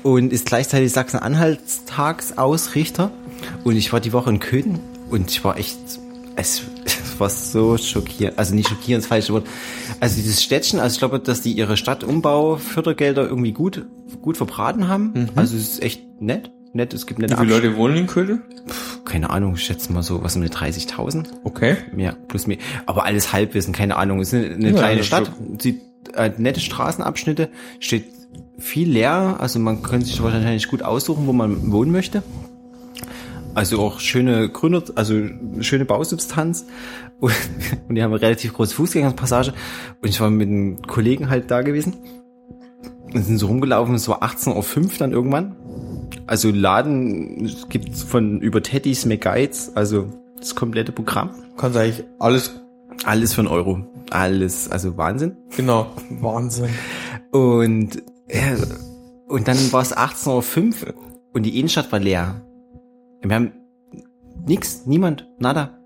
Und 0.03 0.33
ist 0.33 0.47
gleichzeitig 0.47 0.91
Sachsen-Anhaltstagsausrichter. 0.93 3.11
Und 3.65 3.77
ich 3.77 3.93
war 3.93 4.01
die 4.01 4.13
Woche 4.13 4.31
in 4.31 4.41
Köthen 4.41 4.81
und 5.11 5.31
ich 5.31 5.45
war 5.45 5.57
echt, 5.59 5.77
es, 6.37 6.63
es 6.85 7.21
war 7.21 7.31
so 7.31 7.77
schockierend, 7.79 8.39
also 8.39 8.55
nicht 8.55 8.69
schockierend, 8.69 9.05
das 9.05 9.09
falsche 9.09 9.33
Wort. 9.33 9.47
Also 10.01 10.17
dieses 10.17 10.43
Städtchen, 10.43 10.81
also 10.81 10.95
ich 10.95 10.99
glaube, 10.99 11.21
dass 11.21 11.43
die 11.43 11.53
ihre 11.53 11.77
Stadtumbau-Fördergelder 11.77 13.29
irgendwie 13.29 13.53
gut, 13.53 13.85
gut 14.23 14.37
verbraten 14.37 14.89
haben. 14.89 15.31
Also 15.37 15.57
es 15.57 15.75
ist 15.75 15.83
echt 15.83 16.03
nett. 16.21 16.51
Nett, 16.77 16.95
es 16.95 17.07
gibt 17.07 17.19
nette 17.21 17.35
Wie 17.35 17.41
viele 17.41 17.55
Absch- 17.57 17.63
Leute 17.65 17.77
wohnen 17.77 17.97
in 17.97 18.07
Köln? 18.07 18.43
keine 19.05 19.31
Ahnung, 19.31 19.55
ich 19.55 19.65
schätze 19.65 19.93
mal 19.93 20.03
so, 20.03 20.23
was 20.23 20.37
um 20.37 20.43
die 20.43 20.49
30.000. 20.49 21.27
Okay. 21.45 21.77
Mehr, 21.95 22.17
plus 22.29 22.47
mehr. 22.47 22.59
Aber 22.87 23.05
alles 23.05 23.33
Halbwissen, 23.33 23.73
keine 23.73 23.97
Ahnung. 23.97 24.21
Es 24.21 24.33
ist 24.33 24.45
eine, 24.45 24.55
eine 24.55 24.69
Ja, 24.71 24.75
kleine 24.77 25.05
Stadt, 25.05 25.31
sieht 25.61 25.81
äh, 26.15 26.31
nette 26.39 26.61
Straßenabschnitte, 26.61 27.49
steht 27.81 28.05
viel 28.59 28.89
leer, 28.91 29.37
also 29.39 29.59
man 29.59 29.83
könnte 29.83 30.07
sich 30.07 30.23
wahrscheinlich 30.23 30.69
gut 30.69 30.83
aussuchen, 30.83 31.27
wo 31.27 31.33
man 31.33 31.71
wohnen 31.73 31.93
möchte. 31.93 32.23
Also 33.55 33.81
auch 33.81 34.01
schöne 34.01 34.49
Gründer, 34.51 34.83
also 34.97 35.15
schöne 35.61 35.85
Bausubstanz. 35.87 36.67
Und, 37.21 37.33
und 37.89 37.95
die 37.95 38.03
haben 38.03 38.13
eine 38.13 38.21
relativ 38.21 38.53
große 38.53 38.75
Fußgängerpassage. 38.75 39.55
Und 40.03 40.09
ich 40.09 40.21
war 40.21 40.29
mit 40.31 40.49
einem 40.49 40.83
Kollegen 40.83 41.31
halt 41.31 41.51
da 41.51 41.63
gewesen. 41.63 41.95
Und 43.15 43.23
sind 43.25 43.39
so 43.39 43.47
rumgelaufen, 43.47 43.95
es 43.95 44.09
war 44.09 44.23
18.05 44.23 44.77
Uhr 44.85 44.91
dann 44.99 45.13
irgendwann. 45.13 45.57
Also 46.27 46.51
Laden 46.51 47.51
gibt's 47.69 48.03
von 48.03 48.41
über 48.41 48.63
Teddys, 48.63 49.07
McGuides, 49.07 49.77
also 49.77 50.09
das 50.39 50.55
komplette 50.55 50.93
Programm. 50.93 51.31
Kannst 51.57 51.79
eigentlich 51.79 52.05
alles. 52.19 52.61
Alles 53.05 53.35
für 53.35 53.43
einen 53.43 53.49
Euro. 53.49 53.87
Alles, 54.11 54.71
also 54.71 54.97
Wahnsinn. 54.97 55.37
Genau. 55.57 55.87
Wahnsinn. 56.21 56.71
Und, 57.31 58.03
ja, 58.31 58.57
und 59.29 59.49
dann 59.49 59.73
war 59.73 59.83
es 59.83 59.97
18.05 59.97 60.87
Uhr 60.87 60.95
und 61.33 61.43
die 61.43 61.59
Innenstadt 61.59 61.93
war 61.93 61.99
leer. 61.99 62.43
Wir 63.23 63.35
haben 63.35 63.53
nix, 64.47 64.87
niemand, 64.87 65.29
nada. 65.39 65.79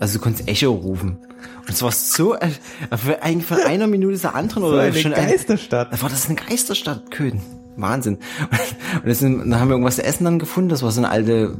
Also 0.00 0.18
du 0.18 0.24
konntest 0.24 0.48
Echo 0.48 0.72
rufen. 0.72 1.18
Und 1.60 1.70
es 1.70 1.82
war 1.82 1.92
so, 1.92 2.34
äh, 2.34 2.50
für, 2.96 3.22
eigentlich 3.22 3.46
von 3.46 3.58
einer 3.58 3.86
Minute 3.86 4.18
zur 4.18 4.34
anderen 4.34 4.64
oder 4.64 4.92
schon 4.92 5.14
ein, 5.14 5.28
Geisterstadt. 5.28 5.92
Da 5.92 6.02
war 6.02 6.08
das 6.08 6.26
eine 6.26 6.36
Geisterstadt, 6.36 7.10
Köthen. 7.10 7.40
Wahnsinn. 7.76 8.18
Und 9.04 9.14
sind, 9.14 9.38
dann 9.50 9.60
haben 9.60 9.68
wir 9.68 9.74
irgendwas 9.74 9.96
zu 9.96 10.04
essen 10.04 10.24
dann 10.24 10.38
gefunden. 10.38 10.70
Das 10.70 10.82
war 10.82 10.90
so 10.90 11.00
eine 11.00 11.10
alte, 11.10 11.56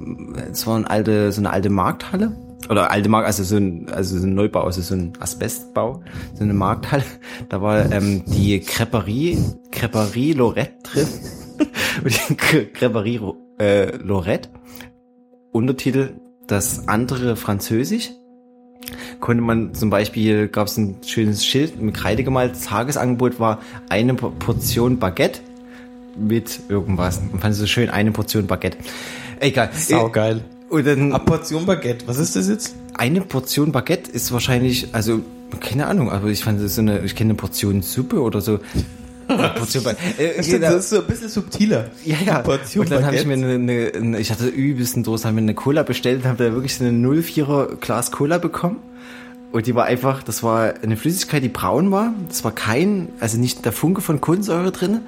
das 0.48 0.66
war 0.66 0.76
eine 0.76 0.88
alte, 0.90 1.32
so 1.32 1.40
eine 1.40 1.50
alte 1.50 1.70
Markthalle. 1.70 2.36
Oder 2.70 2.90
alte 2.90 3.08
Markt, 3.08 3.26
also 3.26 3.44
so 3.44 3.56
ein, 3.56 3.88
also 3.92 4.18
so 4.18 4.26
ein 4.26 4.34
Neubau, 4.34 4.62
also 4.64 4.80
so 4.82 4.94
ein 4.94 5.12
Asbestbau, 5.20 6.02
so 6.34 6.42
eine 6.42 6.54
Markthalle. 6.54 7.04
Da 7.48 7.62
war 7.62 7.92
ähm, 7.92 8.24
die 8.26 8.58
Creperie, 8.60 9.38
Creperie 9.70 10.32
Lorette 10.32 10.74
drin. 10.82 11.06
Creperie 12.72 13.20
äh, 13.60 13.96
Lorette. 13.98 14.48
Untertitel, 15.52 16.14
das 16.48 16.88
andere 16.88 17.36
Französisch 17.36 18.10
konnte 19.20 19.42
man 19.42 19.74
zum 19.74 19.90
Beispiel, 19.90 20.48
gab 20.48 20.66
es 20.68 20.76
ein 20.76 20.96
schönes 21.04 21.44
Schild 21.44 21.80
mit 21.80 21.94
Kreide 21.94 22.22
gemalt, 22.24 22.52
Tagesangebot 22.62 23.40
war 23.40 23.60
eine 23.88 24.14
Po- 24.14 24.30
Portion 24.38 24.98
Baguette 24.98 25.40
mit 26.18 26.60
irgendwas. 26.68 27.20
Man 27.20 27.40
fand 27.40 27.54
es 27.54 27.58
so 27.58 27.66
schön, 27.66 27.90
eine 27.90 28.12
Portion 28.12 28.46
Baguette. 28.46 28.78
Egal. 29.40 29.70
Saugeil. 29.72 30.42
Und 30.68 30.86
dann 30.86 31.12
Eine 31.12 31.24
Portion 31.24 31.66
Baguette. 31.66 32.08
Was 32.08 32.18
ist 32.18 32.34
das 32.36 32.48
jetzt? 32.48 32.74
eine 32.98 33.20
Portion 33.20 33.72
Baguette 33.72 34.10
ist 34.10 34.32
wahrscheinlich, 34.32 34.88
also 34.92 35.20
keine 35.60 35.86
Ahnung, 35.86 36.10
aber 36.10 36.28
ich 36.28 36.42
fand 36.44 36.62
das 36.62 36.74
so 36.74 36.80
eine, 36.80 37.00
ich 37.00 37.14
kenne 37.14 37.30
eine 37.30 37.36
Portion 37.36 37.82
Suppe 37.82 38.20
oder 38.20 38.40
so. 38.40 38.58
Eine 39.28 39.48
Portion 39.48 39.82
Baguette. 39.82 40.22
Äh, 40.22 40.40
Stimmt, 40.40 40.62
das 40.62 40.74
ist 40.76 40.90
so 40.90 40.98
ein 41.00 41.06
bisschen 41.08 41.28
subtiler. 41.28 41.90
Ja, 42.04 42.16
ja. 42.24 42.34
Eine 42.34 42.44
Portion 42.44 42.84
und 42.84 42.92
dann 42.92 43.04
habe 43.04 43.16
ich 43.16 43.26
mir 43.26 43.34
Baguette. 43.36 43.54
eine, 43.54 43.72
eine, 43.72 43.92
eine, 43.92 44.20
ich 44.20 44.30
hatte 44.30 44.46
übelsten 44.46 45.02
Durst, 45.02 45.24
habe 45.24 45.34
mir 45.34 45.40
eine 45.40 45.54
Cola 45.54 45.82
bestellt 45.82 46.22
und 46.22 46.28
habe 46.28 46.44
da 46.44 46.52
wirklich 46.52 46.76
so 46.76 46.84
eine 46.84 46.92
04er 46.96 47.74
Glas 47.80 48.12
Cola 48.12 48.38
bekommen. 48.38 48.76
Und 49.50 49.66
die 49.66 49.74
war 49.74 49.86
einfach, 49.86 50.22
das 50.22 50.44
war 50.44 50.74
eine 50.80 50.96
Flüssigkeit, 50.96 51.42
die 51.42 51.48
braun 51.48 51.90
war. 51.90 52.14
Das 52.28 52.44
war 52.44 52.52
kein, 52.52 53.08
also 53.18 53.36
nicht 53.36 53.64
der 53.64 53.72
Funke 53.72 54.00
von 54.00 54.20
Kohlensäure 54.20 54.70
drin. 54.70 55.00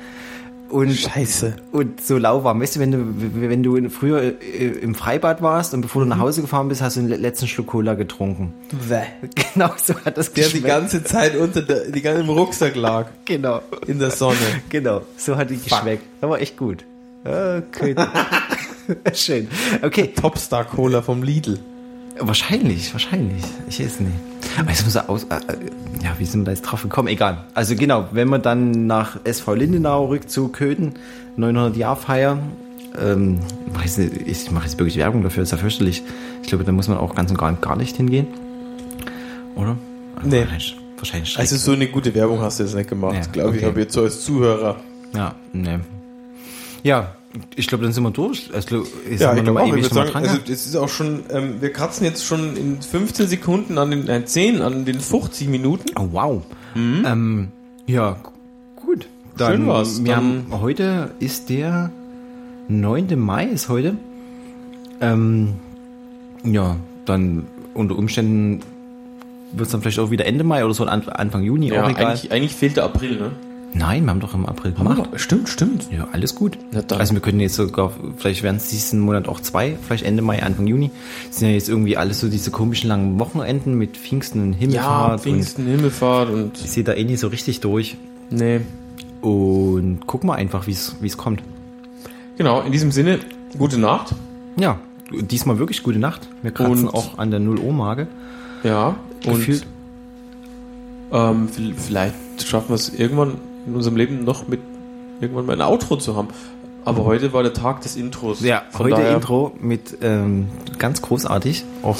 Und, 0.70 0.92
Scheiße. 0.92 1.56
und 1.72 2.00
so 2.00 2.18
lauwarm. 2.18 2.60
Weißt 2.60 2.76
du, 2.76 2.80
wenn 2.80 2.92
du, 2.92 2.98
wenn 3.48 3.62
du 3.62 3.88
früher 3.90 4.22
äh, 4.22 4.66
im 4.80 4.94
Freibad 4.94 5.40
warst 5.42 5.74
und 5.74 5.80
bevor 5.80 6.02
du 6.02 6.08
nach 6.08 6.18
Hause 6.18 6.42
gefahren 6.42 6.68
bist, 6.68 6.82
hast 6.82 6.96
du 6.96 7.00
den 7.00 7.20
letzten 7.20 7.48
Schluck 7.48 7.68
Cola 7.68 7.94
getrunken. 7.94 8.52
Genau 9.54 9.70
so 9.76 9.94
hat 10.04 10.16
das 10.18 10.32
Der 10.32 10.44
die 10.46 10.52
geschmeckt. 10.60 10.66
ganze 10.66 11.02
Zeit 11.04 11.36
unter 11.36 11.62
der, 11.62 11.90
die 11.90 12.02
ganze 12.02 12.22
im 12.22 12.28
Rucksack 12.30 12.74
lag. 12.76 13.06
Genau. 13.24 13.62
In 13.86 13.98
der 13.98 14.10
Sonne. 14.10 14.36
Genau, 14.68 15.02
so 15.16 15.36
hat 15.36 15.50
die 15.50 15.56
geschmeckt. 15.58 16.04
Aber 16.20 16.40
echt 16.40 16.56
gut. 16.56 16.84
Okay. 17.24 17.94
Schön. 19.12 19.48
Okay, 19.82 20.12
Topstar 20.14 20.64
Cola 20.64 21.02
vom 21.02 21.22
Lidl. 21.22 21.58
Wahrscheinlich, 22.20 22.92
wahrscheinlich. 22.92 23.42
Ich 23.68 23.80
weiß 23.80 24.00
nicht. 24.00 24.12
Aber 24.58 24.70
jetzt 24.70 24.84
muss 24.84 24.94
er 24.94 25.08
aus. 25.08 25.24
Äh, 25.24 25.36
äh, 25.36 26.04
ja, 26.04 26.10
wie 26.18 26.24
sind 26.24 26.40
wir 26.40 26.44
da 26.46 26.50
jetzt 26.52 26.62
drauf 26.62 26.82
gekommen? 26.82 27.08
Egal. 27.08 27.44
Also 27.54 27.74
genau, 27.76 28.08
wenn 28.12 28.28
man 28.28 28.42
dann 28.42 28.86
nach 28.86 29.18
SV 29.24 29.54
Lindenau 29.54 30.06
rückt 30.06 30.30
zu 30.30 30.48
Köthen, 30.48 30.94
900 31.36 31.76
Jahr 31.76 31.96
feiern. 31.96 32.52
Ähm, 33.00 33.38
weiß 33.74 33.98
nicht, 33.98 34.26
ich 34.26 34.50
mache 34.50 34.64
jetzt 34.64 34.78
wirklich 34.78 34.96
Werbung 34.96 35.22
dafür, 35.22 35.42
ist 35.42 35.52
ja 35.52 35.58
fürchterlich. 35.58 36.02
Ich 36.42 36.48
glaube, 36.48 36.64
da 36.64 36.72
muss 36.72 36.88
man 36.88 36.98
auch 36.98 37.14
ganz 37.14 37.30
und 37.30 37.36
gar, 37.38 37.52
gar 37.52 37.76
nicht 37.76 37.96
hingehen. 37.96 38.26
Oder? 39.54 39.76
Nee. 40.24 40.40
Wahrscheinlich, 40.40 40.76
wahrscheinlich 40.96 41.38
Also 41.38 41.56
so 41.56 41.72
eine 41.72 41.86
gute 41.88 42.14
Werbung 42.14 42.40
hast 42.40 42.58
du 42.58 42.64
jetzt 42.64 42.74
nicht 42.74 42.88
gemacht, 42.88 43.14
Ja, 43.14 43.20
glaube 43.30 43.50
ich, 43.50 43.62
okay. 43.62 43.70
aber 43.70 43.80
jetzt 43.80 43.92
so 43.92 44.02
als 44.02 44.24
Zuhörer. 44.24 44.76
Ja, 45.14 45.34
ne. 45.52 45.80
Ja, 46.82 47.14
ich 47.56 47.66
glaube, 47.66 47.84
dann 47.84 47.92
sind 47.92 48.02
wir 48.02 48.10
durch. 48.10 48.50
Also, 48.54 48.84
ist 49.08 49.20
Ja, 49.20 49.34
ich 49.36 49.42
glaube 49.42 49.60
auch. 49.60 49.66
Ich 49.66 49.72
ewig 49.72 49.82
mal 49.90 49.94
sagen, 49.94 50.10
dran, 50.10 50.22
also 50.26 50.38
es 50.50 50.66
ist 50.66 50.76
auch 50.76 50.88
schon, 50.88 51.20
ähm, 51.30 51.54
wir 51.60 51.72
kratzen 51.72 52.04
jetzt 52.04 52.24
schon 52.24 52.56
in 52.56 52.80
15 52.82 53.26
Sekunden 53.28 53.78
an 53.78 53.90
den, 53.90 54.04
nein, 54.06 54.26
10, 54.26 54.62
an 54.62 54.84
den 54.84 55.00
50 55.00 55.48
Minuten. 55.48 55.86
Oh, 55.98 56.08
wow. 56.12 56.42
Ähm, 56.76 57.48
ja, 57.86 58.16
gu- 58.22 58.30
gut. 58.86 59.08
Dann, 59.36 59.52
Schön 59.58 59.66
war's. 59.66 60.04
Wir 60.04 60.16
haben, 60.16 60.46
heute 60.50 61.10
ist 61.20 61.48
der 61.50 61.90
9. 62.68 63.16
Mai, 63.18 63.46
ist 63.46 63.68
heute. 63.68 63.94
Ähm, 65.00 65.54
ja, 66.44 66.76
dann 67.04 67.46
unter 67.74 67.96
Umständen 67.96 68.60
wird 69.52 69.66
es 69.66 69.72
dann 69.72 69.80
vielleicht 69.80 69.98
auch 69.98 70.10
wieder 70.10 70.26
Ende 70.26 70.44
Mai 70.44 70.64
oder 70.64 70.74
so 70.74 70.84
An- 70.84 71.08
Anfang 71.08 71.42
Juni, 71.42 71.68
Ja, 71.68 71.84
auch 71.84 71.90
egal. 71.90 72.06
eigentlich, 72.06 72.32
eigentlich 72.32 72.54
fehlt 72.54 72.76
der 72.76 72.84
April, 72.84 73.16
ne? 73.16 73.30
Nein, 73.74 74.04
wir 74.04 74.10
haben 74.10 74.20
doch 74.20 74.34
im 74.34 74.46
April 74.46 74.72
gemacht. 74.72 75.08
Stimmt, 75.16 75.48
stimmt. 75.48 75.88
Ja, 75.92 76.08
alles 76.12 76.34
gut. 76.34 76.58
Ja, 76.72 76.80
also 76.96 77.12
wir 77.14 77.20
können 77.20 77.38
jetzt 77.38 77.54
sogar, 77.54 77.92
vielleicht 78.16 78.42
werden 78.42 78.56
es 78.56 78.68
diesen 78.68 78.98
Monat 79.00 79.28
auch 79.28 79.40
zwei, 79.40 79.76
vielleicht 79.86 80.04
Ende 80.04 80.22
Mai, 80.22 80.42
Anfang 80.42 80.66
Juni. 80.66 80.90
Das 81.28 81.38
sind 81.38 81.48
ja 81.48 81.54
jetzt 81.54 81.68
irgendwie 81.68 81.96
alles 81.96 82.18
so 82.20 82.28
diese 82.28 82.50
komischen 82.50 82.88
langen 82.88 83.18
Wochenenden 83.20 83.74
mit 83.76 83.96
Pfingsten 83.96 84.40
und 84.42 84.52
Ja, 84.54 84.58
Himmelfahrt. 84.58 85.20
Pfingsten, 85.20 85.66
Himmelfahrt 85.66 86.30
und. 86.30 86.42
und 86.44 86.58
ich 86.58 86.70
sehe 86.70 86.82
da 86.82 86.94
eh 86.94 87.04
nicht 87.04 87.20
so 87.20 87.28
richtig 87.28 87.60
durch. 87.60 87.96
Nee. 88.30 88.60
Und 89.20 90.06
gucken 90.06 90.28
wir 90.30 90.34
einfach, 90.36 90.66
wie 90.66 90.72
es 90.72 91.16
kommt. 91.16 91.42
Genau, 92.38 92.62
in 92.62 92.72
diesem 92.72 92.90
Sinne, 92.90 93.18
gute 93.58 93.78
Nacht. 93.78 94.14
Ja, 94.56 94.78
diesmal 95.10 95.58
wirklich 95.58 95.82
gute 95.82 95.98
Nacht. 95.98 96.28
Wir 96.42 96.52
kratzen 96.52 96.88
Und- 96.88 96.94
auch 96.94 97.18
an 97.18 97.30
der 97.30 97.40
0 97.40 97.58
Uhr 97.58 97.72
Marke. 97.72 98.06
Ja, 98.64 98.96
und 99.26 99.34
Gefühlt. 99.36 99.66
ähm, 101.12 101.48
vi- 101.54 101.74
vielleicht 101.76 102.14
schaffen 102.44 102.68
wir 102.70 102.74
es 102.76 102.88
irgendwann 102.94 103.34
in 103.68 103.74
unserem 103.76 103.96
Leben 103.96 104.24
noch 104.24 104.48
mit 104.48 104.60
irgendwann 105.20 105.46
mal 105.46 105.52
ein 105.54 105.62
Outro 105.62 105.96
zu 105.96 106.16
haben. 106.16 106.28
Aber 106.84 107.04
heute 107.04 107.32
war 107.34 107.42
der 107.42 107.52
Tag 107.52 107.82
des 107.82 107.96
Intros. 107.96 108.40
Ja, 108.40 108.62
Von 108.70 108.86
heute 108.92 109.02
Intro 109.02 109.52
mit 109.60 109.98
ähm, 110.00 110.48
ganz 110.78 111.02
großartig. 111.02 111.64
Auch, 111.82 111.98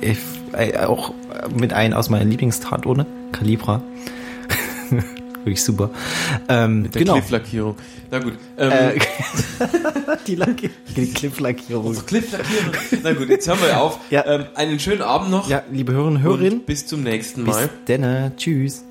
äh, 0.00 0.14
äh, 0.52 0.78
auch 0.86 1.12
mit 1.54 1.72
einem 1.74 1.92
aus 1.94 2.08
meinen 2.08 2.30
Lieblingstatorte, 2.30 3.04
Calibra. 3.32 3.82
Wirklich 5.44 5.62
super. 5.62 5.90
Ähm, 6.48 6.90
Der 6.90 7.00
genau. 7.02 7.14
Cliff-Lackierung. 7.14 7.76
Na 8.10 8.18
gut. 8.20 8.32
Ähm, 8.56 8.70
Äh, 8.72 8.98
die, 10.26 10.34
Lack- 10.36 10.56
die 10.96 11.12
Cliff-Lackierung. 11.12 11.94
Cliff-Lackierung. 12.06 12.72
Na 13.02 13.12
gut, 13.12 13.28
jetzt 13.28 13.46
hören 13.46 13.58
wir 13.62 13.78
auf. 13.80 13.98
Ja. 14.10 14.24
Ähm, 14.26 14.44
einen 14.54 14.78
schönen 14.80 15.02
Abend 15.02 15.30
noch. 15.30 15.48
Ja, 15.50 15.62
liebe 15.70 15.92
Hörerinnen 15.92 16.16
und 16.16 16.22
Hörerinnen, 16.22 16.60
bis 16.64 16.86
zum 16.86 17.02
nächsten 17.02 17.44
bis 17.44 17.54
Mal. 17.54 17.68
dann. 17.86 18.32
Tschüss. 18.36 18.84